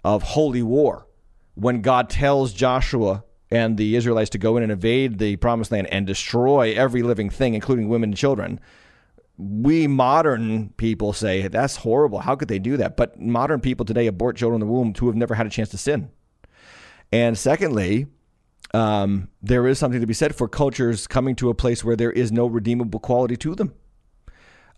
of 0.04 0.22
holy 0.22 0.62
war 0.62 1.06
when 1.54 1.82
God 1.82 2.08
tells 2.08 2.52
Joshua 2.52 3.24
and 3.50 3.76
the 3.76 3.96
Israelites 3.96 4.30
to 4.30 4.38
go 4.38 4.56
in 4.56 4.62
and 4.62 4.72
invade 4.72 5.18
the 5.18 5.36
promised 5.36 5.70
land 5.72 5.86
and 5.88 6.06
destroy 6.06 6.72
every 6.74 7.02
living 7.02 7.30
thing, 7.30 7.54
including 7.54 7.88
women 7.88 8.10
and 8.10 8.16
children. 8.16 8.60
We 9.38 9.86
modern 9.86 10.70
people 10.70 11.12
say 11.12 11.46
that's 11.48 11.76
horrible. 11.76 12.20
How 12.20 12.36
could 12.36 12.48
they 12.48 12.58
do 12.58 12.76
that? 12.78 12.96
But 12.96 13.20
modern 13.20 13.60
people 13.60 13.84
today 13.84 14.06
abort 14.06 14.36
children 14.36 14.62
in 14.62 14.66
the 14.66 14.72
womb 14.72 14.94
who 14.94 15.06
have 15.06 15.16
never 15.16 15.34
had 15.34 15.46
a 15.46 15.50
chance 15.50 15.68
to 15.70 15.78
sin. 15.78 16.10
And 17.12 17.38
secondly, 17.38 18.06
um, 18.74 19.28
there 19.42 19.66
is 19.66 19.78
something 19.78 20.00
to 20.00 20.06
be 20.06 20.14
said 20.14 20.34
for 20.34 20.48
cultures 20.48 21.06
coming 21.06 21.36
to 21.36 21.50
a 21.50 21.54
place 21.54 21.84
where 21.84 21.96
there 21.96 22.10
is 22.10 22.32
no 22.32 22.46
redeemable 22.46 23.00
quality 23.00 23.36
to 23.36 23.54
them. 23.54 23.74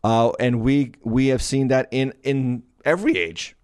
Uh, 0.04 0.30
and 0.38 0.60
we 0.60 0.92
we 1.02 1.28
have 1.28 1.42
seen 1.42 1.68
that 1.68 1.88
in 1.90 2.12
in 2.22 2.62
every 2.84 3.16
age, 3.16 3.56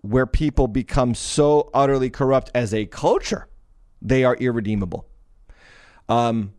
where 0.00 0.26
people 0.26 0.66
become 0.66 1.14
so 1.14 1.70
utterly 1.72 2.10
corrupt 2.10 2.50
as 2.54 2.74
a 2.74 2.86
culture, 2.86 3.46
they 4.02 4.24
are 4.24 4.36
irredeemable. 4.36 5.06
Um, 6.08 6.52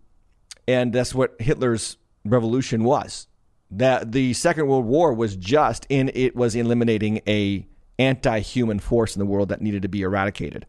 and 0.68 0.92
that's 0.92 1.16
what 1.16 1.36
Hitler's 1.40 1.98
revolution 2.26 2.84
was. 2.84 3.28
That 3.72 4.12
the 4.12 4.34
Second 4.34 4.68
World 4.68 4.86
War 4.86 5.14
was 5.14 5.36
just 5.36 5.86
in 5.90 6.12
it 6.14 6.36
was 6.36 6.56
eliminating 6.56 7.22
a 7.28 7.68
anti-human 8.00 8.80
force 8.80 9.16
in 9.16 9.20
the 9.20 9.26
world 9.26 9.50
that 9.50 9.62
needed 9.62 9.82
to 9.82 9.88
be 9.88 10.02
eradicated. 10.02 10.66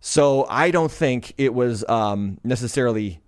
So 0.00 0.46
I 0.48 0.70
don't 0.70 0.90
think 0.90 1.34
it 1.38 1.54
was 1.54 1.84
um, 1.88 2.38
necessarily 2.44 3.20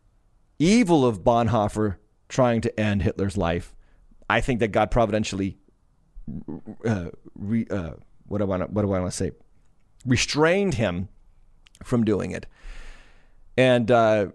evil 0.58 1.06
of 1.06 1.22
Bonhoeffer 1.22 1.96
trying 2.28 2.60
to 2.62 2.80
end 2.80 3.02
Hitler's 3.02 3.36
life. 3.36 3.74
I 4.28 4.40
think 4.40 4.60
that 4.60 4.68
God 4.68 4.90
providentially, 4.90 5.58
uh, 6.84 7.10
re, 7.34 7.66
uh, 7.70 7.92
what 8.26 8.38
do 8.38 8.52
I 8.52 8.66
want? 8.84 9.06
To 9.06 9.10
say? 9.10 9.30
Restrained 10.04 10.74
him 10.74 11.08
from 11.82 12.04
doing 12.04 12.30
it, 12.30 12.46
and 13.56 13.90
uh, 13.90 14.28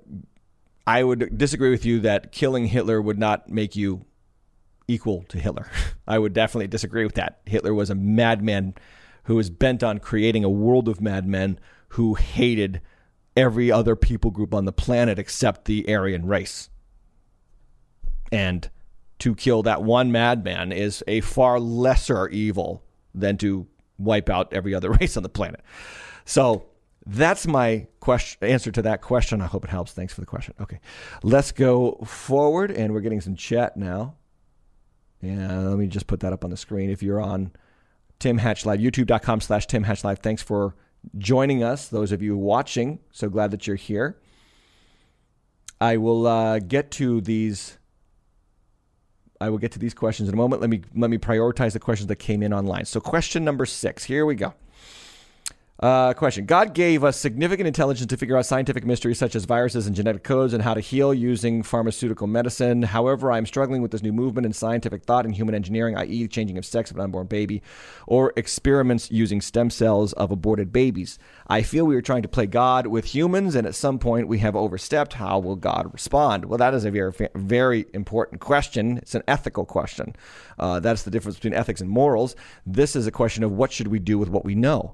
I 0.85 1.03
would 1.03 1.37
disagree 1.37 1.69
with 1.69 1.85
you 1.85 1.99
that 2.01 2.31
killing 2.31 2.65
Hitler 2.65 3.01
would 3.01 3.19
not 3.19 3.49
make 3.49 3.75
you 3.75 4.05
equal 4.87 5.23
to 5.29 5.39
Hitler. 5.39 5.69
I 6.07 6.19
would 6.19 6.33
definitely 6.33 6.67
disagree 6.67 7.05
with 7.05 7.15
that. 7.15 7.41
Hitler 7.45 7.73
was 7.73 7.89
a 7.89 7.95
madman 7.95 8.75
who 9.23 9.35
was 9.35 9.49
bent 9.49 9.83
on 9.83 9.99
creating 9.99 10.43
a 10.43 10.49
world 10.49 10.87
of 10.87 10.99
madmen 10.99 11.59
who 11.89 12.15
hated 12.15 12.81
every 13.37 13.71
other 13.71 13.95
people 13.95 14.31
group 14.31 14.53
on 14.53 14.65
the 14.65 14.71
planet 14.71 15.19
except 15.19 15.65
the 15.65 15.93
Aryan 15.93 16.25
race. 16.25 16.69
And 18.31 18.69
to 19.19 19.35
kill 19.35 19.63
that 19.63 19.83
one 19.83 20.11
madman 20.11 20.71
is 20.71 21.03
a 21.07 21.21
far 21.21 21.59
lesser 21.59 22.27
evil 22.29 22.83
than 23.13 23.37
to 23.37 23.67
wipe 23.97 24.29
out 24.29 24.51
every 24.51 24.73
other 24.73 24.91
race 25.01 25.15
on 25.15 25.23
the 25.23 25.29
planet. 25.29 25.61
So 26.25 26.65
that's 27.05 27.47
my 27.47 27.87
question 27.99 28.47
answer 28.47 28.71
to 28.71 28.81
that 28.83 29.01
question. 29.01 29.41
I 29.41 29.47
hope 29.47 29.63
it 29.63 29.69
helps. 29.69 29.91
Thanks 29.93 30.13
for 30.13 30.21
the 30.21 30.27
question. 30.27 30.53
Okay. 30.61 30.79
Let's 31.23 31.51
go 31.51 31.93
forward 32.05 32.71
and 32.71 32.93
we're 32.93 33.01
getting 33.01 33.21
some 33.21 33.35
chat 33.35 33.75
now. 33.77 34.15
And 35.21 35.69
let 35.69 35.77
me 35.77 35.87
just 35.87 36.07
put 36.07 36.19
that 36.21 36.33
up 36.33 36.43
on 36.43 36.49
the 36.49 36.57
screen. 36.57 36.89
If 36.89 37.03
you're 37.03 37.21
on 37.21 37.51
Tim 38.19 38.37
Hatch 38.37 38.65
Live, 38.65 38.79
youtube.com 38.79 39.41
slash 39.41 39.65
Tim 39.67 39.83
Hatch 39.83 40.03
Live. 40.03 40.19
Thanks 40.19 40.43
for 40.43 40.75
joining 41.17 41.63
us, 41.63 41.87
those 41.87 42.11
of 42.11 42.21
you 42.21 42.37
watching. 42.37 42.99
So 43.11 43.29
glad 43.29 43.51
that 43.51 43.65
you're 43.65 43.75
here. 43.75 44.17
I 45.79 45.97
will 45.97 46.27
uh, 46.27 46.59
get 46.59 46.91
to 46.91 47.21
these 47.21 47.79
I 49.41 49.49
will 49.49 49.57
get 49.57 49.71
to 49.71 49.79
these 49.79 49.95
questions 49.95 50.29
in 50.29 50.35
a 50.35 50.37
moment. 50.37 50.61
Let 50.61 50.69
me 50.69 50.81
let 50.95 51.09
me 51.09 51.17
prioritize 51.17 51.73
the 51.73 51.79
questions 51.79 52.07
that 52.07 52.17
came 52.17 52.43
in 52.43 52.53
online. 52.53 52.85
So 52.85 53.01
question 53.01 53.43
number 53.43 53.65
6. 53.65 54.03
Here 54.03 54.23
we 54.23 54.35
go. 54.35 54.53
Uh, 55.82 56.13
question 56.13 56.45
God 56.45 56.75
gave 56.75 57.03
us 57.03 57.17
significant 57.17 57.65
intelligence 57.65 58.07
to 58.07 58.17
figure 58.17 58.38
out 58.38 58.45
scientific 58.45 58.86
mysteries 58.86 59.17
such 59.17 59.36
as 59.36 59.45
viruses 59.45 59.88
and 59.88 59.95
genetic 59.95 60.23
codes 60.23 60.53
and 60.53 60.61
how 60.61 60.75
to 60.75 60.79
heal 60.79 61.11
using 61.11 61.63
pharmaceutical 61.63 62.27
medicine. 62.27 62.84
However, 62.84 63.32
I'm 63.32 63.47
struggling 63.47 63.82
with 63.82 63.89
this 63.89 64.03
new 64.03 64.13
movement 64.13 64.45
in 64.45 64.53
scientific 64.53 65.05
thought 65.05 65.25
and 65.25 65.34
human 65.34 65.55
engineering, 65.55 65.97
i.e., 65.97 66.27
changing 66.27 66.59
of 66.59 66.67
sex 66.67 66.91
of 66.91 66.97
an 66.97 67.01
unborn 67.01 67.25
baby, 67.25 67.63
or 68.05 68.32
experiments 68.36 69.09
using 69.09 69.41
stem 69.41 69.71
cells 69.71 70.13
of 70.13 70.29
aborted 70.29 70.71
babies. 70.71 71.17
I 71.47 71.63
feel 71.63 71.88
we 71.88 71.95
are 71.95 72.01
trying 72.01 72.21
to 72.21 72.27
play 72.27 72.45
God 72.45 72.86
with 72.86 73.05
humans, 73.05 73.55
and 73.55 73.65
at 73.65 73.73
some 73.73 73.97
point 73.97 74.27
we 74.27 74.38
have 74.38 74.55
overstepped. 74.55 75.13
How 75.13 75.39
will 75.39 75.55
God 75.55 75.91
respond? 75.91 76.45
Well, 76.45 76.59
that 76.59 76.75
is 76.75 76.86
a 76.86 76.91
very, 76.91 77.11
very 77.34 77.88
important 77.95 78.39
question. 78.39 78.99
It's 78.99 79.15
an 79.15 79.23
ethical 79.27 79.65
question. 79.65 80.15
Uh, 80.59 80.79
that's 80.79 81.01
the 81.01 81.11
difference 81.11 81.38
between 81.38 81.55
ethics 81.55 81.82
and 81.82 81.89
morals. 81.89 82.36
This 82.67 82.95
is 82.95 83.07
a 83.07 83.11
question 83.11 83.43
of 83.43 83.51
what 83.51 83.71
should 83.71 83.88
we 83.88 83.97
do 83.97 84.19
with 84.19 84.29
what 84.29 84.45
we 84.45 84.53
know. 84.53 84.93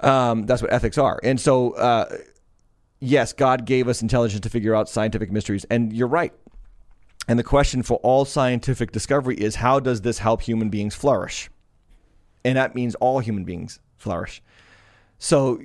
Um, 0.00 0.46
that's 0.46 0.62
what 0.62 0.72
ethics 0.72 0.98
are. 0.98 1.18
And 1.22 1.40
so, 1.40 1.72
uh, 1.72 2.16
yes, 3.00 3.32
God 3.32 3.64
gave 3.64 3.88
us 3.88 4.02
intelligence 4.02 4.40
to 4.42 4.50
figure 4.50 4.74
out 4.74 4.88
scientific 4.88 5.32
mysteries. 5.32 5.64
And 5.70 5.92
you're 5.92 6.08
right. 6.08 6.32
And 7.26 7.38
the 7.38 7.44
question 7.44 7.82
for 7.82 7.98
all 7.98 8.24
scientific 8.24 8.90
discovery 8.92 9.36
is 9.36 9.56
how 9.56 9.80
does 9.80 10.00
this 10.00 10.18
help 10.18 10.40
human 10.40 10.70
beings 10.70 10.94
flourish? 10.94 11.50
And 12.44 12.56
that 12.56 12.74
means 12.74 12.94
all 12.96 13.18
human 13.18 13.44
beings 13.44 13.80
flourish. 13.98 14.42
So 15.18 15.60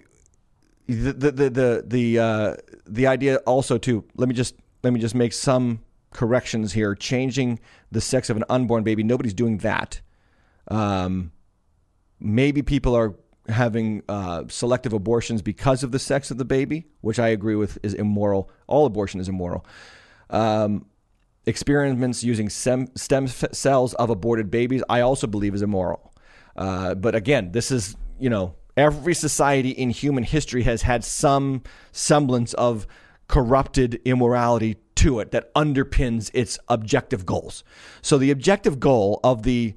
the 0.87 1.13
the 1.13 1.31
the 1.31 1.49
the 1.49 1.83
the, 1.87 2.19
uh, 2.19 2.55
the 2.85 3.07
idea 3.07 3.37
also 3.37 3.77
too. 3.77 4.03
Let 4.15 4.27
me 4.27 4.35
just 4.35 4.55
let 4.83 4.91
me 4.91 4.99
just 4.99 5.15
make 5.15 5.31
some 5.31 5.79
corrections 6.11 6.73
here. 6.73 6.95
Changing 6.95 7.59
the 7.91 8.01
sex 8.01 8.29
of 8.29 8.35
an 8.35 8.43
unborn 8.49 8.83
baby. 8.83 9.03
Nobody's 9.03 9.33
doing 9.33 9.59
that. 9.59 10.01
Um, 10.67 11.31
maybe 12.19 12.61
people 12.61 12.95
are 12.95 13.15
having 13.49 14.03
uh, 14.07 14.43
selective 14.47 14.93
abortions 14.93 15.41
because 15.41 15.83
of 15.83 15.91
the 15.91 15.99
sex 15.99 16.31
of 16.31 16.37
the 16.37 16.45
baby, 16.45 16.85
which 17.01 17.19
I 17.19 17.29
agree 17.29 17.55
with 17.55 17.77
is 17.83 17.93
immoral. 17.93 18.49
All 18.67 18.85
abortion 18.85 19.19
is 19.19 19.27
immoral. 19.27 19.65
Um, 20.29 20.85
experiments 21.45 22.23
using 22.23 22.49
stem, 22.49 22.87
cells 22.95 23.93
of 23.95 24.09
aborted 24.09 24.49
babies, 24.49 24.83
I 24.89 25.01
also 25.01 25.27
believe 25.27 25.53
is 25.53 25.61
immoral. 25.61 26.13
Uh, 26.55 26.95
but 26.95 27.15
again, 27.15 27.51
this 27.51 27.71
is, 27.71 27.97
you 28.19 28.29
know, 28.29 28.55
every 28.77 29.13
society 29.13 29.69
in 29.69 29.89
human 29.89 30.23
history 30.23 30.63
has 30.63 30.83
had 30.83 31.03
some 31.03 31.63
semblance 31.91 32.53
of 32.53 32.87
corrupted 33.27 33.95
immorality 34.05 34.77
to 34.95 35.19
it 35.19 35.31
that 35.31 35.53
underpins 35.53 36.29
its 36.33 36.59
objective 36.69 37.25
goals. 37.25 37.63
So 38.01 38.17
the 38.17 38.31
objective 38.31 38.79
goal 38.79 39.19
of 39.23 39.43
the 39.43 39.75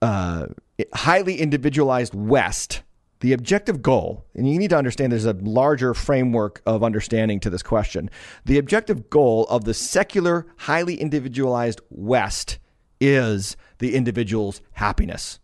uh, 0.00 0.46
highly 0.92 1.40
individualized 1.40 2.14
West, 2.14 2.82
the 3.20 3.32
objective 3.32 3.80
goal, 3.80 4.26
and 4.34 4.48
you 4.48 4.58
need 4.58 4.70
to 4.70 4.76
understand 4.76 5.12
there's 5.12 5.24
a 5.24 5.32
larger 5.32 5.94
framework 5.94 6.60
of 6.66 6.82
understanding 6.82 7.40
to 7.40 7.50
this 7.50 7.62
question. 7.62 8.10
The 8.44 8.58
objective 8.58 9.08
goal 9.08 9.44
of 9.44 9.64
the 9.64 9.74
secular, 9.74 10.46
highly 10.58 11.00
individualized 11.00 11.80
West 11.90 12.58
is 13.00 13.56
the 13.78 13.94
individual's 13.94 14.60
happiness. 14.72 15.38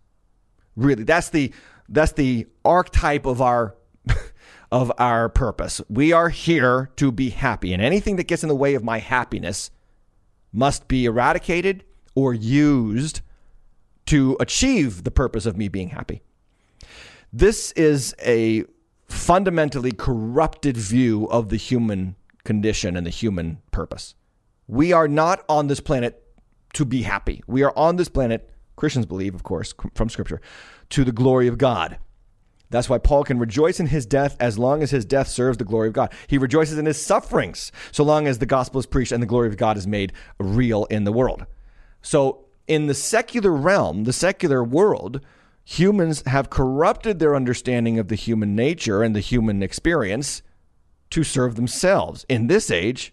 Really, 0.76 1.04
that's 1.04 1.30
the 1.30 1.52
that's 1.88 2.12
the 2.12 2.46
archetype 2.64 3.26
of 3.26 3.42
our 3.42 3.76
of 4.72 4.92
our 4.98 5.28
purpose. 5.28 5.80
We 5.88 6.12
are 6.12 6.28
here 6.28 6.90
to 6.96 7.12
be 7.12 7.30
happy, 7.30 7.72
and 7.72 7.82
anything 7.82 8.16
that 8.16 8.28
gets 8.28 8.42
in 8.42 8.48
the 8.48 8.54
way 8.54 8.74
of 8.74 8.84
my 8.84 8.98
happiness 8.98 9.70
must 10.52 10.88
be 10.88 11.04
eradicated 11.04 11.84
or 12.14 12.34
used 12.34 13.20
to 14.10 14.36
achieve 14.40 15.04
the 15.04 15.10
purpose 15.12 15.46
of 15.46 15.56
me 15.56 15.68
being 15.68 15.90
happy. 15.90 16.20
This 17.32 17.70
is 17.72 18.12
a 18.20 18.64
fundamentally 19.06 19.92
corrupted 19.92 20.76
view 20.76 21.28
of 21.30 21.48
the 21.48 21.56
human 21.56 22.16
condition 22.42 22.96
and 22.96 23.06
the 23.06 23.10
human 23.10 23.58
purpose. 23.70 24.16
We 24.66 24.92
are 24.92 25.06
not 25.06 25.44
on 25.48 25.68
this 25.68 25.78
planet 25.78 26.24
to 26.72 26.84
be 26.84 27.02
happy. 27.02 27.44
We 27.46 27.62
are 27.62 27.72
on 27.76 27.94
this 27.94 28.08
planet, 28.08 28.50
Christians 28.74 29.06
believe, 29.06 29.36
of 29.36 29.44
course, 29.44 29.72
from 29.94 30.08
Scripture, 30.08 30.40
to 30.88 31.04
the 31.04 31.12
glory 31.12 31.46
of 31.46 31.56
God. 31.56 31.96
That's 32.70 32.88
why 32.88 32.98
Paul 32.98 33.22
can 33.22 33.38
rejoice 33.38 33.78
in 33.78 33.86
his 33.86 34.06
death 34.06 34.36
as 34.40 34.58
long 34.58 34.82
as 34.82 34.90
his 34.90 35.04
death 35.04 35.28
serves 35.28 35.58
the 35.58 35.64
glory 35.64 35.86
of 35.86 35.94
God. 35.94 36.12
He 36.26 36.36
rejoices 36.36 36.78
in 36.78 36.86
his 36.86 37.00
sufferings 37.00 37.70
so 37.92 38.02
long 38.02 38.26
as 38.26 38.40
the 38.40 38.46
gospel 38.46 38.80
is 38.80 38.86
preached 38.86 39.12
and 39.12 39.22
the 39.22 39.28
glory 39.28 39.46
of 39.46 39.56
God 39.56 39.76
is 39.76 39.86
made 39.86 40.12
real 40.40 40.86
in 40.86 41.04
the 41.04 41.12
world. 41.12 41.46
So, 42.02 42.46
in 42.70 42.86
the 42.86 42.94
secular 42.94 43.50
realm, 43.50 44.04
the 44.04 44.12
secular 44.12 44.62
world, 44.62 45.20
humans 45.64 46.22
have 46.26 46.50
corrupted 46.50 47.18
their 47.18 47.34
understanding 47.34 47.98
of 47.98 48.06
the 48.06 48.14
human 48.14 48.54
nature 48.54 49.02
and 49.02 49.14
the 49.14 49.18
human 49.20 49.60
experience 49.60 50.40
to 51.10 51.24
serve 51.24 51.56
themselves. 51.56 52.24
In 52.28 52.46
this 52.46 52.70
age, 52.70 53.12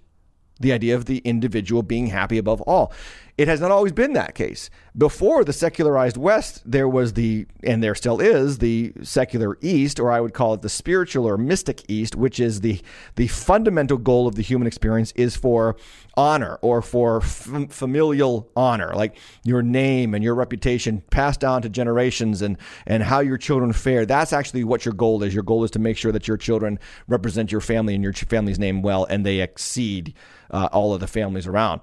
the 0.60 0.72
idea 0.72 0.96
of 0.96 1.06
the 1.06 1.18
individual 1.26 1.82
being 1.82 2.08
happy 2.08 2.38
above 2.38 2.62
all. 2.62 2.94
It 3.38 3.48
has 3.48 3.62
not 3.62 3.70
always 3.70 3.92
been 3.92 4.14
that 4.14 4.34
case. 4.34 4.72
Before 4.98 5.44
the 5.44 5.54
secularized 5.54 6.18
West, 6.18 6.64
there 6.66 6.90
was 6.90 7.14
the, 7.14 7.46
and 7.64 7.84
there 7.84 7.94
still 7.94 8.20
is, 8.20 8.58
the 8.58 8.94
secular 9.04 9.60
East, 9.62 10.00
or 10.00 10.12
I 10.12 10.20
would 10.20 10.34
call 10.34 10.56
it 10.56 10.64
the 10.64 10.70
spiritual 10.70 11.28
or 11.28 11.38
mystic 11.38 11.84
East, 11.88 12.16
which 12.16 12.40
is 12.40 12.62
the, 12.62 12.82
the 13.16 13.28
fundamental 13.28 14.00
goal 14.00 14.28
of 14.28 14.34
the 14.34 14.42
human 14.42 14.66
experience 14.66 15.14
is 15.16 15.36
for 15.36 15.76
honor 16.16 16.58
or 16.64 16.82
for 16.82 17.22
familial 17.22 18.50
honor, 18.56 18.96
like 18.96 19.18
your 19.44 19.62
name 19.62 20.16
and 20.16 20.24
your 20.24 20.34
reputation 20.34 21.04
passed 21.12 21.40
down 21.40 21.62
to 21.62 21.70
generations 21.70 22.42
and, 22.42 22.58
and 22.88 23.04
how 23.04 23.20
your 23.20 23.38
children 23.38 23.72
fare. 23.72 24.04
That's 24.08 24.34
actually 24.34 24.64
what 24.64 24.84
your 24.84 24.96
goal 24.96 25.22
is. 25.22 25.36
Your 25.36 25.44
goal 25.44 25.64
is 25.64 25.70
to 25.72 25.80
make 25.80 25.96
sure 25.96 26.12
that 26.12 26.28
your 26.28 26.38
children 26.38 26.80
represent 27.08 27.52
your 27.52 27.62
family 27.62 27.94
and 27.94 28.04
your 28.04 28.14
family's 28.14 28.58
name 28.58 28.82
well 28.82 29.06
and 29.06 29.24
they 29.24 29.42
exceed 29.42 30.16
uh, 30.50 30.70
all 30.72 30.96
of 30.96 31.02
the 31.02 31.08
families 31.08 31.46
around. 31.46 31.82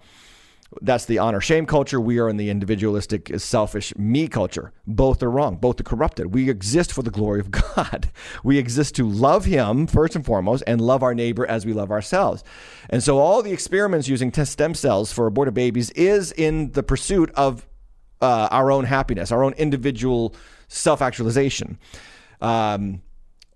That's 0.81 1.05
the 1.05 1.19
honor 1.19 1.41
shame 1.41 1.67
culture. 1.67 2.01
We 2.01 2.19
are 2.19 2.29
in 2.29 2.37
the 2.37 2.51
individualistic, 2.51 3.39
selfish 3.39 3.95
me 3.97 4.29
culture. 4.29 4.73
Both 4.87 5.23
are 5.23 5.31
wrong. 5.31 5.57
Both 5.57 5.81
are 5.81 5.85
corrupted. 5.85 6.35
We 6.35 6.51
exist 6.51 6.93
for 6.93 7.03
the 7.03 7.11
glory 7.11 7.41
of 7.41 7.51
God. 7.77 8.11
We 8.43 8.59
exist 8.59 8.95
to 8.97 9.09
love 9.09 9.45
Him 9.45 9.87
first 9.87 10.17
and 10.17 10.25
foremost 10.25 10.65
and 10.67 10.81
love 10.81 11.03
our 11.03 11.15
neighbor 11.15 11.47
as 11.47 11.65
we 11.67 11.73
love 11.73 11.91
ourselves. 11.91 12.45
And 12.91 13.03
so, 13.03 13.19
all 13.19 13.43
the 13.43 13.53
experiments 13.53 14.09
using 14.09 14.33
stem 14.33 14.75
cells 14.75 15.13
for 15.13 15.27
aborted 15.27 15.55
babies 15.55 15.91
is 15.91 16.33
in 16.33 16.73
the 16.73 16.83
pursuit 16.83 17.31
of 17.35 17.67
uh, 18.21 18.49
our 18.51 18.71
own 18.71 18.85
happiness, 18.85 19.31
our 19.33 19.43
own 19.43 19.53
individual 19.55 20.35
self 20.69 21.03
actualization. 21.03 21.79
Um, 22.41 23.03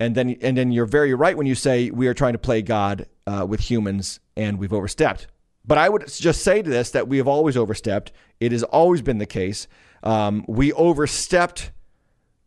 and 0.00 0.14
then, 0.14 0.36
and 0.42 0.56
then 0.56 0.70
you're 0.70 0.86
very 0.86 1.12
right 1.14 1.36
when 1.36 1.46
you 1.46 1.54
say 1.54 1.90
we 1.90 2.06
are 2.06 2.14
trying 2.14 2.34
to 2.34 2.38
play 2.38 2.62
God 2.62 3.06
uh, 3.26 3.44
with 3.48 3.60
humans 3.60 4.20
and 4.36 4.58
we've 4.58 4.72
overstepped. 4.72 5.26
But 5.68 5.76
I 5.76 5.90
would 5.90 6.08
just 6.08 6.42
say 6.42 6.62
to 6.62 6.68
this 6.68 6.90
that 6.92 7.08
we 7.08 7.18
have 7.18 7.28
always 7.28 7.56
overstepped. 7.56 8.10
It 8.40 8.52
has 8.52 8.62
always 8.62 9.02
been 9.02 9.18
the 9.18 9.26
case. 9.26 9.68
Um, 10.02 10.44
we 10.48 10.72
overstepped 10.72 11.72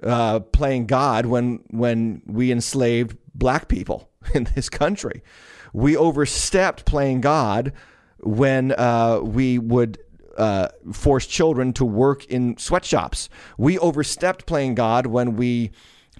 uh, 0.01 0.39
playing 0.39 0.87
God 0.87 1.27
when 1.27 1.63
when 1.69 2.23
we 2.25 2.51
enslaved 2.51 3.15
black 3.35 3.67
people 3.67 4.09
in 4.33 4.45
this 4.55 4.69
country. 4.69 5.23
We 5.71 5.95
overstepped 5.95 6.85
playing 6.85 7.21
God 7.21 7.73
when 8.19 8.71
uh, 8.71 9.19
we 9.21 9.59
would 9.59 9.99
uh, 10.37 10.69
force 10.91 11.27
children 11.27 11.73
to 11.73 11.85
work 11.85 12.25
in 12.25 12.57
sweatshops. 12.57 13.29
We 13.57 13.77
overstepped 13.77 14.47
playing 14.47 14.75
God 14.75 15.05
when 15.05 15.35
we 15.35 15.71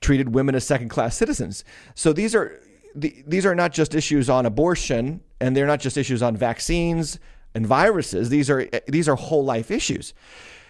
treated 0.01 0.35
women 0.35 0.53
as 0.53 0.65
second 0.65 0.89
class 0.89 1.17
citizens. 1.17 1.63
So 1.95 2.13
these 2.13 2.35
are 2.35 2.61
the, 2.95 3.23
these 3.27 3.45
are 3.45 3.55
not 3.55 3.71
just 3.71 3.95
issues 3.95 4.29
on 4.29 4.45
abortion 4.45 5.21
and 5.39 5.55
they're 5.55 5.67
not 5.67 5.79
just 5.79 5.97
issues 5.97 6.21
on 6.21 6.35
vaccines 6.35 7.19
and 7.53 7.65
viruses. 7.65 8.29
These 8.29 8.49
are 8.49 8.67
these 8.87 9.09
are 9.09 9.15
whole 9.15 9.43
life 9.43 9.71
issues. 9.71 10.13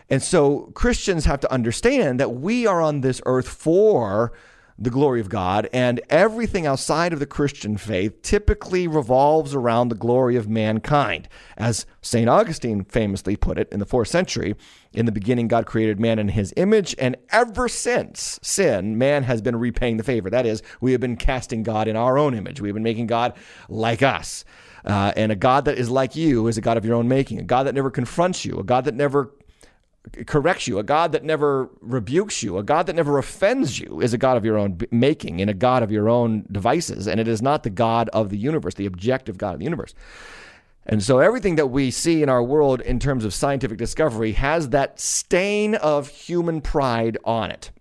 And 0.10 0.22
so 0.22 0.72
Christians 0.74 1.26
have 1.26 1.40
to 1.42 1.52
understand 1.52 2.20
that 2.20 2.34
we 2.34 2.68
are 2.68 2.82
on 2.82 3.02
this 3.02 3.22
earth 3.26 3.48
for 3.48 4.34
the 4.82 4.90
glory 4.90 5.22
of 5.22 5.30
God, 5.30 5.70
and 5.72 6.02
everything 6.10 6.66
outside 6.66 7.14
of 7.14 7.20
the 7.20 7.28
Christian 7.28 7.78
faith 7.78 8.20
typically 8.24 8.88
revolves 8.88 9.54
around 9.54 9.90
the 9.90 9.96
glory 9.96 10.36
of 10.36 10.50
mankind. 10.50 11.30
As 11.56 11.86
St. 12.02 12.28
Augustine 12.28 12.84
famously 12.86 13.36
put 13.36 13.60
it 13.60 13.72
in 13.72 13.80
the 13.80 13.86
fourth 13.86 14.08
century, 14.08 14.56
in 14.92 15.06
the 15.06 15.12
beginning, 15.12 15.48
God 15.48 15.68
created 15.68 16.00
man 16.00 16.18
in 16.18 16.30
his 16.30 16.52
image, 16.58 16.96
and 16.98 17.16
ever 17.30 17.70
since 17.70 18.40
sin, 18.42 18.98
man 18.98 19.22
has 19.22 19.40
been 19.40 19.56
repaying 19.56 19.98
the 19.98 20.04
favor. 20.04 20.32
That 20.32 20.48
is, 20.48 20.64
we 20.82 20.94
have 20.94 21.02
been 21.02 21.16
casting 21.16 21.62
God 21.62 21.88
in 21.88 21.96
our 21.96 22.18
own 22.18 22.34
image. 22.34 22.60
We 22.60 22.70
have 22.70 22.74
been 22.74 22.82
making 22.82 23.06
God 23.06 23.34
like 23.70 24.02
us. 24.02 24.44
Uh, 24.84 25.14
and 25.16 25.32
a 25.32 25.36
God 25.36 25.66
that 25.66 25.78
is 25.78 25.92
like 25.92 26.16
you 26.16 26.48
is 26.48 26.58
a 26.58 26.62
God 26.62 26.78
of 26.78 26.86
your 26.86 26.96
own 26.96 27.08
making, 27.08 27.38
a 27.38 27.44
God 27.44 27.64
that 27.68 27.76
never 27.76 27.92
confronts 27.92 28.44
you, 28.44 28.58
a 28.58 28.64
God 28.64 28.86
that 28.86 28.96
never 28.96 29.32
corrects 30.26 30.68
you, 30.68 30.80
a 30.80 30.84
God 30.84 31.12
that 31.12 31.24
never 31.24 31.70
rebukes 31.80 32.42
you, 32.42 32.58
a 32.58 32.64
God 32.64 32.88
that 32.88 32.96
never 32.96 33.18
offends 33.18 33.80
you 33.80 34.02
is 34.02 34.14
a 34.14 34.18
God 34.18 34.36
of 34.36 34.44
your 34.44 34.58
own 34.58 34.80
making 34.90 35.42
and 35.42 35.50
a 35.50 35.54
God 35.54 35.84
of 35.84 35.92
your 35.92 36.10
own 36.10 36.46
devices. 36.52 37.08
And 37.08 37.20
it 37.20 37.28
is 37.28 37.42
not 37.42 37.64
the 37.64 37.70
God 37.70 38.10
of 38.10 38.30
the 38.30 38.38
universe, 38.38 38.74
the 38.74 38.88
objective 38.88 39.38
God 39.38 39.54
of 39.54 39.60
the 39.60 39.66
universe. 39.66 39.94
And 40.86 41.04
so 41.04 41.20
everything 41.20 41.56
that 41.58 41.68
we 41.68 41.92
see 41.92 42.24
in 42.24 42.30
our 42.30 42.42
world 42.42 42.82
in 42.82 43.00
terms 43.00 43.24
of 43.24 43.34
scientific 43.34 43.78
discovery 43.78 44.32
has 44.34 44.70
that 44.70 45.00
stain 45.00 45.76
of 45.76 46.08
human 46.08 46.62
pride 46.62 47.20
on 47.24 47.52
it, 47.52 47.72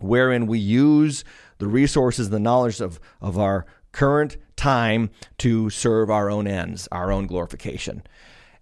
wherein 0.00 0.46
we 0.46 0.58
use 0.58 1.22
the 1.58 1.68
resources, 1.68 2.30
the 2.30 2.40
knowledge 2.40 2.80
of, 2.80 2.98
of 3.20 3.38
our 3.38 3.66
current 3.92 4.38
time 4.56 5.10
to 5.36 5.68
serve 5.68 6.10
our 6.10 6.30
own 6.30 6.46
ends, 6.46 6.88
our 6.90 7.12
own 7.12 7.26
glorification. 7.26 8.02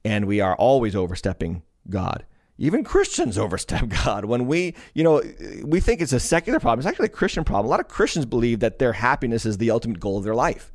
And 0.04 0.24
we 0.24 0.40
are 0.40 0.56
always 0.56 0.96
overstepping 0.96 1.62
God 1.88 2.24
even 2.60 2.84
Christians 2.84 3.38
overstep 3.38 3.88
God. 4.04 4.26
When 4.26 4.46
we, 4.46 4.76
you 4.94 5.02
know, 5.02 5.22
we 5.64 5.80
think 5.80 6.00
it's 6.00 6.12
a 6.12 6.20
secular 6.20 6.60
problem, 6.60 6.78
it's 6.78 6.86
actually 6.86 7.06
a 7.06 7.08
Christian 7.08 7.42
problem. 7.42 7.66
A 7.66 7.70
lot 7.70 7.80
of 7.80 7.88
Christians 7.88 8.26
believe 8.26 8.60
that 8.60 8.78
their 8.78 8.92
happiness 8.92 9.44
is 9.44 9.58
the 9.58 9.72
ultimate 9.72 9.98
goal 9.98 10.18
of 10.18 10.24
their 10.24 10.34
life. 10.34 10.70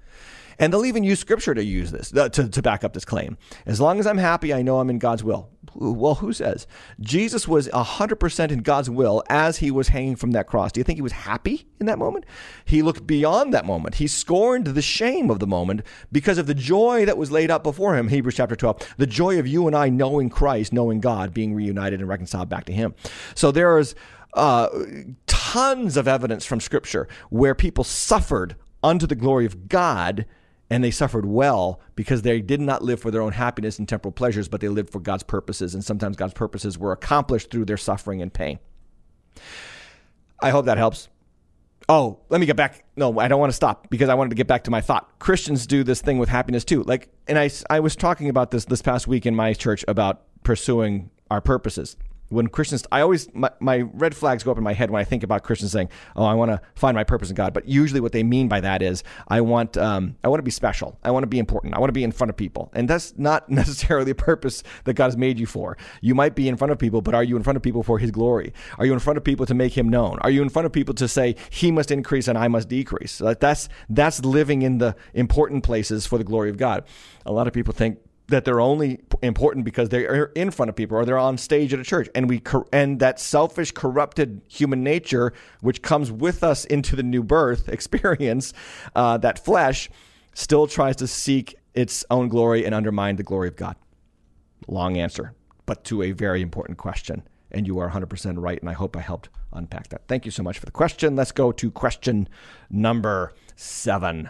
And 0.57 0.71
they'll 0.71 0.86
even 0.86 1.03
use 1.03 1.19
scripture 1.19 1.53
to 1.53 1.63
use 1.63 1.91
this, 1.91 2.13
uh, 2.15 2.29
to, 2.29 2.49
to 2.49 2.61
back 2.61 2.83
up 2.83 2.93
this 2.93 3.05
claim. 3.05 3.38
As 3.65 3.79
long 3.79 3.99
as 3.99 4.07
I'm 4.07 4.17
happy, 4.17 4.53
I 4.53 4.61
know 4.61 4.79
I'm 4.79 4.89
in 4.89 4.99
God's 4.99 5.23
will. 5.23 5.49
Well, 5.74 6.16
who 6.16 6.34
says? 6.34 6.68
Jesus 6.99 7.47
was 7.47 7.68
100% 7.70 8.51
in 8.51 8.59
God's 8.59 8.89
will 8.89 9.24
as 9.30 9.57
he 9.57 9.72
was 9.72 9.89
hanging 9.89 10.16
from 10.16 10.32
that 10.32 10.47
cross. 10.47 10.72
Do 10.72 10.80
you 10.80 10.84
think 10.84 10.97
he 10.97 11.01
was 11.01 11.11
happy 11.11 11.68
in 11.80 11.86
that 11.86 11.97
moment? 11.97 12.26
He 12.66 12.82
looked 12.82 13.07
beyond 13.07 13.53
that 13.53 13.66
moment. 13.66 13.95
He 13.95 14.07
scorned 14.07 14.68
the 14.68 14.82
shame 14.82 15.30
of 15.30 15.39
the 15.39 15.47
moment 15.47 15.82
because 16.11 16.38
of 16.38 16.47
the 16.47 16.53
joy 16.53 17.05
that 17.05 17.18
was 17.18 17.32
laid 17.32 17.51
up 17.51 17.63
before 17.63 17.95
him. 17.97 18.09
Hebrews 18.09 18.36
chapter 18.36 18.55
12. 18.55 18.95
The 18.97 19.07
joy 19.07 19.39
of 19.39 19.47
you 19.47 19.68
and 19.68 19.76
I 19.76 19.89
knowing 19.89 20.30
Christ, 20.30 20.74
knowing 20.74 20.99
God, 20.99 21.34
being 21.34 21.53
reunited 21.53 21.99
and 21.99 22.09
reconciled 22.09 22.49
back 22.49 22.66
to 22.66 22.74
him. 22.74 22.95
So 23.34 23.51
there 23.51 23.78
is 23.78 23.95
uh, 24.34 24.68
tons 25.28 25.97
of 25.97 26.07
evidence 26.07 26.45
from 26.45 26.59
Scripture 26.59 27.07
where 27.30 27.55
people 27.55 27.84
suffered 27.84 28.55
unto 28.84 29.07
the 29.07 29.16
glory 29.16 29.45
of 29.45 29.68
God 29.68 30.26
and 30.70 30.84
they 30.84 30.91
suffered 30.91 31.26
well 31.26 31.80
because 31.95 32.24
they 32.24 32.41
did 32.41 32.61
not 32.61 32.84
live 32.84 32.99
for 32.99 33.11
their 33.11 33.22
own 33.22 33.34
happiness 33.34 33.78
and 33.78 33.88
temporal 33.88 34.11
pleasures, 34.11 34.47
but 34.47 34.61
they 34.61 34.68
lived 34.68 34.89
for 34.89 34.99
God's 34.99 35.24
purposes. 35.24 35.74
And 35.74 35.84
sometimes 35.84 36.18
God's 36.18 36.34
purposes 36.34 36.78
were 36.78 36.91
accomplished 36.91 37.51
through 37.51 37.66
their 37.66 37.78
suffering 37.78 38.22
and 38.22 38.34
pain. 38.34 38.59
I 40.41 40.49
hope 40.49 40.66
that 40.66 40.78
helps. 40.78 41.09
Oh, 41.88 42.20
let 42.30 42.39
me 42.39 42.47
get 42.47 42.55
back. 42.55 42.84
No, 42.95 43.20
I 43.20 43.28
don't 43.28 43.39
want 43.39 43.51
to 43.51 43.55
stop 43.55 43.89
because 43.91 44.09
I 44.09 44.16
wanted 44.16 44.30
to 44.32 44.36
get 44.36 44.47
back 44.47 44.63
to 44.63 44.72
my 44.72 44.82
thought. 44.82 45.20
Christians 45.20 45.68
do 45.68 45.84
this 45.84 46.01
thing 46.01 46.18
with 46.18 46.30
happiness 46.30 46.66
too. 46.66 46.82
Like, 46.84 47.09
and 47.28 47.38
I, 47.38 47.51
I 47.70 47.80
was 47.80 47.95
talking 47.95 48.30
about 48.30 48.49
this 48.49 48.66
this 48.66 48.82
past 48.82 49.07
week 49.07 49.28
in 49.28 49.36
my 49.36 49.53
church 49.53 49.86
about 49.88 50.24
pursuing 50.43 51.11
our 51.30 51.41
purposes 51.41 51.95
when 52.30 52.47
Christians, 52.47 52.86
I 52.91 53.01
always, 53.01 53.34
my, 53.34 53.51
my, 53.59 53.82
red 53.93 54.15
flags 54.15 54.43
go 54.43 54.51
up 54.51 54.57
in 54.57 54.63
my 54.63 54.73
head 54.73 54.89
when 54.89 54.99
I 54.99 55.03
think 55.03 55.23
about 55.23 55.43
Christians 55.43 55.71
saying, 55.71 55.89
oh, 56.15 56.26
I 56.26 56.34
want 56.34 56.51
to 56.51 56.61
find 56.76 56.95
my 56.95 57.03
purpose 57.03 57.30
in 57.30 57.36
God. 57.36 57.53
But 57.53 57.67
usually 57.67 57.99
what 57.99 58.11
they 58.11 58.23
mean 58.23 58.47
by 58.47 58.61
that 58.61 58.82
is, 58.82 59.03
I 59.28 59.41
want, 59.41 59.78
um, 59.78 60.15
I 60.23 60.28
want 60.28 60.39
to 60.39 60.43
be 60.43 60.51
special. 60.51 60.97
I 61.03 61.11
want 61.11 61.23
to 61.23 61.28
be 61.28 61.39
important. 61.39 61.76
I 61.76 61.80
want 61.80 61.89
to 61.89 61.93
be 61.93 62.03
in 62.03 62.11
front 62.11 62.30
of 62.30 62.38
people. 62.38 62.71
And 62.73 62.89
that's 62.89 63.17
not 63.17 63.49
necessarily 63.49 64.11
a 64.11 64.15
purpose 64.15 64.63
that 64.86 64.93
God 64.95 65.05
has 65.05 65.17
made 65.17 65.39
you 65.39 65.45
for. 65.45 65.78
You 66.01 66.15
might 66.15 66.36
be 66.36 66.47
in 66.47 66.57
front 66.57 66.71
of 66.71 66.80
people, 66.80 67.01
but 67.01 67.13
are 67.13 67.23
you 67.23 67.38
in 67.38 67.43
front 67.43 67.57
of 67.57 67.63
people 67.63 67.84
for 67.84 67.99
his 67.99 68.11
glory? 68.11 68.53
Are 68.78 68.86
you 68.86 68.93
in 68.93 68.99
front 68.99 69.17
of 69.17 69.23
people 69.23 69.45
to 69.45 69.53
make 69.53 69.78
him 69.78 69.89
known? 69.89 70.17
Are 70.21 70.30
you 70.30 70.41
in 70.41 70.49
front 70.49 70.65
of 70.65 70.71
people 70.71 70.93
to 70.95 71.07
say, 71.07 71.36
he 71.49 71.71
must 71.71 71.91
increase 71.91 72.28
and 72.28 72.38
I 72.38 72.47
must 72.47 72.69
decrease? 72.69 73.11
So 73.13 73.34
that's, 73.34 73.69
that's 73.89 74.23
living 74.26 74.63
in 74.63 74.80
the 74.80 74.95
important 75.13 75.63
places 75.63 76.05
for 76.05 76.17
the 76.17 76.23
glory 76.23 76.49
of 76.49 76.57
God. 76.57 76.86
A 77.26 77.32
lot 77.32 77.47
of 77.47 77.53
people 77.53 77.73
think 77.73 77.99
that 78.28 78.43
they're 78.45 78.59
only 78.59 79.01
important 79.21 79.65
because 79.65 79.89
they're 79.89 80.26
in 80.36 80.51
front 80.51 80.69
of 80.69 80.76
people 80.76 80.97
or 80.97 81.05
they're 81.05 81.17
on 81.17 81.38
stage 81.38 81.73
at 81.73 81.80
a 81.80 81.84
church. 81.84 82.09
And 82.15 82.30
we 82.30 82.41
and 82.73 82.99
that 82.99 83.19
selfish 83.19 83.71
corrupted 83.71 84.41
human 84.47 84.84
nature 84.84 85.34
which 85.61 85.82
comes 85.82 86.11
with 86.11 86.43
us 86.43 86.65
into 86.65 86.95
the 86.95 87.03
new 87.03 87.23
birth 87.23 87.69
experience 87.78 88.53
uh, 88.95 89.17
that 89.19 89.43
flesh 89.43 89.89
still 90.34 90.67
tries 90.67 90.95
to 90.97 91.07
seek 91.07 91.55
its 91.73 92.03
own 92.09 92.28
glory 92.28 92.65
and 92.65 92.73
undermine 92.73 93.15
the 93.17 93.23
glory 93.23 93.47
of 93.47 93.55
god. 93.55 93.76
Long 94.67 94.97
answer 94.97 95.34
but 95.65 95.84
to 95.86 96.03
a 96.03 96.11
very 96.11 96.41
important 96.41 96.78
question. 96.78 97.23
And 97.51 97.65
you 97.65 97.80
are 97.80 97.89
100% 97.89 98.36
right 98.38 98.59
and 98.59 98.69
i 98.69 98.73
hope 98.73 98.97
i 98.97 99.01
helped 99.01 99.30
unpack 99.53 99.89
that. 99.89 100.07
Thank 100.07 100.26
you 100.26 100.32
so 100.32 100.43
much 100.43 100.59
for 100.59 100.65
the 100.65 100.71
question. 100.71 101.15
Let's 101.15 101.32
go 101.32 101.51
to 101.53 101.71
question 101.71 102.28
number 102.69 103.34
seven 103.55 104.30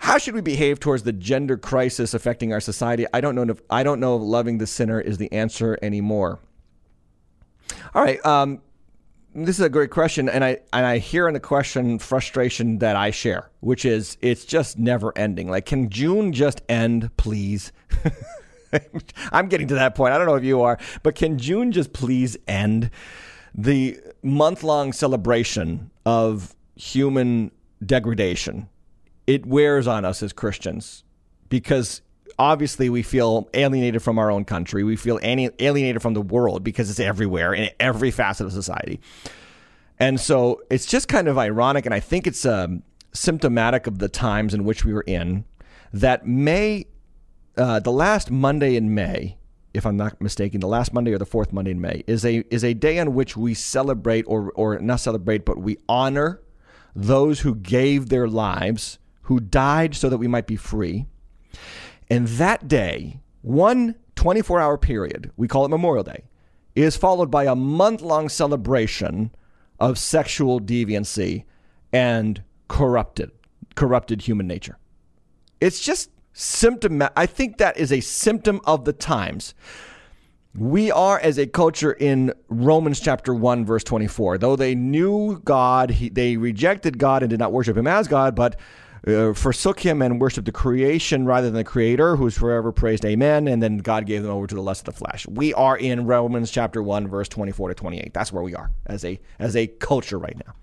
how 0.00 0.16
should 0.16 0.34
we 0.34 0.40
behave 0.40 0.80
towards 0.80 1.02
the 1.02 1.12
gender 1.12 1.58
crisis 1.58 2.14
affecting 2.14 2.54
our 2.54 2.60
society? 2.60 3.06
I 3.12 3.20
don't 3.20 3.34
know 3.34 3.42
if 3.42 3.60
I 3.68 3.82
don't 3.82 4.00
know 4.00 4.16
if 4.16 4.22
loving 4.22 4.56
the 4.56 4.66
sinner 4.66 4.98
is 4.98 5.18
the 5.18 5.30
answer 5.30 5.78
anymore. 5.82 6.40
All 7.94 8.02
right, 8.02 8.24
um, 8.24 8.62
this 9.34 9.58
is 9.58 9.64
a 9.64 9.68
great 9.68 9.90
question, 9.90 10.28
and 10.30 10.42
I 10.42 10.58
and 10.72 10.86
I 10.86 10.98
hear 10.98 11.28
in 11.28 11.34
the 11.34 11.40
question 11.40 11.98
frustration 11.98 12.78
that 12.78 12.96
I 12.96 13.10
share, 13.10 13.50
which 13.60 13.84
is 13.84 14.16
it's 14.22 14.46
just 14.46 14.78
never 14.78 15.16
ending. 15.16 15.50
Like, 15.50 15.66
can 15.66 15.90
June 15.90 16.32
just 16.32 16.62
end, 16.66 17.14
please? 17.18 17.70
I'm 19.32 19.48
getting 19.48 19.68
to 19.68 19.74
that 19.74 19.94
point. 19.94 20.14
I 20.14 20.18
don't 20.18 20.26
know 20.26 20.36
if 20.36 20.44
you 20.44 20.62
are, 20.62 20.78
but 21.02 21.14
can 21.14 21.38
June 21.38 21.72
just 21.72 21.92
please 21.92 22.38
end? 22.48 22.90
The 23.54 24.00
month 24.22 24.62
long 24.62 24.94
celebration 24.94 25.90
of 26.06 26.54
human 26.74 27.50
degradation, 27.84 28.68
it 29.26 29.46
wears 29.46 29.86
on 29.86 30.04
us 30.04 30.22
as 30.22 30.32
Christians 30.32 31.04
because 31.48 32.02
obviously 32.38 32.88
we 32.88 33.02
feel 33.02 33.48
alienated 33.54 34.02
from 34.02 34.18
our 34.18 34.30
own 34.30 34.44
country. 34.44 34.82
We 34.82 34.96
feel 34.96 35.20
alienated 35.22 36.02
from 36.02 36.14
the 36.14 36.22
world 36.22 36.64
because 36.64 36.90
it's 36.90 37.00
everywhere 37.00 37.52
in 37.52 37.70
every 37.78 38.10
facet 38.10 38.46
of 38.46 38.52
society. 38.52 39.00
And 39.98 40.18
so 40.18 40.62
it's 40.70 40.86
just 40.86 41.08
kind 41.08 41.28
of 41.28 41.36
ironic, 41.36 41.84
and 41.84 41.94
I 41.94 42.00
think 42.00 42.26
it's 42.26 42.46
um, 42.46 42.82
symptomatic 43.12 43.86
of 43.86 43.98
the 43.98 44.08
times 44.08 44.54
in 44.54 44.64
which 44.64 44.84
we 44.84 44.94
were 44.94 45.04
in 45.06 45.44
that 45.92 46.26
May, 46.26 46.86
uh, 47.58 47.80
the 47.80 47.92
last 47.92 48.30
Monday 48.30 48.76
in 48.76 48.94
May, 48.94 49.36
if 49.74 49.84
I'm 49.84 49.96
not 49.96 50.20
mistaken, 50.20 50.60
the 50.60 50.68
last 50.68 50.94
Monday 50.94 51.12
or 51.12 51.18
the 51.18 51.26
fourth 51.26 51.52
Monday 51.52 51.72
in 51.72 51.80
May 51.80 52.02
is 52.06 52.24
a 52.24 52.38
is 52.52 52.64
a 52.64 52.74
day 52.74 52.98
on 52.98 53.14
which 53.14 53.36
we 53.36 53.54
celebrate 53.54 54.24
or 54.26 54.52
or 54.52 54.78
not 54.78 55.00
celebrate, 55.00 55.44
but 55.44 55.58
we 55.58 55.76
honor 55.88 56.40
those 56.94 57.40
who 57.40 57.54
gave 57.54 58.08
their 58.08 58.26
lives, 58.26 58.98
who 59.30 59.38
died 59.38 59.94
so 59.94 60.08
that 60.08 60.18
we 60.18 60.26
might 60.26 60.48
be 60.48 60.56
free. 60.56 61.06
And 62.10 62.26
that 62.26 62.66
day, 62.66 63.20
one 63.42 63.94
24 64.16 64.58
hour 64.58 64.76
period, 64.76 65.30
we 65.36 65.46
call 65.46 65.64
it 65.64 65.68
Memorial 65.68 66.02
Day, 66.02 66.24
is 66.74 66.96
followed 66.96 67.30
by 67.30 67.44
a 67.44 67.54
month 67.54 68.02
long 68.02 68.28
celebration 68.28 69.30
of 69.78 69.98
sexual 69.98 70.58
deviancy 70.60 71.44
and 71.92 72.42
corrupted, 72.66 73.30
corrupted 73.76 74.22
human 74.22 74.48
nature. 74.48 74.78
It's 75.60 75.78
just 75.78 76.10
symptom. 76.32 77.00
I 77.14 77.26
think 77.26 77.58
that 77.58 77.76
is 77.76 77.92
a 77.92 78.00
symptom 78.00 78.60
of 78.64 78.84
the 78.84 78.92
times. 78.92 79.54
We 80.56 80.90
are, 80.90 81.20
as 81.20 81.38
a 81.38 81.46
culture, 81.46 81.92
in 81.92 82.32
Romans 82.48 82.98
chapter 82.98 83.32
1, 83.32 83.64
verse 83.64 83.84
24. 83.84 84.38
Though 84.38 84.56
they 84.56 84.74
knew 84.74 85.40
God, 85.44 85.90
he, 85.90 86.08
they 86.08 86.36
rejected 86.36 86.98
God 86.98 87.22
and 87.22 87.30
did 87.30 87.38
not 87.38 87.52
worship 87.52 87.76
him 87.76 87.86
as 87.86 88.08
God, 88.08 88.34
but 88.34 88.58
uh, 89.06 89.32
forsook 89.32 89.80
him 89.80 90.02
and 90.02 90.20
worshiped 90.20 90.46
the 90.46 90.52
creation 90.52 91.24
rather 91.24 91.46
than 91.46 91.54
the 91.54 91.64
creator, 91.64 92.16
who's 92.16 92.36
forever 92.36 92.72
praised. 92.72 93.04
Amen. 93.04 93.48
And 93.48 93.62
then 93.62 93.78
God 93.78 94.06
gave 94.06 94.22
them 94.22 94.30
over 94.30 94.46
to 94.46 94.54
the 94.54 94.62
lust 94.62 94.86
of 94.86 94.94
the 94.94 94.98
flesh. 94.98 95.26
We 95.26 95.54
are 95.54 95.76
in 95.76 96.06
Romans 96.06 96.50
chapter 96.50 96.82
1, 96.82 97.08
verse 97.08 97.28
24 97.28 97.70
to 97.70 97.74
28. 97.74 98.12
That's 98.12 98.32
where 98.32 98.42
we 98.42 98.54
are 98.54 98.70
as 98.86 99.04
a, 99.04 99.18
as 99.38 99.56
a 99.56 99.66
culture 99.66 100.18
right 100.18 100.36
now. 100.46 100.54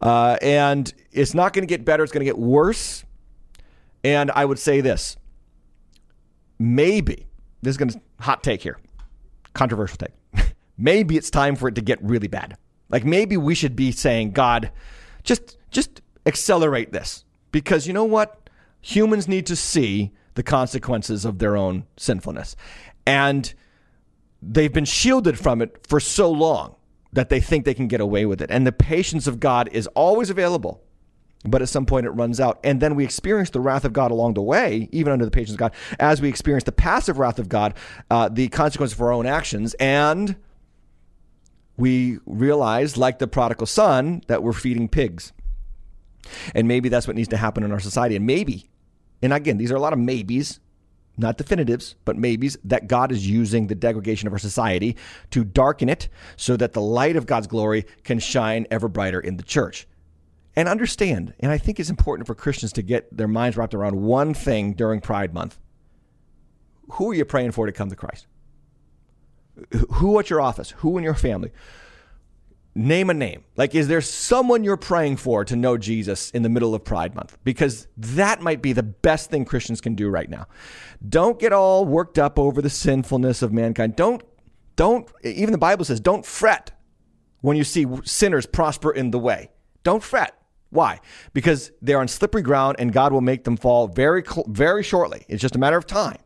Uh, 0.00 0.36
and 0.40 0.92
it's 1.12 1.34
not 1.34 1.52
going 1.52 1.62
to 1.62 1.66
get 1.66 1.84
better, 1.84 2.02
it's 2.02 2.12
going 2.12 2.24
to 2.24 2.30
get 2.30 2.38
worse. 2.38 3.04
And 4.02 4.30
I 4.30 4.44
would 4.44 4.58
say 4.58 4.80
this 4.80 5.16
maybe, 6.58 7.26
this 7.62 7.72
is 7.72 7.76
going 7.76 7.90
to 7.90 8.00
hot 8.18 8.42
take 8.42 8.62
here, 8.62 8.78
controversial 9.54 9.98
take. 9.98 10.54
maybe 10.78 11.16
it's 11.16 11.30
time 11.30 11.56
for 11.56 11.68
it 11.68 11.74
to 11.74 11.80
get 11.80 12.02
really 12.02 12.28
bad. 12.28 12.56
Like 12.88 13.04
maybe 13.04 13.36
we 13.36 13.54
should 13.54 13.76
be 13.76 13.92
saying, 13.92 14.32
God, 14.32 14.70
just 15.22 15.58
just 15.70 16.00
accelerate 16.26 16.92
this. 16.92 17.24
Because 17.52 17.86
you 17.86 17.92
know 17.92 18.04
what? 18.04 18.48
Humans 18.82 19.28
need 19.28 19.46
to 19.46 19.56
see 19.56 20.12
the 20.34 20.42
consequences 20.42 21.24
of 21.24 21.38
their 21.38 21.56
own 21.56 21.84
sinfulness. 21.96 22.56
And 23.06 23.52
they've 24.42 24.72
been 24.72 24.84
shielded 24.84 25.38
from 25.38 25.60
it 25.60 25.86
for 25.86 26.00
so 26.00 26.30
long 26.30 26.76
that 27.12 27.28
they 27.28 27.40
think 27.40 27.64
they 27.64 27.74
can 27.74 27.88
get 27.88 28.00
away 28.00 28.24
with 28.24 28.40
it. 28.40 28.50
And 28.50 28.66
the 28.66 28.72
patience 28.72 29.26
of 29.26 29.40
God 29.40 29.68
is 29.72 29.86
always 29.88 30.30
available, 30.30 30.82
but 31.44 31.60
at 31.60 31.68
some 31.68 31.86
point 31.86 32.06
it 32.06 32.10
runs 32.10 32.38
out. 32.38 32.60
And 32.62 32.80
then 32.80 32.94
we 32.94 33.04
experience 33.04 33.50
the 33.50 33.60
wrath 33.60 33.84
of 33.84 33.92
God 33.92 34.10
along 34.10 34.34
the 34.34 34.42
way, 34.42 34.88
even 34.92 35.12
under 35.12 35.24
the 35.24 35.30
patience 35.30 35.52
of 35.52 35.58
God, 35.58 35.72
as 35.98 36.20
we 36.20 36.28
experience 36.28 36.64
the 36.64 36.72
passive 36.72 37.18
wrath 37.18 37.38
of 37.38 37.48
God, 37.48 37.74
uh, 38.10 38.28
the 38.28 38.48
consequences 38.48 38.96
of 38.96 39.02
our 39.02 39.12
own 39.12 39.26
actions. 39.26 39.74
And 39.74 40.36
we 41.76 42.18
realize, 42.26 42.96
like 42.96 43.18
the 43.18 43.26
prodigal 43.26 43.66
son, 43.66 44.22
that 44.28 44.42
we're 44.42 44.52
feeding 44.52 44.88
pigs. 44.88 45.32
And 46.54 46.68
maybe 46.68 46.88
that's 46.88 47.06
what 47.06 47.16
needs 47.16 47.28
to 47.28 47.36
happen 47.36 47.62
in 47.62 47.72
our 47.72 47.80
society. 47.80 48.16
And 48.16 48.26
maybe, 48.26 48.70
and 49.22 49.32
again, 49.32 49.58
these 49.58 49.72
are 49.72 49.76
a 49.76 49.80
lot 49.80 49.92
of 49.92 49.98
maybes, 49.98 50.60
not 51.16 51.38
definitives, 51.38 51.96
but 52.04 52.16
maybes, 52.16 52.56
that 52.64 52.86
God 52.86 53.12
is 53.12 53.28
using 53.28 53.66
the 53.66 53.74
degradation 53.74 54.26
of 54.26 54.32
our 54.32 54.38
society 54.38 54.96
to 55.30 55.44
darken 55.44 55.88
it 55.88 56.08
so 56.36 56.56
that 56.56 56.72
the 56.72 56.80
light 56.80 57.16
of 57.16 57.26
God's 57.26 57.46
glory 57.46 57.86
can 58.04 58.18
shine 58.18 58.66
ever 58.70 58.88
brighter 58.88 59.20
in 59.20 59.36
the 59.36 59.42
church. 59.42 59.86
And 60.56 60.68
understand, 60.68 61.34
and 61.40 61.52
I 61.52 61.58
think 61.58 61.78
it's 61.78 61.90
important 61.90 62.26
for 62.26 62.34
Christians 62.34 62.72
to 62.72 62.82
get 62.82 63.16
their 63.16 63.28
minds 63.28 63.56
wrapped 63.56 63.74
around 63.74 63.96
one 63.96 64.34
thing 64.34 64.74
during 64.74 65.00
Pride 65.00 65.32
Month. 65.32 65.58
Who 66.92 67.10
are 67.10 67.14
you 67.14 67.24
praying 67.24 67.52
for 67.52 67.66
to 67.66 67.72
come 67.72 67.88
to 67.88 67.96
Christ? 67.96 68.26
Who 69.92 70.18
at 70.18 70.28
your 70.28 70.40
office? 70.40 70.70
Who 70.78 70.98
in 70.98 71.04
your 71.04 71.14
family? 71.14 71.52
Name 72.74 73.10
a 73.10 73.14
name. 73.14 73.44
Like, 73.56 73.74
is 73.74 73.88
there 73.88 74.00
someone 74.00 74.64
you're 74.64 74.76
praying 74.76 75.16
for 75.16 75.44
to 75.44 75.56
know 75.56 75.76
Jesus 75.76 76.30
in 76.30 76.42
the 76.42 76.48
middle 76.48 76.74
of 76.74 76.84
Pride 76.84 77.14
Month? 77.14 77.36
Because 77.44 77.88
that 77.96 78.40
might 78.40 78.62
be 78.62 78.72
the 78.72 78.82
best 78.82 79.30
thing 79.30 79.44
Christians 79.44 79.80
can 79.80 79.94
do 79.94 80.08
right 80.08 80.28
now. 80.28 80.46
Don't 81.08 81.38
get 81.38 81.52
all 81.52 81.84
worked 81.84 82.18
up 82.18 82.38
over 82.38 82.62
the 82.62 82.70
sinfulness 82.70 83.42
of 83.42 83.52
mankind. 83.52 83.96
Don't, 83.96 84.22
don't, 84.76 85.08
even 85.24 85.52
the 85.52 85.58
Bible 85.58 85.84
says, 85.84 86.00
don't 86.00 86.24
fret 86.24 86.70
when 87.40 87.56
you 87.56 87.64
see 87.64 87.86
sinners 88.04 88.46
prosper 88.46 88.92
in 88.92 89.10
the 89.10 89.18
way. 89.18 89.50
Don't 89.82 90.02
fret. 90.02 90.36
Why? 90.70 91.00
Because 91.32 91.72
they're 91.82 91.98
on 91.98 92.06
slippery 92.06 92.42
ground 92.42 92.76
and 92.78 92.92
God 92.92 93.12
will 93.12 93.20
make 93.20 93.44
them 93.44 93.56
fall 93.56 93.88
very, 93.88 94.22
very 94.46 94.82
shortly. 94.82 95.24
It's 95.28 95.42
just 95.42 95.56
a 95.56 95.58
matter 95.58 95.76
of 95.76 95.86
time. 95.86 96.18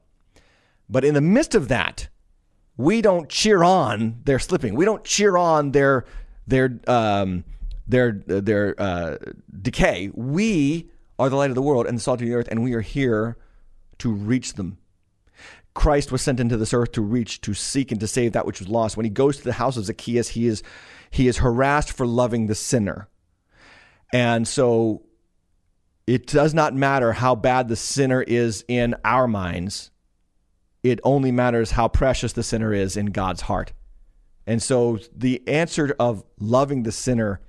But 0.88 1.04
in 1.04 1.14
the 1.14 1.22
midst 1.22 1.54
of 1.54 1.68
that, 1.68 2.08
we 2.76 3.00
don't 3.00 3.28
cheer 3.28 3.62
on 3.62 4.20
their 4.24 4.38
slipping. 4.38 4.74
We 4.74 4.84
don't 4.84 5.04
cheer 5.04 5.36
on 5.36 5.70
their 5.70 6.04
their 6.46 6.78
um, 6.86 7.44
their 7.86 8.12
their 8.12 8.74
uh, 8.80 9.16
decay. 9.62 10.10
We 10.14 10.90
are 11.18 11.28
the 11.28 11.36
light 11.36 11.50
of 11.50 11.54
the 11.54 11.62
world 11.62 11.86
and 11.86 11.96
the 11.96 12.02
salt 12.02 12.20
of 12.20 12.26
the 12.26 12.34
earth, 12.34 12.48
and 12.50 12.62
we 12.62 12.74
are 12.74 12.80
here 12.80 13.36
to 13.98 14.12
reach 14.12 14.54
them. 14.54 14.78
Christ 15.74 16.12
was 16.12 16.22
sent 16.22 16.38
into 16.38 16.56
this 16.56 16.72
earth 16.72 16.92
to 16.92 17.02
reach, 17.02 17.40
to 17.42 17.52
seek, 17.52 17.90
and 17.90 18.00
to 18.00 18.06
save 18.06 18.32
that 18.32 18.46
which 18.46 18.60
was 18.60 18.68
lost. 18.68 18.96
When 18.96 19.04
he 19.04 19.10
goes 19.10 19.38
to 19.38 19.44
the 19.44 19.54
house 19.54 19.76
of 19.76 19.84
Zacchaeus, 19.84 20.30
he 20.30 20.46
is 20.46 20.62
he 21.10 21.28
is 21.28 21.38
harassed 21.38 21.92
for 21.92 22.06
loving 22.06 22.46
the 22.46 22.54
sinner, 22.54 23.08
and 24.12 24.46
so 24.46 25.02
it 26.06 26.26
does 26.26 26.54
not 26.54 26.74
matter 26.74 27.12
how 27.12 27.34
bad 27.34 27.68
the 27.68 27.76
sinner 27.76 28.22
is 28.22 28.64
in 28.68 28.94
our 29.04 29.26
minds. 29.26 29.90
It 30.82 31.00
only 31.02 31.32
matters 31.32 31.72
how 31.72 31.88
precious 31.88 32.34
the 32.34 32.42
sinner 32.42 32.72
is 32.74 32.96
in 32.96 33.06
God's 33.06 33.42
heart. 33.42 33.72
And 34.46 34.62
so 34.62 34.98
the 35.14 35.46
answer 35.48 35.94
of 35.98 36.24
loving 36.38 36.82
the 36.82 36.92
sinner, 36.92 37.40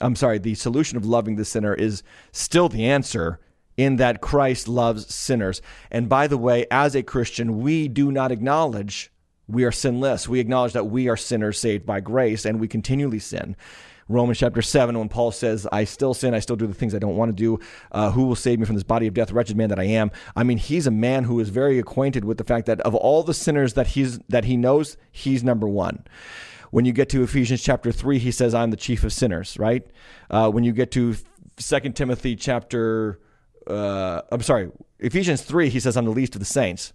I'm 0.00 0.16
sorry, 0.16 0.38
the 0.38 0.54
solution 0.54 0.96
of 0.96 1.04
loving 1.04 1.36
the 1.36 1.44
sinner 1.44 1.74
is 1.74 2.02
still 2.32 2.68
the 2.68 2.86
answer 2.86 3.40
in 3.76 3.96
that 3.96 4.20
Christ 4.20 4.66
loves 4.66 5.14
sinners. 5.14 5.62
And 5.90 6.08
by 6.08 6.26
the 6.26 6.38
way, 6.38 6.66
as 6.70 6.94
a 6.94 7.02
Christian, 7.02 7.60
we 7.60 7.88
do 7.88 8.10
not 8.10 8.32
acknowledge 8.32 9.12
we 9.46 9.64
are 9.64 9.72
sinless. 9.72 10.28
We 10.28 10.40
acknowledge 10.40 10.74
that 10.74 10.88
we 10.88 11.08
are 11.08 11.16
sinners 11.16 11.58
saved 11.58 11.86
by 11.86 12.00
grace 12.00 12.44
and 12.44 12.60
we 12.60 12.68
continually 12.68 13.18
sin. 13.18 13.56
Romans 14.08 14.38
chapter 14.38 14.62
7, 14.62 14.98
when 14.98 15.08
Paul 15.08 15.30
says, 15.30 15.66
I 15.70 15.84
still 15.84 16.14
sin, 16.14 16.32
I 16.34 16.38
still 16.38 16.56
do 16.56 16.66
the 16.66 16.74
things 16.74 16.94
I 16.94 16.98
don't 16.98 17.16
want 17.16 17.28
to 17.28 17.36
do. 17.36 17.60
Uh, 17.92 18.10
who 18.10 18.24
will 18.24 18.36
save 18.36 18.58
me 18.58 18.64
from 18.64 18.74
this 18.74 18.84
body 18.84 19.06
of 19.06 19.12
death, 19.12 19.32
wretched 19.32 19.56
man 19.56 19.68
that 19.68 19.78
I 19.78 19.84
am? 19.84 20.10
I 20.34 20.44
mean, 20.44 20.56
he's 20.58 20.86
a 20.86 20.90
man 20.90 21.24
who 21.24 21.38
is 21.40 21.50
very 21.50 21.78
acquainted 21.78 22.24
with 22.24 22.38
the 22.38 22.44
fact 22.44 22.66
that 22.66 22.80
of 22.80 22.94
all 22.94 23.22
the 23.22 23.34
sinners 23.34 23.74
that 23.74 23.88
he's 23.88 24.18
that 24.28 24.44
he 24.44 24.56
knows, 24.56 24.96
he's 25.12 25.44
number 25.44 25.68
one. 25.68 26.04
When 26.70 26.84
you 26.84 26.92
get 26.92 27.08
to 27.10 27.22
Ephesians 27.22 27.62
chapter 27.62 27.92
3, 27.92 28.18
he 28.18 28.30
says, 28.30 28.54
I'm 28.54 28.70
the 28.70 28.76
chief 28.76 29.04
of 29.04 29.12
sinners, 29.12 29.58
right? 29.58 29.86
Uh, 30.30 30.50
when 30.50 30.64
you 30.64 30.72
get 30.72 30.90
to 30.92 31.14
2 31.56 31.80
Timothy 31.90 32.36
chapter, 32.36 33.20
uh, 33.66 34.22
I'm 34.30 34.42
sorry, 34.42 34.70
Ephesians 34.98 35.42
3, 35.42 35.68
he 35.68 35.80
says, 35.80 35.96
I'm 35.96 36.04
the 36.04 36.10
least 36.10 36.34
of 36.34 36.40
the 36.40 36.46
saints 36.46 36.92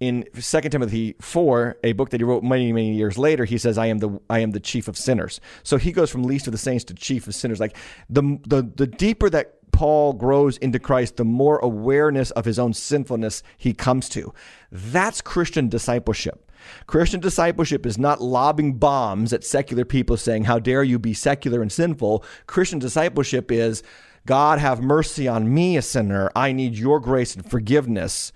in 0.00 0.24
2 0.34 0.60
Timothy 0.62 1.16
4, 1.20 1.78
a 1.82 1.92
book 1.92 2.10
that 2.10 2.20
he 2.20 2.24
wrote 2.24 2.44
many, 2.44 2.72
many 2.72 2.94
years 2.94 3.18
later, 3.18 3.44
he 3.44 3.58
says, 3.58 3.78
I 3.78 3.86
am 3.86 3.98
the 3.98 4.20
I 4.30 4.40
am 4.40 4.52
the 4.52 4.60
chief 4.60 4.88
of 4.88 4.96
sinners. 4.96 5.40
So 5.62 5.76
he 5.76 5.92
goes 5.92 6.10
from 6.10 6.22
least 6.22 6.46
of 6.46 6.52
the 6.52 6.58
saints 6.58 6.84
to 6.84 6.94
chief 6.94 7.26
of 7.26 7.34
sinners. 7.34 7.60
Like 7.60 7.76
the 8.08 8.38
the 8.46 8.62
the 8.62 8.86
deeper 8.86 9.28
that 9.30 9.54
Paul 9.72 10.12
grows 10.12 10.56
into 10.58 10.78
Christ, 10.78 11.16
the 11.16 11.24
more 11.24 11.58
awareness 11.58 12.30
of 12.32 12.44
his 12.44 12.58
own 12.58 12.74
sinfulness 12.74 13.42
he 13.56 13.72
comes 13.72 14.08
to. 14.10 14.32
That's 14.72 15.20
Christian 15.20 15.68
discipleship. 15.68 16.50
Christian 16.86 17.20
discipleship 17.20 17.86
is 17.86 17.98
not 17.98 18.20
lobbing 18.20 18.74
bombs 18.74 19.32
at 19.32 19.44
secular 19.44 19.84
people 19.84 20.16
saying, 20.16 20.44
How 20.44 20.58
dare 20.58 20.82
you 20.82 20.98
be 20.98 21.14
secular 21.14 21.62
and 21.62 21.70
sinful? 21.70 22.24
Christian 22.46 22.78
discipleship 22.78 23.50
is, 23.50 23.82
God, 24.26 24.58
have 24.58 24.82
mercy 24.82 25.28
on 25.28 25.52
me, 25.52 25.76
a 25.76 25.82
sinner. 25.82 26.30
I 26.34 26.52
need 26.52 26.74
your 26.74 27.00
grace 27.00 27.34
and 27.34 27.48
forgiveness. 27.48 28.32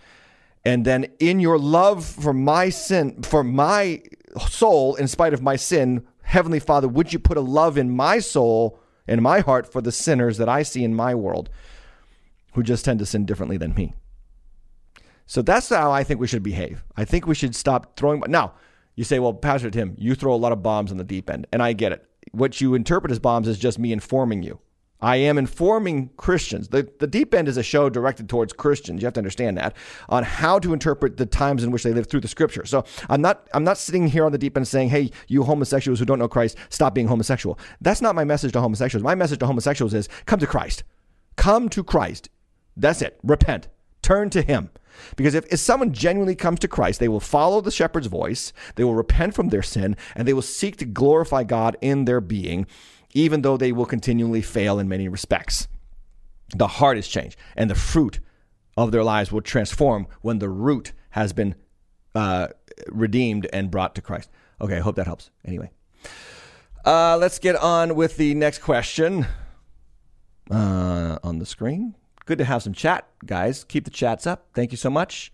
And 0.65 0.85
then 0.85 1.07
in 1.19 1.41
your 1.41 1.59
love 1.59 2.05
for 2.05 2.33
my 2.33 2.69
sin, 2.69 3.23
for 3.23 3.43
my 3.43 4.03
soul, 4.49 4.95
in 4.95 5.09
spite 5.09 5.35
of 5.35 5.43
my 5.43 5.57
sin, 5.57 6.07
Heavenly 6.23 6.61
Father, 6.61 6.89
would 6.89 7.13
you 7.13 7.19
put 7.19 7.37
a 7.37 7.43
love 7.43 7.77
in 7.77 7.91
my 7.91 8.19
soul 8.21 8.79
in 9.09 9.23
my 9.23 9.41
heart 9.41 9.71
for 9.71 9.81
the 9.81 9.93
sinners 9.93 10.39
that 10.39 10.49
I 10.49 10.63
see 10.63 10.85
in 10.85 10.95
my 10.95 11.15
world 11.15 11.51
who 12.55 12.63
just 12.63 12.85
tend 12.85 13.01
to 13.01 13.07
sin 13.07 13.27
differently 13.27 13.57
than 13.57 13.75
me? 13.75 13.95
So 15.27 15.43
that's 15.43 15.69
how 15.69 15.91
I 15.91 16.05
think 16.05 16.21
we 16.21 16.27
should 16.27 16.43
behave. 16.43 16.85
I 16.97 17.05
think 17.05 17.27
we 17.27 17.35
should 17.35 17.57
stop 17.57 17.97
throwing. 17.97 18.23
Now, 18.29 18.55
you 18.95 19.05
say, 19.05 19.19
well, 19.19 19.33
Pastor 19.33 19.71
Tim, 19.71 19.95
you 19.99 20.15
throw 20.15 20.35
a 20.35 20.37
lot 20.37 20.53
of 20.53 20.63
bombs 20.63 20.91
on 20.91 20.99
the 20.99 21.05
deep 21.05 21.31
end, 21.31 21.47
and 21.53 21.63
I 21.63 21.73
get 21.73 21.93
it. 21.93 22.07
What 22.33 22.61
you 22.61 22.75
interpret 22.75 23.11
as 23.11 23.19
bombs 23.19 23.49
is 23.49 23.59
just 23.59 23.79
me 23.79 23.93
informing 23.93 24.43
you. 24.43 24.61
I 25.03 25.17
am 25.17 25.37
informing 25.37 26.11
Christians. 26.17 26.69
The, 26.69 26.89
the 27.01 27.09
Deep 27.09 27.35
End 27.35 27.49
is 27.49 27.57
a 27.57 27.63
show 27.63 27.91
directed 27.91 28.29
towards 28.29 28.53
Christians. 28.53 29.03
You 29.03 29.07
have 29.07 29.15
to 29.15 29.21
understand 29.21 29.59
that 29.59 29.77
on 30.09 30.23
how 30.23 30.61
to 30.61 30.73
interpret 30.73 31.17
the 31.17 31.27
times 31.27 31.65
in 31.65 31.73
which 31.73 31.83
they 31.83 31.93
live 31.93 32.07
through 32.07 32.21
the 32.21 32.29
Scripture. 32.29 32.65
So 32.65 32.85
I'm 33.11 33.21
not 33.21 33.49
I'm 33.53 33.65
not 33.65 33.79
sitting 33.79 34.07
here 34.07 34.25
on 34.25 34.31
the 34.31 34.39
Deep 34.39 34.57
End 34.57 34.67
saying, 34.67 34.91
"Hey, 34.91 35.11
you 35.27 35.43
homosexuals 35.43 35.99
who 35.99 36.05
don't 36.05 36.21
know 36.21 36.29
Christ, 36.29 36.57
stop 36.71 36.95
being 36.95 37.09
homosexual." 37.09 37.59
That's 37.81 38.01
not 38.01 38.15
my 38.15 38.25
message 38.25 38.53
to 38.53 38.61
homosexuals. 38.61 39.03
My 39.03 39.17
message 39.17 39.41
to 39.41 39.47
homosexuals 39.47 39.93
is, 39.93 40.09
"Come 40.27 40.39
to 40.39 40.47
Christ. 40.47 40.85
Come 41.35 41.69
to 41.71 41.83
Christ. 41.83 42.31
That's 42.77 43.03
it. 43.03 43.19
Repent. 43.25 43.69
Turn 44.03 44.31
to 44.31 44.43
Him." 44.43 44.71
Because 45.17 45.35
if, 45.35 45.51
if 45.53 45.59
someone 45.59 45.93
genuinely 45.93 46.35
comes 46.35 46.61
to 46.61 46.69
Christ, 46.69 47.01
they 47.01 47.09
will 47.09 47.19
follow 47.19 47.61
the 47.61 47.71
shepherd's 47.71 48.07
voice, 48.07 48.53
they 48.77 48.85
will 48.85 48.95
repent 48.95 49.35
from 49.35 49.49
their 49.49 49.63
sin, 49.63 49.97
and 50.15 50.29
they 50.29 50.35
will 50.35 50.43
seek 50.43 50.77
to 50.77 50.85
glorify 50.85 51.45
God 51.45 51.77
in 51.81 52.05
their 52.05 52.21
being 52.21 52.67
even 53.13 53.43
though 53.43 53.57
they 53.57 53.73
will 53.73 53.87
continually 53.87 54.43
fail 54.43 54.79
in 54.79 54.89
many 54.89 55.09
respects. 55.09 55.69
The 56.55 56.67
heart 56.67 56.99
is 56.99 57.09
changed, 57.09 57.37
and 57.57 57.71
the 57.71 57.75
fruit 57.75 58.21
of 58.77 58.93
their 58.93 59.05
lives 59.05 59.33
will 59.33 59.41
transform 59.41 60.07
when 60.21 60.39
the 60.39 60.49
root 60.49 60.93
has 61.11 61.33
been 61.33 61.55
uh, 62.15 62.49
redeemed 62.89 63.47
and 63.53 63.71
brought 63.71 63.95
to 63.95 64.03
Christ. 64.03 64.31
Okay, 64.61 64.77
I 64.77 64.81
hope 64.81 64.97
that 64.97 65.07
helps. 65.07 65.31
Anyway, 65.45 65.71
uh, 66.85 67.17
let's 67.17 67.39
get 67.39 67.57
on 67.57 67.95
with 67.95 68.17
the 68.17 68.35
next 68.35 68.59
question 68.59 69.27
uh, 70.51 71.19
on 71.23 71.39
the 71.39 71.47
screen. 71.47 71.95
Good 72.25 72.39
to 72.39 72.45
have 72.45 72.63
some 72.63 72.73
chat, 72.73 73.09
guys. 73.27 73.65
Keep 73.65 73.85
the 73.85 73.91
chats 73.91 74.27
up. 74.27 74.47
Thank 74.55 74.71
you 74.71 74.77
so 74.77 74.91
much. 74.91 75.33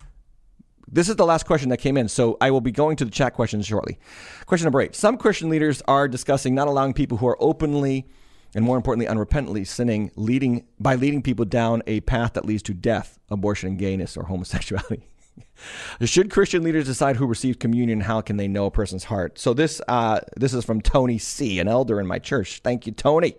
This 0.90 1.08
is 1.08 1.16
the 1.16 1.26
last 1.26 1.46
question 1.46 1.68
that 1.68 1.78
came 1.78 1.96
in, 1.96 2.08
so 2.08 2.36
I 2.40 2.50
will 2.50 2.60
be 2.60 2.72
going 2.72 2.96
to 2.96 3.04
the 3.04 3.10
chat 3.10 3.34
questions 3.34 3.66
shortly. 3.66 3.98
Question 4.46 4.66
number 4.66 4.80
eight. 4.80 4.94
Some 4.94 5.16
Christian 5.16 5.50
leaders 5.50 5.82
are 5.86 6.08
discussing 6.08 6.54
not 6.54 6.68
allowing 6.68 6.94
people 6.94 7.18
who 7.18 7.26
are 7.26 7.36
openly 7.40 8.06
and 8.54 8.64
more 8.64 8.76
importantly, 8.76 9.06
unrepentantly 9.12 9.66
sinning, 9.66 10.10
leading 10.16 10.64
by 10.80 10.94
leading 10.94 11.22
people 11.22 11.44
down 11.44 11.82
a 11.86 12.00
path 12.00 12.32
that 12.34 12.44
leads 12.44 12.62
to 12.64 12.74
death, 12.74 13.18
abortion, 13.30 13.68
and 13.68 13.78
gayness 13.78 14.16
or 14.16 14.24
homosexuality. 14.24 15.06
Should 16.04 16.30
Christian 16.30 16.62
leaders 16.62 16.86
decide 16.86 17.16
who 17.16 17.26
receives 17.26 17.58
communion? 17.58 18.00
How 18.00 18.20
can 18.20 18.36
they 18.36 18.48
know 18.48 18.66
a 18.66 18.70
person's 18.70 19.04
heart? 19.04 19.38
So 19.38 19.54
this 19.54 19.80
uh, 19.88 20.20
this 20.36 20.54
is 20.54 20.64
from 20.64 20.80
Tony 20.80 21.18
C, 21.18 21.58
an 21.58 21.68
elder 21.68 22.00
in 22.00 22.06
my 22.06 22.18
church. 22.18 22.60
Thank 22.64 22.86
you, 22.86 22.92
Tony, 22.92 23.34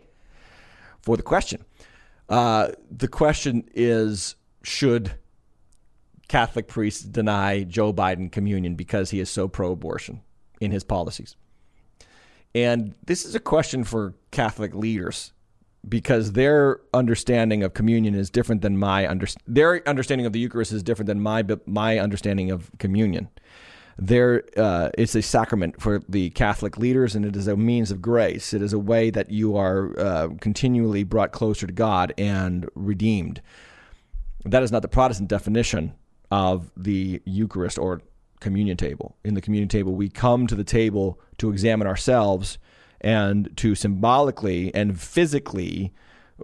for 1.01 1.17
the 1.17 1.23
question. 1.23 1.65
Uh, 2.27 2.69
the 2.91 3.07
question 3.07 3.69
is: 3.73 4.35
Should 4.63 5.13
Catholic 6.29 6.67
priests 6.67 7.03
deny 7.03 7.63
Joe 7.63 7.91
Biden 7.91 8.31
communion 8.31 8.75
because 8.75 9.09
he 9.09 9.19
is 9.19 9.29
so 9.29 9.47
pro 9.47 9.71
abortion 9.71 10.21
in 10.61 10.71
his 10.71 10.83
policies. 10.83 11.35
And 12.55 12.93
this 13.05 13.25
is 13.25 13.35
a 13.35 13.39
question 13.39 13.83
for 13.83 14.13
Catholic 14.31 14.73
leaders 14.73 15.33
because 15.87 16.33
their 16.33 16.81
understanding 16.93 17.63
of 17.63 17.73
communion 17.73 18.13
is 18.13 18.29
different 18.29 18.61
than 18.61 18.77
my 18.77 19.09
under, 19.09 19.27
their 19.47 19.87
understanding 19.87 20.27
of 20.27 20.33
the 20.33 20.39
Eucharist 20.39 20.71
is 20.71 20.83
different 20.83 21.07
than 21.07 21.19
my 21.19 21.43
my 21.65 21.97
understanding 21.97 22.51
of 22.51 22.69
communion. 22.77 23.29
There, 23.97 24.43
uh, 24.55 24.91
it's 24.97 25.15
a 25.15 25.21
sacrament 25.21 25.81
for 25.81 26.01
the 26.07 26.29
Catholic 26.29 26.77
leaders, 26.77 27.15
and 27.15 27.25
it 27.25 27.35
is 27.35 27.47
a 27.47 27.57
means 27.57 27.91
of 27.91 28.01
grace. 28.01 28.53
It 28.53 28.61
is 28.61 28.71
a 28.71 28.79
way 28.79 29.09
that 29.09 29.29
you 29.29 29.57
are 29.57 29.99
uh, 29.99 30.29
continually 30.39 31.03
brought 31.03 31.33
closer 31.33 31.67
to 31.67 31.73
God 31.73 32.13
and 32.17 32.69
redeemed. 32.75 33.41
That 34.45 34.63
is 34.63 34.71
not 34.71 34.83
the 34.83 34.87
Protestant 34.87 35.27
definition 35.27 35.93
of 36.31 36.71
the 36.77 37.21
Eucharist 37.25 37.77
or 37.77 38.01
communion 38.39 38.77
table. 38.77 39.15
In 39.23 39.33
the 39.33 39.41
communion 39.41 39.69
table, 39.69 39.95
we 39.95 40.09
come 40.09 40.47
to 40.47 40.55
the 40.55 40.63
table 40.63 41.19
to 41.37 41.51
examine 41.51 41.87
ourselves 41.87 42.57
and 43.01 43.55
to 43.57 43.75
symbolically 43.75 44.73
and 44.73 44.99
physically 44.99 45.93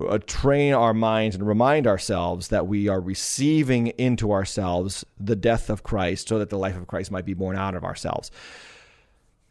uh, 0.01 0.17
train 0.25 0.73
our 0.73 0.93
minds 0.93 1.35
and 1.35 1.47
remind 1.47 1.87
ourselves 1.87 2.49
that 2.49 2.67
we 2.67 2.87
are 2.87 2.99
receiving 2.99 3.87
into 3.87 4.31
ourselves 4.31 5.05
the 5.19 5.35
death 5.35 5.69
of 5.69 5.83
Christ 5.83 6.27
so 6.27 6.39
that 6.39 6.49
the 6.49 6.57
life 6.57 6.75
of 6.75 6.87
Christ 6.87 7.11
might 7.11 7.25
be 7.25 7.33
born 7.33 7.55
out 7.55 7.75
of 7.75 7.83
ourselves. 7.83 8.31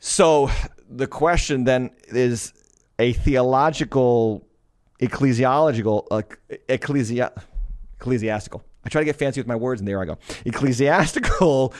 So 0.00 0.50
the 0.88 1.06
question 1.06 1.64
then 1.64 1.90
is 2.08 2.52
a 2.98 3.14
theological, 3.14 4.46
ecclesiological, 5.00 6.06
uh, 6.10 6.22
ecclesia, 6.68 7.32
ecclesiastical 7.96 8.62
I 8.84 8.88
try 8.88 9.00
to 9.00 9.04
get 9.04 9.16
fancy 9.16 9.40
with 9.40 9.46
my 9.46 9.56
words, 9.56 9.80
and 9.80 9.88
there 9.88 10.00
I 10.00 10.04
go. 10.04 10.18
Ecclesiastical 10.44 11.74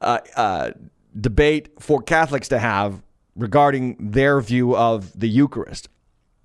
uh, 0.00 0.18
uh, 0.36 0.70
debate 1.18 1.70
for 1.80 2.00
Catholics 2.02 2.48
to 2.48 2.58
have 2.58 3.02
regarding 3.34 3.96
their 3.98 4.40
view 4.40 4.74
of 4.74 5.18
the 5.18 5.28
Eucharist. 5.28 5.88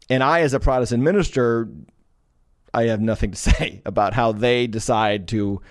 And 0.10 0.24
I, 0.24 0.42
as 0.42 0.54
a 0.54 0.60
Protestant 0.60 1.04
minister, 1.04 1.70
I 2.74 2.84
have 2.84 3.02
nothing 3.02 3.32
to 3.32 3.38
say 3.52 3.82
about 3.86 4.14
how 4.14 4.32
they 4.32 4.68
decide 4.68 5.28
to 5.30 5.62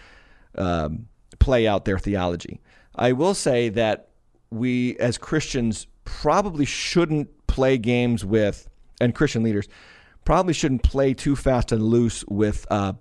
um, 0.56 1.08
play 1.38 1.66
out 1.66 1.84
their 1.84 1.98
theology. 1.98 2.60
I 2.94 3.12
will 3.12 3.34
say 3.34 3.68
that 3.70 4.08
we, 4.50 4.96
as 4.98 5.18
Christians, 5.18 5.86
probably 6.04 6.64
shouldn't 6.64 7.46
play 7.46 7.78
games 7.78 8.24
with, 8.24 8.68
and 9.00 9.14
Christian 9.14 9.42
leaders 9.42 9.68
probably 10.24 10.52
shouldn't 10.52 10.82
play 10.82 11.14
too 11.14 11.34
fast 11.34 11.72
and 11.72 11.82
loose 11.82 12.24
with 12.26 12.66
uh, 12.70 12.92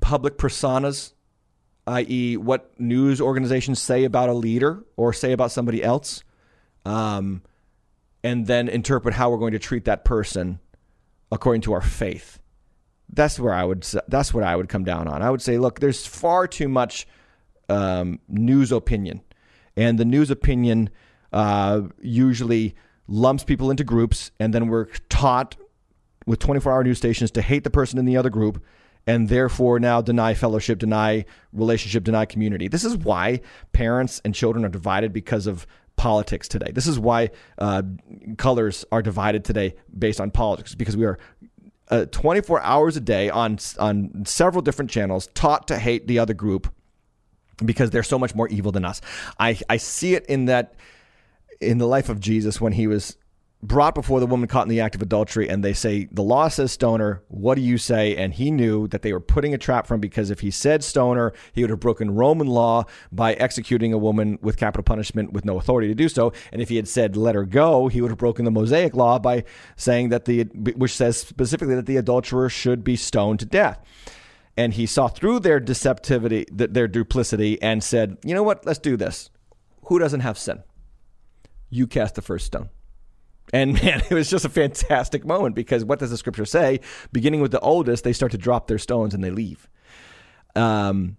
public 0.00 0.38
personas, 0.38 1.12
i.e., 1.86 2.36
what 2.36 2.78
news 2.78 3.20
organizations 3.20 3.80
say 3.80 4.04
about 4.04 4.28
a 4.28 4.34
leader 4.34 4.84
or 4.96 5.12
say 5.12 5.32
about 5.32 5.50
somebody 5.52 5.82
else, 5.82 6.22
um, 6.84 7.42
and 8.22 8.46
then 8.46 8.68
interpret 8.68 9.14
how 9.14 9.30
we're 9.30 9.38
going 9.38 9.52
to 9.52 9.58
treat 9.58 9.84
that 9.84 10.04
person 10.04 10.58
according 11.32 11.62
to 11.62 11.72
our 11.72 11.80
faith. 11.80 12.38
That's 13.12 13.38
where 13.40 13.52
I 13.52 13.64
would. 13.64 13.82
That's 14.08 14.32
what 14.32 14.44
I 14.44 14.54
would 14.54 14.68
come 14.68 14.84
down 14.84 15.08
on. 15.08 15.22
I 15.22 15.30
would 15.30 15.42
say, 15.42 15.58
look, 15.58 15.80
there's 15.80 16.06
far 16.06 16.46
too 16.46 16.68
much 16.68 17.06
um, 17.68 18.20
news 18.28 18.70
opinion, 18.72 19.22
and 19.76 19.98
the 19.98 20.04
news 20.04 20.30
opinion 20.30 20.90
uh, 21.32 21.82
usually 22.00 22.74
lumps 23.08 23.42
people 23.42 23.70
into 23.70 23.82
groups, 23.82 24.30
and 24.38 24.54
then 24.54 24.68
we're 24.68 24.86
taught 25.08 25.56
with 26.26 26.38
24-hour 26.38 26.84
news 26.84 26.98
stations 26.98 27.30
to 27.32 27.42
hate 27.42 27.64
the 27.64 27.70
person 27.70 27.98
in 27.98 28.04
the 28.04 28.16
other 28.16 28.30
group 28.30 28.62
and 29.10 29.28
therefore 29.28 29.80
now 29.80 30.00
deny 30.00 30.34
fellowship, 30.34 30.78
deny 30.78 31.24
relationship, 31.52 32.04
deny 32.04 32.24
community. 32.24 32.68
This 32.68 32.84
is 32.84 32.96
why 32.96 33.40
parents 33.72 34.20
and 34.24 34.32
children 34.32 34.64
are 34.64 34.68
divided 34.68 35.12
because 35.12 35.48
of 35.48 35.66
politics 35.96 36.46
today. 36.46 36.70
This 36.72 36.86
is 36.86 36.96
why 36.96 37.30
uh, 37.58 37.82
colors 38.38 38.84
are 38.92 39.02
divided 39.02 39.44
today 39.44 39.74
based 39.98 40.20
on 40.20 40.30
politics 40.30 40.76
because 40.76 40.96
we 40.96 41.06
are 41.06 41.18
uh, 41.88 42.04
24 42.12 42.62
hours 42.62 42.96
a 42.96 43.00
day 43.00 43.28
on 43.30 43.58
on 43.80 44.24
several 44.24 44.62
different 44.62 44.92
channels 44.92 45.26
taught 45.34 45.66
to 45.66 45.76
hate 45.76 46.06
the 46.06 46.20
other 46.20 46.34
group 46.34 46.72
because 47.64 47.90
they're 47.90 48.04
so 48.04 48.18
much 48.18 48.32
more 48.36 48.46
evil 48.48 48.70
than 48.70 48.84
us. 48.84 49.00
I 49.40 49.58
I 49.68 49.78
see 49.78 50.14
it 50.14 50.24
in 50.26 50.44
that 50.44 50.74
in 51.60 51.78
the 51.78 51.86
life 51.86 52.08
of 52.08 52.20
Jesus 52.20 52.60
when 52.60 52.72
he 52.72 52.86
was 52.86 53.16
brought 53.62 53.94
before 53.94 54.20
the 54.20 54.26
woman 54.26 54.48
caught 54.48 54.62
in 54.62 54.70
the 54.70 54.80
act 54.80 54.94
of 54.94 55.02
adultery 55.02 55.48
and 55.48 55.62
they 55.62 55.74
say 55.74 56.08
the 56.10 56.22
law 56.22 56.48
says 56.48 56.72
stoner 56.72 57.22
what 57.28 57.56
do 57.56 57.60
you 57.60 57.76
say? 57.76 58.16
And 58.16 58.32
he 58.32 58.50
knew 58.50 58.88
that 58.88 59.02
they 59.02 59.12
were 59.12 59.20
putting 59.20 59.52
a 59.52 59.58
trap 59.58 59.86
for 59.86 59.94
him 59.94 60.00
because 60.00 60.30
if 60.30 60.40
he 60.40 60.50
said 60.50 60.82
stoner 60.82 61.32
he 61.52 61.62
would 61.62 61.70
have 61.70 61.80
broken 61.80 62.14
roman 62.14 62.46
law 62.46 62.84
by 63.12 63.34
executing 63.34 63.92
a 63.92 63.98
woman 63.98 64.38
with 64.40 64.56
capital 64.56 64.82
punishment 64.82 65.32
with 65.32 65.44
no 65.44 65.58
authority 65.58 65.88
to 65.88 65.94
do 65.94 66.08
so. 66.08 66.32
And 66.52 66.62
if 66.62 66.70
he 66.70 66.76
had 66.76 66.88
said 66.88 67.16
let 67.16 67.34
her 67.34 67.44
go 67.44 67.88
he 67.88 68.00
would 68.00 68.10
have 68.10 68.18
broken 68.18 68.46
the 68.46 68.50
mosaic 68.50 68.94
law 68.94 69.18
by 69.18 69.44
saying 69.76 70.08
that 70.08 70.24
the 70.24 70.44
which 70.44 70.94
says 70.94 71.18
specifically 71.18 71.74
that 71.74 71.86
the 71.86 71.98
adulterer 71.98 72.48
should 72.48 72.82
be 72.82 72.96
stoned 72.96 73.40
to 73.40 73.46
death. 73.46 73.78
And 74.56 74.74
he 74.74 74.86
saw 74.86 75.08
through 75.08 75.40
their 75.40 75.60
deceptivity 75.60 76.46
their 76.50 76.88
duplicity 76.88 77.60
and 77.60 77.84
said 77.84 78.16
you 78.24 78.34
know 78.34 78.42
what? 78.42 78.64
Let's 78.64 78.78
do 78.78 78.96
this. 78.96 79.30
Who 79.84 79.98
doesn't 79.98 80.20
have 80.20 80.38
sin? 80.38 80.62
You 81.68 81.86
cast 81.86 82.14
the 82.14 82.22
first 82.22 82.46
stone 82.46 82.70
and 83.52 83.72
man, 83.82 84.02
it 84.08 84.14
was 84.14 84.30
just 84.30 84.44
a 84.44 84.48
fantastic 84.48 85.24
moment 85.24 85.54
because 85.54 85.84
what 85.84 85.98
does 85.98 86.10
the 86.10 86.16
scripture 86.16 86.44
say? 86.44 86.80
Beginning 87.12 87.40
with 87.40 87.52
the 87.52 87.60
oldest, 87.60 88.04
they 88.04 88.12
start 88.12 88.32
to 88.32 88.38
drop 88.38 88.66
their 88.66 88.78
stones 88.78 89.14
and 89.14 89.22
they 89.22 89.30
leave. 89.30 89.68
Um, 90.56 91.16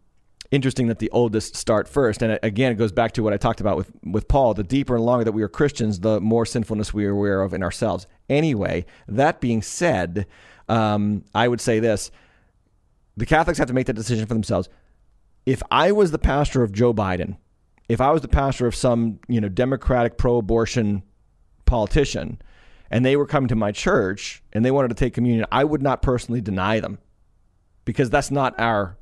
interesting 0.52 0.88
that 0.88 1.00
the 1.00 1.10
oldest 1.12 1.56
start 1.56 1.88
first. 1.88 2.22
And 2.22 2.38
again, 2.44 2.72
it 2.72 2.76
goes 2.76 2.92
back 2.92 3.14
to 3.14 3.24
what 3.24 3.34
I 3.34 3.38
talked 3.38 3.62
about 3.62 3.78
with, 3.78 3.92
with 4.04 4.28
Paul. 4.28 4.54
The 4.54 4.64
deeper 4.64 4.96
and 4.96 5.06
longer 5.06 5.24
that 5.24 5.32
we 5.32 5.44
are 5.44 5.50
Christians, 5.50 6.02
the 6.02 6.20
more 6.20 6.46
sinfulness 6.46 6.94
we 6.94 7.06
are 7.06 7.12
aware 7.12 7.42
of 7.42 7.54
in 7.54 7.64
ourselves. 7.64 8.06
Anyway, 8.30 8.86
that 9.08 9.40
being 9.40 9.62
said, 9.62 10.28
um, 10.68 11.24
I 11.34 11.48
would 11.48 11.62
say 11.62 11.80
this 11.80 12.12
the 13.18 13.26
Catholics 13.26 13.60
have 13.60 13.68
to 13.68 13.74
make 13.74 13.88
that 13.88 13.94
decision 13.94 14.26
for 14.26 14.34
themselves. 14.34 14.70
If 15.46 15.62
I 15.72 15.92
was 15.92 16.12
the 16.12 16.20
pastor 16.20 16.64
of 16.64 16.72
Joe 16.72 16.94
Biden, 16.94 17.38
if 17.90 18.00
I 18.00 18.12
was 18.12 18.22
the 18.22 18.28
pastor 18.28 18.68
of 18.68 18.76
some 18.76 19.20
you 19.28 19.42
know 19.42 19.50
Democratic 19.50 20.18
pro 20.18 20.38
abortion 20.38 21.04
politician 21.72 22.42
and 22.92 23.06
they 23.06 23.16
were 23.16 23.26
coming 23.26 23.48
to 23.48 23.56
my 23.56 23.72
church 23.72 24.44
and 24.52 24.66
they 24.66 24.72
wanted 24.72 24.90
to 24.90 24.96
take 24.96 25.14
communion, 25.14 25.46
I 25.52 25.64
would 25.64 25.82
not 25.82 26.02
personally 26.02 26.42
deny 26.42 26.82
them 26.82 27.00
because 27.86 28.10
that's 28.10 28.30
not 28.30 28.60
our 28.60 28.98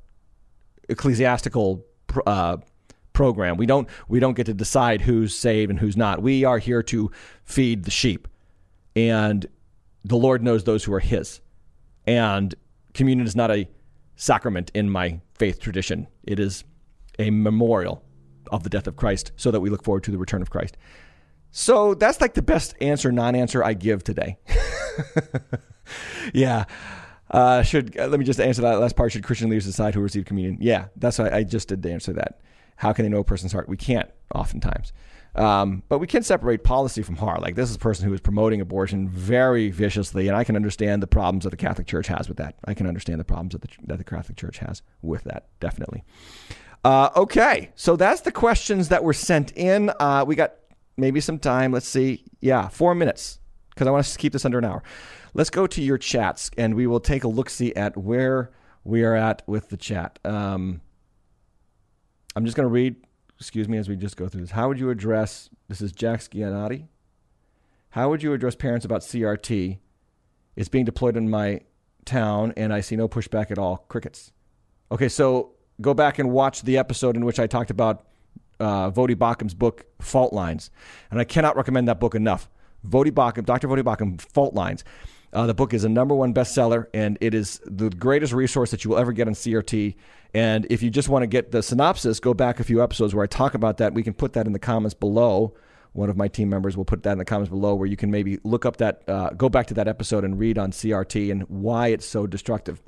ecclesiastical 0.88 1.84
uh, 2.28 2.58
program. 3.12 3.58
We 3.58 3.66
don't 3.66 3.90
we 4.08 4.20
don't 4.20 4.36
get 4.36 4.46
to 4.46 4.54
decide 4.54 5.02
who's 5.02 5.36
saved 5.36 5.72
and 5.72 5.80
who's 5.80 5.98
not. 5.98 6.22
We 6.22 6.46
are 6.46 6.60
here 6.60 6.84
to 6.84 7.12
feed 7.44 7.86
the 7.86 7.92
sheep, 7.92 8.28
and 8.96 9.48
the 10.06 10.16
Lord 10.16 10.44
knows 10.44 10.64
those 10.64 10.84
who 10.84 10.94
are 10.94 11.00
His. 11.00 11.42
And 12.06 12.54
communion 12.94 13.28
is 13.28 13.36
not 13.36 13.52
a 13.52 13.68
sacrament 14.16 14.72
in 14.76 14.90
my 14.90 15.20
faith 15.34 15.60
tradition. 15.60 16.08
It 16.24 16.40
is 16.40 16.64
a 17.18 17.32
memorial 17.32 18.04
of 18.52 18.64
the 18.64 18.70
death 18.70 18.88
of 18.88 18.96
Christ, 18.96 19.32
so 19.36 19.50
that 19.52 19.60
we 19.60 19.70
look 19.72 19.84
forward 19.84 20.04
to 20.04 20.12
the 20.12 20.18
return 20.20 20.42
of 20.42 20.50
Christ. 20.52 20.78
So 21.52 21.94
that's 21.94 22.22
like 22.22 22.34
the 22.34 22.42
best 22.42 22.76
answer, 22.80 23.12
non-answer 23.12 23.64
I 23.64 23.74
give 23.74 24.04
today. 24.04 24.38
yeah. 26.34 26.66
Uh, 27.32 27.62
should 27.62 27.98
uh, 27.98 28.08
let 28.08 28.20
me 28.20 28.26
just 28.26 28.40
answer 28.40 28.62
that 28.64 28.80
last 28.80 28.96
part. 28.96 29.12
Should 29.12 29.24
Christian 29.24 29.50
leaders 29.50 29.66
decide 29.66 29.94
who 29.94 30.02
receive 30.02 30.26
communion? 30.26 30.58
Yeah, 30.60 30.88
that's 30.96 31.20
why 31.20 31.30
I 31.30 31.44
just 31.44 31.68
did 31.68 31.86
answer 31.86 32.14
that. 32.14 32.42
How 32.76 32.94
can 32.94 33.04
they 33.04 33.10
know 33.10 33.20
a 33.20 33.24
person's 33.24 33.52
heart? 33.52 33.70
We 33.70 33.78
can't 33.78 34.10
oftentimes. 34.34 34.94
Um, 35.36 35.84
but 35.90 36.00
we 36.00 36.08
can 36.08 36.24
separate 36.24 36.64
policy 36.64 37.04
from 37.04 37.18
heart. 37.18 37.42
Like 37.42 37.56
this 37.56 37.70
is 37.70 37.76
a 37.76 37.80
person 37.80 38.08
who 38.08 38.14
is 38.14 38.20
promoting 38.20 38.62
abortion 38.62 39.10
very 39.10 39.70
viciously, 39.70 40.28
and 40.28 40.36
I 40.36 40.44
can 40.44 40.56
understand 40.56 41.04
the 41.04 41.08
problems 41.08 41.44
that 41.44 41.52
the 41.52 41.58
Catholic 41.58 41.88
Church 41.88 42.08
has 42.08 42.28
with 42.28 42.38
that. 42.38 42.56
I 42.66 42.74
can 42.74 42.88
understand 42.88 43.20
the 43.20 43.26
problems 43.26 43.54
that 43.54 43.62
the, 43.62 43.70
that 43.86 43.98
the 44.00 44.04
Catholic 44.04 44.38
Church 44.38 44.58
has 44.60 44.82
with 45.02 45.24
that, 45.26 45.48
definitely. 45.60 46.04
Uh, 46.84 47.10
okay, 47.16 47.72
so 47.76 47.96
that's 47.96 48.22
the 48.22 48.32
questions 48.32 48.90
that 48.90 49.04
were 49.04 49.14
sent 49.14 49.52
in. 49.56 49.92
Uh, 50.00 50.24
we 50.26 50.36
got 50.36 50.54
maybe 51.00 51.20
some 51.20 51.40
time. 51.40 51.72
Let's 51.72 51.88
see. 51.88 52.24
Yeah, 52.42 52.68
four 52.68 52.96
minutes 52.96 53.40
because 53.80 53.88
I 53.88 53.92
want 53.92 54.06
to 54.06 54.18
keep 54.18 54.34
this 54.34 54.44
under 54.46 54.58
an 54.58 54.66
hour. 54.66 54.84
Let's 55.34 55.50
go 55.50 55.66
to 55.68 55.82
your 55.82 55.98
chats 55.98 56.52
and 56.58 56.76
we 56.76 56.86
will 56.86 57.00
take 57.00 57.24
a 57.24 57.28
look 57.28 57.50
see 57.50 57.74
at 57.76 57.96
where 57.96 58.52
we 58.84 59.04
are 59.04 59.16
at 59.16 59.42
with 59.48 59.70
the 59.70 59.78
chat. 59.78 60.20
Um, 60.26 60.82
I'm 62.36 62.44
just 62.44 62.58
going 62.58 62.66
to 62.66 62.72
read, 62.72 62.96
excuse 63.40 63.70
me, 63.70 63.78
as 63.78 63.88
we 63.88 63.96
just 63.96 64.18
go 64.18 64.28
through 64.28 64.42
this. 64.42 64.52
How 64.52 64.68
would 64.68 64.80
you 64.80 64.90
address, 64.90 65.50
this 65.70 65.82
is 65.82 65.92
Jack 65.92 66.20
Scianati. 66.20 66.88
How 67.92 68.10
would 68.10 68.22
you 68.22 68.34
address 68.34 68.56
parents 68.56 68.86
about 68.86 69.02
CRT? 69.02 69.80
It's 70.56 70.70
being 70.70 70.86
deployed 70.86 71.16
in 71.16 71.30
my 71.30 71.62
town 72.06 72.54
and 72.58 72.74
I 72.74 72.82
see 72.82 72.98
no 72.98 73.08
pushback 73.08 73.50
at 73.50 73.58
all. 73.58 73.86
Crickets. 73.88 74.34
Okay, 74.92 75.08
so 75.08 75.54
go 75.80 75.94
back 75.94 76.20
and 76.20 76.32
watch 76.32 76.64
the 76.64 76.78
episode 76.78 77.16
in 77.16 77.24
which 77.24 77.40
I 77.40 77.48
talked 77.48 77.72
about 77.72 78.06
uh, 78.60 78.92
Voddie 78.92 79.16
Baucham's 79.16 79.54
book, 79.54 79.86
Fault 80.02 80.34
Lines. 80.34 80.72
And 81.12 81.20
I 81.20 81.24
cannot 81.24 81.56
recommend 81.56 81.88
that 81.88 82.00
book 82.00 82.16
enough. 82.16 82.50
Voddie 82.88 83.12
Baucham, 83.12 83.46
Dr. 83.46 83.68
Voddie 83.68 83.84
Baucham, 83.84 84.20
Fault 84.22 84.54
Lines. 84.54 84.84
Uh, 85.32 85.46
the 85.46 85.54
book 85.54 85.74
is 85.74 85.84
a 85.84 85.90
number 85.90 86.16
one 86.16 86.34
bestseller, 86.34 86.88
and 86.94 87.18
it 87.22 87.34
is 87.34 87.62
the 87.66 87.90
greatest 87.90 88.34
resource 88.34 88.72
that 88.72 88.84
you 88.84 88.92
will 88.92 88.98
ever 88.98 89.12
get 89.12 89.28
on 89.28 89.34
CRT. 89.34 89.96
And 90.34 90.66
if 90.70 90.82
you 90.82 90.90
just 90.90 91.10
want 91.10 91.24
to 91.24 91.28
get 91.28 91.52
the 91.52 91.62
synopsis, 91.62 92.20
go 92.20 92.34
back 92.34 92.60
a 92.60 92.64
few 92.64 92.82
episodes 92.82 93.14
where 93.14 93.24
I 93.24 93.28
talk 93.28 93.54
about 93.54 93.78
that. 93.78 93.94
We 93.94 94.04
can 94.04 94.14
put 94.14 94.34
that 94.34 94.48
in 94.48 94.54
the 94.54 94.60
comments 94.60 94.94
below. 94.94 95.56
One 95.94 96.10
of 96.10 96.18
my 96.18 96.28
team 96.28 96.50
members 96.50 96.78
will 96.78 96.86
put 96.86 97.04
that 97.04 97.14
in 97.14 97.18
the 97.18 97.26
comments 97.26 97.50
below, 97.50 97.76
where 97.76 97.88
you 97.88 97.98
can 97.98 98.12
maybe 98.12 98.40
look 98.44 98.66
up 98.66 98.78
that, 98.78 99.04
uh, 99.08 99.32
go 99.32 99.50
back 99.50 99.68
to 99.68 99.74
that 99.76 99.88
episode 99.88 100.24
and 100.24 100.40
read 100.40 100.58
on 100.58 100.72
CRT 100.72 101.32
and 101.32 101.44
why 101.44 101.88
it's 101.88 102.06
so 102.06 102.28
destructive. 102.28 102.82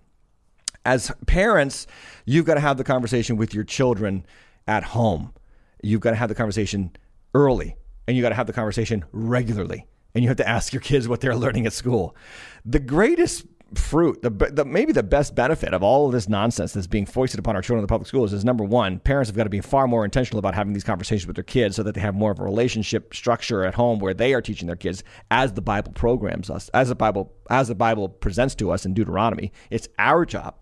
As 0.86 1.12
parents, 1.28 1.86
you've 2.26 2.46
got 2.46 2.56
to 2.56 2.60
have 2.60 2.78
the 2.78 2.84
conversation 2.84 3.38
with 3.38 3.54
your 3.54 3.64
children 3.64 4.26
at 4.68 4.84
home. 4.84 5.34
You've 5.84 6.02
got 6.02 6.12
to 6.12 6.16
have 6.18 6.30
the 6.30 6.36
conversation 6.36 6.96
early, 7.34 7.76
and 8.08 8.16
you 8.16 8.24
got 8.24 8.30
to 8.30 8.36
have 8.36 8.48
the 8.48 8.54
conversation 8.54 9.06
regularly 9.12 9.88
and 10.14 10.24
you 10.24 10.30
have 10.30 10.38
to 10.38 10.48
ask 10.48 10.74
your 10.74 10.82
kids 10.82 11.08
what 11.08 11.22
they're 11.22 11.36
learning 11.36 11.66
at 11.66 11.74
school. 11.74 12.16
The 12.66 12.80
greatest 12.80 13.46
fruit, 13.76 14.22
the, 14.22 14.30
the, 14.30 14.66
maybe 14.66 14.92
the 14.92 15.04
best 15.04 15.34
benefit 15.34 15.74
of 15.74 15.82
all 15.82 16.06
of 16.06 16.12
this 16.12 16.28
nonsense 16.28 16.74
that's 16.74 16.88
being 16.88 17.06
foisted 17.06 17.40
upon 17.40 17.56
our 17.56 17.62
children 17.62 17.80
in 17.80 17.84
the 17.84 17.88
public 17.88 18.08
schools 18.08 18.34
is 18.34 18.44
number 18.44 18.66
one, 18.66 19.00
parents 19.00 19.30
have 19.30 19.38
got 19.38 19.46
to 19.46 19.50
be 19.50 19.62
far 19.62 19.88
more 19.88 20.04
intentional 20.04 20.40
about 20.40 20.56
having 20.56 20.74
these 20.74 20.84
conversations 20.84 21.26
with 21.26 21.38
their 21.38 21.44
kids 21.44 21.78
so 21.78 21.84
that 21.84 21.96
they 21.96 22.02
have 22.02 22.14
more 22.14 22.32
of 22.32 22.40
a 22.40 22.44
relationship 22.44 23.14
structure 23.14 23.64
at 23.64 23.76
home 23.76 24.00
where 24.00 24.14
they 24.14 24.34
are 24.34 24.42
teaching 24.42 24.68
their 24.68 24.76
kids 24.76 25.04
as 25.30 25.54
the 25.54 25.62
Bible 25.62 25.94
programs 25.94 26.50
us, 26.50 26.68
as 26.70 26.90
the 26.90 26.96
Bible 26.96 27.34
as 27.50 27.70
the 27.70 27.76
Bible 27.76 28.10
presents 28.10 28.56
to 28.56 28.72
us 28.72 28.86
in 28.86 28.94
Deuteronomy. 28.94 29.52
It's 29.70 29.88
our 29.98 30.26
job 30.26 30.56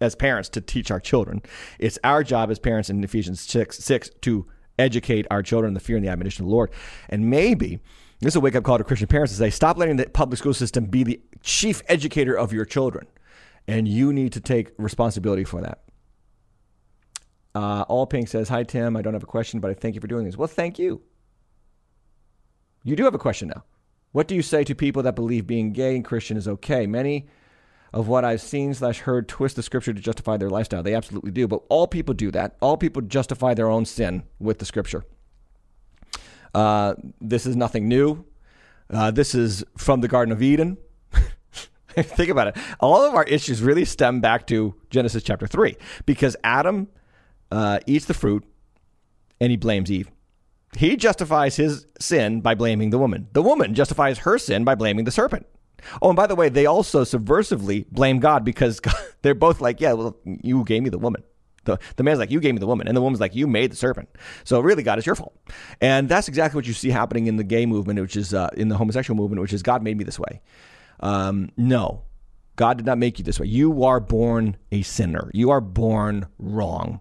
as 0.00 0.14
parents 0.14 0.48
to 0.50 0.60
teach 0.60 0.90
our 0.90 1.00
children. 1.00 1.42
It's 1.78 1.98
our 2.04 2.22
job 2.22 2.50
as 2.50 2.58
parents 2.58 2.90
in 2.90 3.02
Ephesians 3.02 3.40
6, 3.40 3.78
6 3.78 4.10
to 4.22 4.46
educate 4.78 5.26
our 5.30 5.42
children 5.42 5.70
in 5.70 5.74
the 5.74 5.80
fear 5.80 5.96
and 5.96 6.04
the 6.04 6.10
admonition 6.10 6.44
of 6.44 6.48
the 6.48 6.54
Lord. 6.54 6.70
And 7.08 7.30
maybe 7.30 7.80
this 8.20 8.32
is 8.32 8.36
a 8.36 8.40
wake 8.40 8.56
up 8.56 8.64
call 8.64 8.78
to 8.78 8.84
Christian 8.84 9.08
parents 9.08 9.32
to 9.32 9.38
say, 9.38 9.50
stop 9.50 9.76
letting 9.76 9.96
the 9.96 10.08
public 10.08 10.38
school 10.38 10.54
system 10.54 10.86
be 10.86 11.04
the 11.04 11.20
chief 11.42 11.82
educator 11.88 12.36
of 12.36 12.52
your 12.52 12.64
children. 12.64 13.06
And 13.66 13.88
you 13.88 14.12
need 14.12 14.32
to 14.32 14.40
take 14.40 14.72
responsibility 14.78 15.44
for 15.44 15.60
that. 15.62 15.80
Uh, 17.54 17.82
All 17.82 18.06
Pink 18.06 18.28
says, 18.28 18.48
Hi, 18.48 18.64
Tim. 18.64 18.96
I 18.96 19.02
don't 19.02 19.14
have 19.14 19.22
a 19.22 19.26
question, 19.26 19.60
but 19.60 19.70
I 19.70 19.74
thank 19.74 19.94
you 19.94 20.00
for 20.00 20.06
doing 20.06 20.24
this. 20.24 20.36
Well, 20.36 20.48
thank 20.48 20.78
you. 20.78 21.02
You 22.82 22.96
do 22.96 23.04
have 23.04 23.14
a 23.14 23.18
question 23.18 23.48
now. 23.48 23.64
What 24.12 24.28
do 24.28 24.34
you 24.34 24.42
say 24.42 24.64
to 24.64 24.74
people 24.74 25.02
that 25.02 25.16
believe 25.16 25.46
being 25.46 25.72
gay 25.72 25.94
and 25.94 26.04
Christian 26.04 26.36
is 26.36 26.46
okay? 26.46 26.86
Many 26.86 27.26
of 27.94 28.08
what 28.08 28.24
I've 28.24 28.40
seen 28.40 28.74
slash 28.74 28.98
heard 29.00 29.28
twist 29.28 29.54
the 29.54 29.62
scripture 29.62 29.92
to 29.92 30.00
justify 30.00 30.36
their 30.36 30.50
lifestyle. 30.50 30.82
They 30.82 30.96
absolutely 30.96 31.30
do. 31.30 31.46
But 31.46 31.62
all 31.68 31.86
people 31.86 32.12
do 32.12 32.32
that. 32.32 32.56
All 32.60 32.76
people 32.76 33.00
justify 33.02 33.54
their 33.54 33.68
own 33.68 33.84
sin 33.84 34.24
with 34.40 34.58
the 34.58 34.64
scripture. 34.64 35.04
Uh, 36.52 36.94
this 37.20 37.46
is 37.46 37.54
nothing 37.54 37.86
new. 37.86 38.24
Uh, 38.90 39.12
this 39.12 39.32
is 39.32 39.64
from 39.78 40.00
the 40.00 40.08
Garden 40.08 40.32
of 40.32 40.42
Eden. 40.42 40.76
Think 41.96 42.30
about 42.30 42.48
it. 42.48 42.56
All 42.80 43.04
of 43.04 43.14
our 43.14 43.22
issues 43.24 43.62
really 43.62 43.84
stem 43.84 44.20
back 44.20 44.48
to 44.48 44.74
Genesis 44.90 45.22
chapter 45.22 45.46
3 45.46 45.76
because 46.04 46.36
Adam 46.42 46.88
uh, 47.52 47.78
eats 47.86 48.06
the 48.06 48.14
fruit 48.14 48.44
and 49.40 49.52
he 49.52 49.56
blames 49.56 49.90
Eve. 49.90 50.10
He 50.76 50.96
justifies 50.96 51.54
his 51.54 51.86
sin 52.00 52.40
by 52.40 52.56
blaming 52.56 52.90
the 52.90 52.98
woman. 52.98 53.28
The 53.32 53.42
woman 53.42 53.72
justifies 53.72 54.18
her 54.18 54.36
sin 54.36 54.64
by 54.64 54.74
blaming 54.74 55.04
the 55.04 55.12
serpent. 55.12 55.46
Oh, 56.00 56.08
and 56.08 56.16
by 56.16 56.26
the 56.26 56.34
way, 56.34 56.48
they 56.48 56.66
also 56.66 57.04
subversively 57.04 57.86
blame 57.90 58.18
God 58.18 58.44
because 58.44 58.80
God, 58.80 58.94
they're 59.22 59.34
both 59.34 59.60
like, 59.60 59.80
yeah, 59.80 59.92
well, 59.92 60.16
you 60.24 60.64
gave 60.64 60.82
me 60.82 60.90
the 60.90 60.98
woman. 60.98 61.22
The, 61.64 61.78
the 61.96 62.02
man's 62.02 62.18
like, 62.18 62.30
you 62.30 62.40
gave 62.40 62.54
me 62.54 62.60
the 62.60 62.66
woman. 62.66 62.86
And 62.86 62.96
the 62.96 63.00
woman's 63.00 63.20
like, 63.20 63.34
you 63.34 63.46
made 63.46 63.72
the 63.72 63.76
serpent. 63.76 64.08
So 64.44 64.60
really, 64.60 64.82
God, 64.82 64.98
it's 64.98 65.06
your 65.06 65.14
fault. 65.14 65.34
And 65.80 66.08
that's 66.08 66.28
exactly 66.28 66.58
what 66.58 66.66
you 66.66 66.74
see 66.74 66.90
happening 66.90 67.26
in 67.26 67.36
the 67.36 67.44
gay 67.44 67.64
movement, 67.66 68.00
which 68.00 68.16
is 68.16 68.34
uh, 68.34 68.50
in 68.56 68.68
the 68.68 68.76
homosexual 68.76 69.16
movement, 69.16 69.40
which 69.40 69.52
is 69.52 69.62
God 69.62 69.82
made 69.82 69.96
me 69.96 70.04
this 70.04 70.18
way. 70.18 70.42
Um, 71.00 71.50
no, 71.56 72.02
God 72.56 72.76
did 72.76 72.86
not 72.86 72.98
make 72.98 73.18
you 73.18 73.24
this 73.24 73.40
way. 73.40 73.46
You 73.46 73.84
are 73.84 74.00
born 74.00 74.56
a 74.72 74.82
sinner. 74.82 75.30
You 75.32 75.50
are 75.50 75.60
born 75.60 76.26
wrong. 76.38 77.00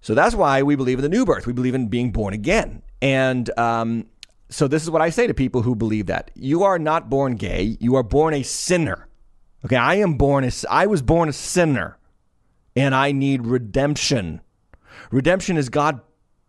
So 0.00 0.14
that's 0.14 0.34
why 0.34 0.62
we 0.62 0.76
believe 0.76 0.98
in 0.98 1.02
the 1.02 1.08
new 1.08 1.24
birth. 1.24 1.46
We 1.46 1.52
believe 1.52 1.74
in 1.74 1.88
being 1.88 2.12
born 2.12 2.34
again. 2.34 2.82
And 3.00 3.50
um, 3.58 4.06
so 4.50 4.68
this 4.68 4.82
is 4.82 4.90
what 4.90 5.02
I 5.02 5.10
say 5.10 5.26
to 5.26 5.34
people 5.34 5.62
who 5.62 5.74
believe 5.74 6.06
that. 6.06 6.30
You 6.34 6.62
are 6.62 6.78
not 6.78 7.10
born 7.10 7.36
gay. 7.36 7.76
You 7.80 7.96
are 7.96 8.02
born 8.02 8.34
a 8.34 8.42
sinner. 8.42 9.08
Okay, 9.64 9.76
I 9.76 9.96
am 9.96 10.14
born 10.14 10.44
as 10.44 10.64
I 10.70 10.86
was 10.86 11.02
born 11.02 11.28
a 11.28 11.32
sinner 11.32 11.98
and 12.76 12.94
I 12.94 13.12
need 13.12 13.44
redemption. 13.44 14.40
Redemption 15.10 15.56
is 15.56 15.68
God 15.68 16.00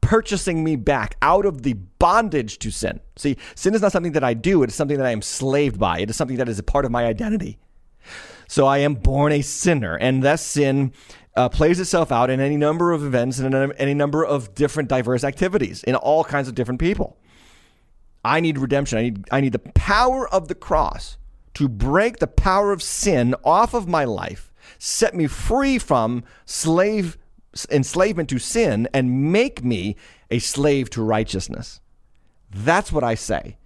purchasing 0.02 0.64
me 0.64 0.76
back 0.76 1.16
out 1.22 1.45
of 1.45 1.64
the 1.64 1.74
bondage 1.74 2.60
to 2.60 2.72
sin. 2.72 3.00
See, 3.16 3.38
sin 3.56 3.74
is 3.76 3.82
not 3.82 3.91
something 3.91 4.14
that 4.14 4.24
I 4.24 4.34
do, 4.34 4.64
it 4.64 4.70
is 4.70 4.76
something 4.76 4.97
that 4.97 5.06
I 5.06 5.12
am 5.12 5.22
slaved 5.22 5.80
by, 5.80 6.00
it 6.00 6.10
is 6.10 6.16
something 6.16 6.38
that 6.38 6.50
is 6.50 6.60
a 6.60 6.64
part 6.64 6.86
of 6.86 6.91
my 6.91 7.06
identity. 7.06 7.58
So 8.47 8.66
I 8.66 8.80
am 8.80 8.95
born 8.95 9.32
a 9.32 9.41
sinner, 9.41 9.95
and 9.95 10.24
that 10.24 10.39
sin 10.39 10.93
uh, 11.36 11.50
plays 11.50 11.80
itself 11.80 12.12
out 12.12 12.30
in 12.30 12.39
any 12.39 12.58
number 12.58 12.91
of 12.91 13.04
events 13.04 13.39
and 13.39 13.54
in 13.54 13.72
any 13.74 13.93
number 13.93 14.26
of 14.26 14.56
different 14.56 14.89
diverse 14.89 15.24
activities 15.24 15.84
in 15.84 15.95
all 15.95 16.24
kinds 16.24 16.47
of 16.47 16.56
different 16.56 16.80
people. 16.80 17.18
I 18.30 18.39
need 18.39 18.57
redemption. 18.57 18.97
I 18.97 19.01
need, 19.01 19.27
I 19.32 19.41
need 19.41 19.53
the 19.53 19.59
power 19.59 20.27
of 20.30 20.47
the 20.47 20.55
cross 20.55 21.17
to 21.55 21.67
break 21.67 22.17
the 22.17 22.27
power 22.27 22.71
of 22.71 22.84
sin 22.84 23.36
off 23.43 23.73
of 23.73 23.88
my 23.88 24.05
life 24.05 24.49
set 24.77 25.15
me 25.15 25.27
free 25.27 25.80
from 25.80 26.23
slave 26.45 27.17
enslavement 27.71 28.30
to 28.30 28.38
sin 28.38 28.88
and 28.93 29.32
make 29.32 29.63
me 29.63 29.95
a 30.30 30.39
slave 30.39 30.89
to 30.91 31.01
righteousness. 31.01 31.82
That's 32.51 32.91
what 32.91 33.03
I 33.03 33.15
say. 33.15 33.57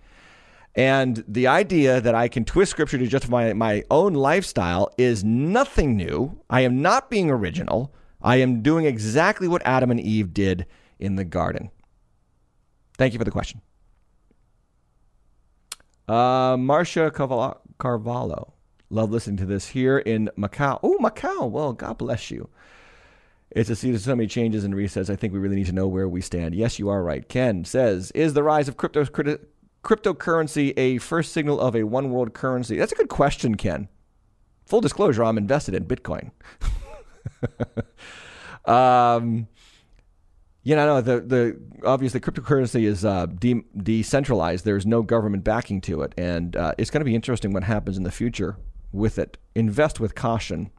And 0.76 1.24
the 1.28 1.48
idea 1.48 2.02
that 2.02 2.16
I 2.16 2.28
can 2.28 2.46
twist 2.46 2.72
scripture 2.72 2.98
to 2.98 3.06
justify 3.06 3.54
my 3.54 3.84
own 3.92 4.14
lifestyle 4.14 4.92
is 4.98 5.24
nothing 5.24 5.96
new. 5.96 6.40
I 6.50 6.62
am 6.62 6.82
not 6.82 7.10
being 7.10 7.30
original. 7.30 7.94
I 8.22 8.38
am 8.38 8.62
doing 8.62 8.86
exactly 8.86 9.48
what 9.48 9.62
Adam 9.66 9.92
and 9.92 10.00
Eve 10.00 10.34
did 10.34 10.66
in 10.98 11.16
the 11.16 11.26
garden. 11.26 11.70
Thank 12.98 13.14
you 13.14 13.20
for 13.20 13.26
the 13.26 13.32
question. 13.32 13.62
Uh, 16.08 16.58
Marcia 16.58 17.12
Carvalho. 17.12 18.54
Love 18.90 19.12
listening 19.12 19.38
to 19.38 19.46
this 19.46 19.70
here 19.70 19.98
in 19.98 20.30
Macau. 20.38 20.80
Oh, 20.84 20.98
Macau. 21.00 21.50
Well, 21.50 21.74
God 21.74 21.98
bless 21.98 22.30
you. 22.30 22.50
It's 23.52 23.70
a 23.70 23.76
season 23.76 23.96
of 23.96 24.02
so 24.02 24.16
many 24.16 24.28
changes 24.28 24.64
and 24.64 24.74
resets. 24.74 25.10
I 25.10 25.16
think 25.16 25.34
we 25.34 25.40
really 25.40 25.56
need 25.56 25.68
to 25.68 25.74
know 25.74 25.88
where 25.88 26.10
we 26.10 26.22
stand. 26.22 26.56
Yes, 26.56 26.80
you 26.80 26.90
are 26.90 27.04
right. 27.04 27.28
Ken 27.28 27.66
says, 27.66 28.12
is 28.12 28.34
the 28.34 28.44
rise 28.44 28.68
of 28.68 28.78
crypto 28.78 29.06
cryptocurrency 29.84 30.74
a 30.78 30.98
first 30.98 31.34
signal 31.34 31.60
of 31.60 31.76
a 31.76 31.84
one 31.84 32.10
world 32.10 32.34
currency? 32.34 32.78
That's 32.78 32.92
a 32.92 32.96
good 32.96 33.10
question, 33.10 33.56
Ken. 33.56 33.90
Full 34.66 34.82
disclosure, 34.82 35.24
I'm 35.24 35.38
invested 35.38 35.76
in 35.76 35.86
Bitcoin. 35.86 36.32
um, 38.66 39.48
you 40.64 40.76
know, 40.76 41.02
the 41.02 41.20
the 41.20 41.60
obviously 41.86 42.20
cryptocurrency 42.20 42.84
is 42.84 43.04
uh, 43.04 43.26
de- 43.26 43.66
decentralized. 43.76 44.64
There's 44.64 44.86
no 44.86 45.02
government 45.02 45.44
backing 45.44 45.82
to 45.82 46.02
it, 46.02 46.14
and 46.18 46.56
uh, 46.56 46.74
it's 46.78 46.90
going 46.90 47.02
to 47.02 47.06
be 47.06 47.16
interesting 47.16 47.52
what 47.52 47.64
happens 47.64 47.98
in 47.98 48.04
the 48.04 48.12
future 48.12 48.58
with 48.94 49.20
it. 49.20 49.38
Invest 49.56 50.00
with 50.00 50.16
caution. 50.16 50.72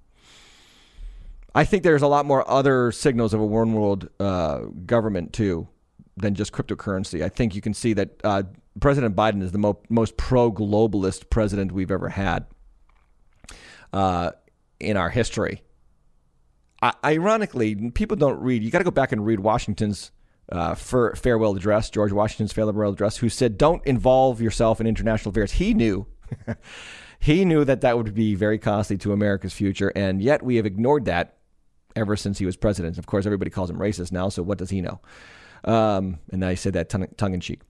I 1.54 1.64
think 1.64 1.82
there's 1.82 2.02
a 2.02 2.08
lot 2.08 2.26
more 2.26 2.48
other 2.50 2.90
signals 2.92 3.34
of 3.34 3.40
a 3.40 3.46
one 3.46 3.74
world 3.74 4.08
uh, 4.18 4.60
government 4.86 5.32
too 5.32 5.68
than 6.16 6.34
just 6.34 6.52
cryptocurrency. 6.52 7.22
I 7.22 7.28
think 7.28 7.54
you 7.54 7.60
can 7.60 7.74
see 7.74 7.92
that 7.92 8.20
uh, 8.24 8.44
President 8.80 9.14
Biden 9.14 9.42
is 9.42 9.52
the 9.52 9.58
mo- 9.58 9.80
most 9.88 10.16
pro 10.16 10.50
globalist 10.50 11.28
president 11.28 11.72
we've 11.72 11.90
ever 11.90 12.08
had 12.08 12.46
uh, 13.92 14.30
in 14.80 14.96
our 14.96 15.10
history 15.10 15.62
ironically, 17.04 17.90
people 17.90 18.16
don't 18.16 18.40
read. 18.40 18.62
You 18.62 18.70
got 18.70 18.78
to 18.78 18.84
go 18.84 18.90
back 18.90 19.12
and 19.12 19.24
read 19.24 19.40
Washington's 19.40 20.10
uh, 20.50 20.74
farewell 20.74 21.56
address, 21.56 21.90
George 21.90 22.12
Washington's 22.12 22.52
farewell 22.52 22.92
address, 22.92 23.16
who 23.18 23.28
said, 23.28 23.56
"Don't 23.58 23.84
involve 23.86 24.40
yourself 24.40 24.80
in 24.80 24.86
international 24.86 25.30
affairs." 25.30 25.52
He 25.52 25.74
knew. 25.74 26.06
he 27.18 27.44
knew 27.44 27.64
that 27.64 27.80
that 27.82 27.96
would 27.96 28.14
be 28.14 28.34
very 28.34 28.58
costly 28.58 28.98
to 28.98 29.12
America's 29.12 29.52
future, 29.54 29.92
and 29.94 30.20
yet 30.20 30.42
we 30.42 30.56
have 30.56 30.66
ignored 30.66 31.04
that 31.06 31.38
ever 31.96 32.16
since 32.16 32.38
he 32.38 32.46
was 32.46 32.56
president. 32.56 32.98
Of 32.98 33.06
course, 33.06 33.26
everybody 33.26 33.50
calls 33.50 33.70
him 33.70 33.78
racist 33.78 34.12
now, 34.12 34.28
so 34.28 34.42
what 34.42 34.58
does 34.58 34.70
he 34.70 34.80
know? 34.80 35.00
Um, 35.64 36.18
and 36.30 36.44
I 36.44 36.54
said 36.54 36.74
that 36.74 36.88
tongue 36.88 37.34
in 37.34 37.40
cheek. 37.40 37.62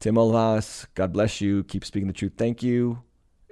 Tim 0.00 0.16
Olvas, 0.16 0.86
God 0.94 1.12
bless 1.12 1.40
you. 1.40 1.64
Keep 1.64 1.84
speaking 1.84 2.06
the 2.06 2.12
truth. 2.12 2.32
Thank 2.36 2.62
you. 2.62 3.02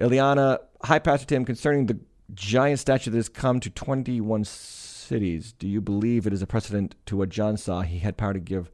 Ileana, 0.01 0.59
hi, 0.82 0.99
Pastor 0.99 1.26
Tim. 1.26 1.45
Concerning 1.45 1.87
the 1.87 1.99
giant 2.33 2.81
statue 2.81 3.11
that 3.11 3.16
has 3.16 3.29
come 3.29 3.61
to 3.61 3.70
21 3.70 4.45
cities. 4.45 5.53
Do 5.53 5.68
you 5.68 5.81
believe 5.81 6.27
it 6.27 6.33
is 6.33 6.43
a 6.43 6.47
precedent 6.47 6.95
to 7.07 7.16
what 7.16 7.29
John 7.29 7.57
saw? 7.57 7.83
He 7.83 7.99
had 7.99 8.16
power 8.16 8.33
to 8.33 8.41
give 8.41 8.70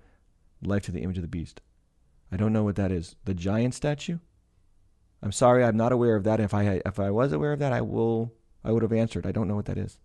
life 0.62 0.84
to 0.84 0.92
the 0.92 1.00
image 1.02 1.18
of 1.18 1.22
the 1.22 1.28
beast. 1.28 1.60
I 2.30 2.36
don't 2.36 2.52
know 2.52 2.62
what 2.62 2.76
that 2.76 2.92
is. 2.92 3.16
The 3.24 3.34
giant 3.34 3.74
statue? 3.74 4.18
I'm 5.22 5.32
sorry, 5.32 5.64
I'm 5.64 5.76
not 5.76 5.92
aware 5.92 6.16
of 6.16 6.24
that. 6.24 6.40
If 6.40 6.54
I 6.54 6.80
if 6.86 6.98
I 6.98 7.10
was 7.10 7.32
aware 7.32 7.52
of 7.52 7.58
that, 7.58 7.72
I 7.72 7.80
will 7.80 8.32
I 8.64 8.72
would 8.72 8.82
have 8.82 8.92
answered. 8.92 9.26
I 9.26 9.32
don't 9.32 9.48
know 9.48 9.56
what 9.56 9.66
that 9.66 9.78
is. 9.78 9.98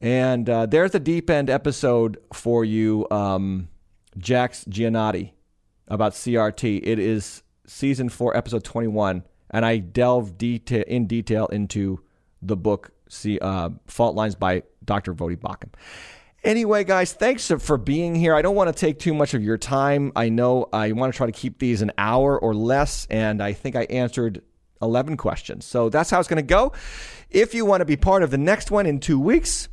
And 0.00 0.48
uh, 0.50 0.66
there's 0.66 0.90
the 0.90 1.00
deep 1.00 1.30
end 1.30 1.48
episode 1.48 2.18
for 2.32 2.64
you, 2.64 3.06
um, 3.10 3.68
Jax 4.18 4.64
Giannotti, 4.64 5.30
about 5.86 6.12
CRT. 6.12 6.80
It 6.82 6.98
is 6.98 7.42
season 7.66 8.08
four, 8.08 8.36
episode 8.36 8.64
21 8.64 9.24
and 9.52 9.64
I 9.64 9.78
delve 9.78 10.38
detail 10.38 10.84
in 10.86 11.06
detail 11.06 11.46
into 11.46 12.00
the 12.40 12.56
book 12.56 12.92
see 13.12 13.38
uh, 13.38 13.70
Fault 13.86 14.16
Lines 14.16 14.34
by 14.34 14.62
Dr. 14.84 15.14
Voddie 15.14 15.36
Baucham. 15.36 15.72
Anyway, 16.44 16.82
guys, 16.82 17.12
thanks 17.12 17.52
for 17.58 17.78
being 17.78 18.16
here. 18.16 18.34
I 18.34 18.42
don't 18.42 18.56
want 18.56 18.74
to 18.74 18.78
take 18.78 18.98
too 18.98 19.14
much 19.14 19.32
of 19.32 19.44
your 19.44 19.58
time. 19.58 20.10
I 20.16 20.28
know 20.28 20.68
I 20.72 20.90
want 20.90 21.12
to 21.12 21.16
try 21.16 21.26
to 21.26 21.32
keep 21.32 21.60
these 21.60 21.82
an 21.82 21.92
hour 21.98 22.36
or 22.36 22.52
less, 22.52 23.06
and 23.10 23.40
I 23.40 23.52
think 23.52 23.76
I 23.76 23.82
answered 23.84 24.42
11 24.80 25.16
questions. 25.18 25.64
So 25.64 25.88
that's 25.88 26.10
how 26.10 26.18
it's 26.18 26.28
going 26.28 26.38
to 26.38 26.42
go. 26.42 26.72
If 27.30 27.54
you 27.54 27.64
want 27.64 27.80
to 27.80 27.84
be 27.84 27.96
part 27.96 28.24
of 28.24 28.32
the 28.32 28.38
next 28.38 28.72
one 28.72 28.86
in 28.86 28.98
two 28.98 29.20
weeks, 29.20 29.68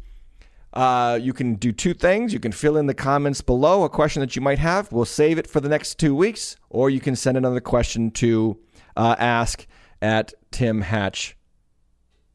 uh, 0.74 1.18
you 1.20 1.34
can 1.34 1.56
do 1.56 1.72
two 1.72 1.96
things. 1.96 2.34
You 2.34 2.40
can 2.40 2.52
fill 2.52 2.78
in 2.78 2.86
the 2.86 2.94
comments 2.94 3.42
below 3.42 3.84
a 3.84 3.90
question 3.90 4.20
that 4.20 4.36
you 4.36 4.42
might 4.44 4.60
have. 4.60 4.92
We'll 4.92 5.06
save 5.06 5.40
it 5.40 5.48
for 5.48 5.60
the 5.60 5.70
next 5.70 5.98
two 5.98 6.14
weeks, 6.14 6.56
or 6.70 6.92
you 6.92 7.00
can 7.00 7.16
send 7.16 7.36
another 7.36 7.62
question 7.62 8.12
to 8.12 8.60
uh, 9.00 9.16
ask 9.18 9.66
at 10.02 10.34
Tim 10.52 10.82
Hatch, 10.82 11.38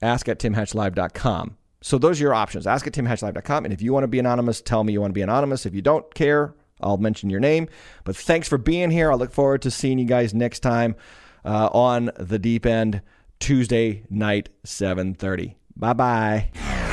ask 0.01 0.29
at 0.29 0.39
timhatchlive.com. 0.39 1.59
So 1.83 1.99
those 1.99 2.19
are 2.19 2.25
your 2.25 2.35
options. 2.35 2.67
Ask 2.67 2.87
at 2.87 2.95
timhatchlive.com. 2.95 3.67
And 3.67 3.75
if 3.75 3.83
you 3.83 3.93
want 3.93 4.05
to 4.05 4.09
be 4.09 4.19
anonymous, 4.19 4.63
tell 4.63 4.83
me 4.83 4.95
you 4.95 5.01
want 5.03 5.11
to 5.11 5.15
be 5.15 5.21
anonymous. 5.21 5.67
If 5.67 5.75
you 5.75 5.83
don't 5.83 6.13
care, 6.15 6.55
I'll 6.81 6.97
mention 6.97 7.29
your 7.29 7.41
name. 7.41 7.69
But 8.05 8.17
thanks 8.17 8.49
for 8.49 8.57
being 8.57 8.91
here. 8.91 9.13
I 9.13 9.15
look 9.15 9.31
forward 9.31 9.61
to 9.63 9.71
seeing 9.71 9.99
you 9.99 10.07
guys 10.07 10.33
next 10.33 10.61
time 10.61 10.97
uh, 11.45 11.69
on 11.73 12.11
the 12.19 12.39
deep 12.39 12.65
end 12.65 13.03
Tuesday 13.41 14.05
night, 14.09 14.49
7:30. 14.65 15.57
Bye 15.77 15.93
bye. 15.93 16.84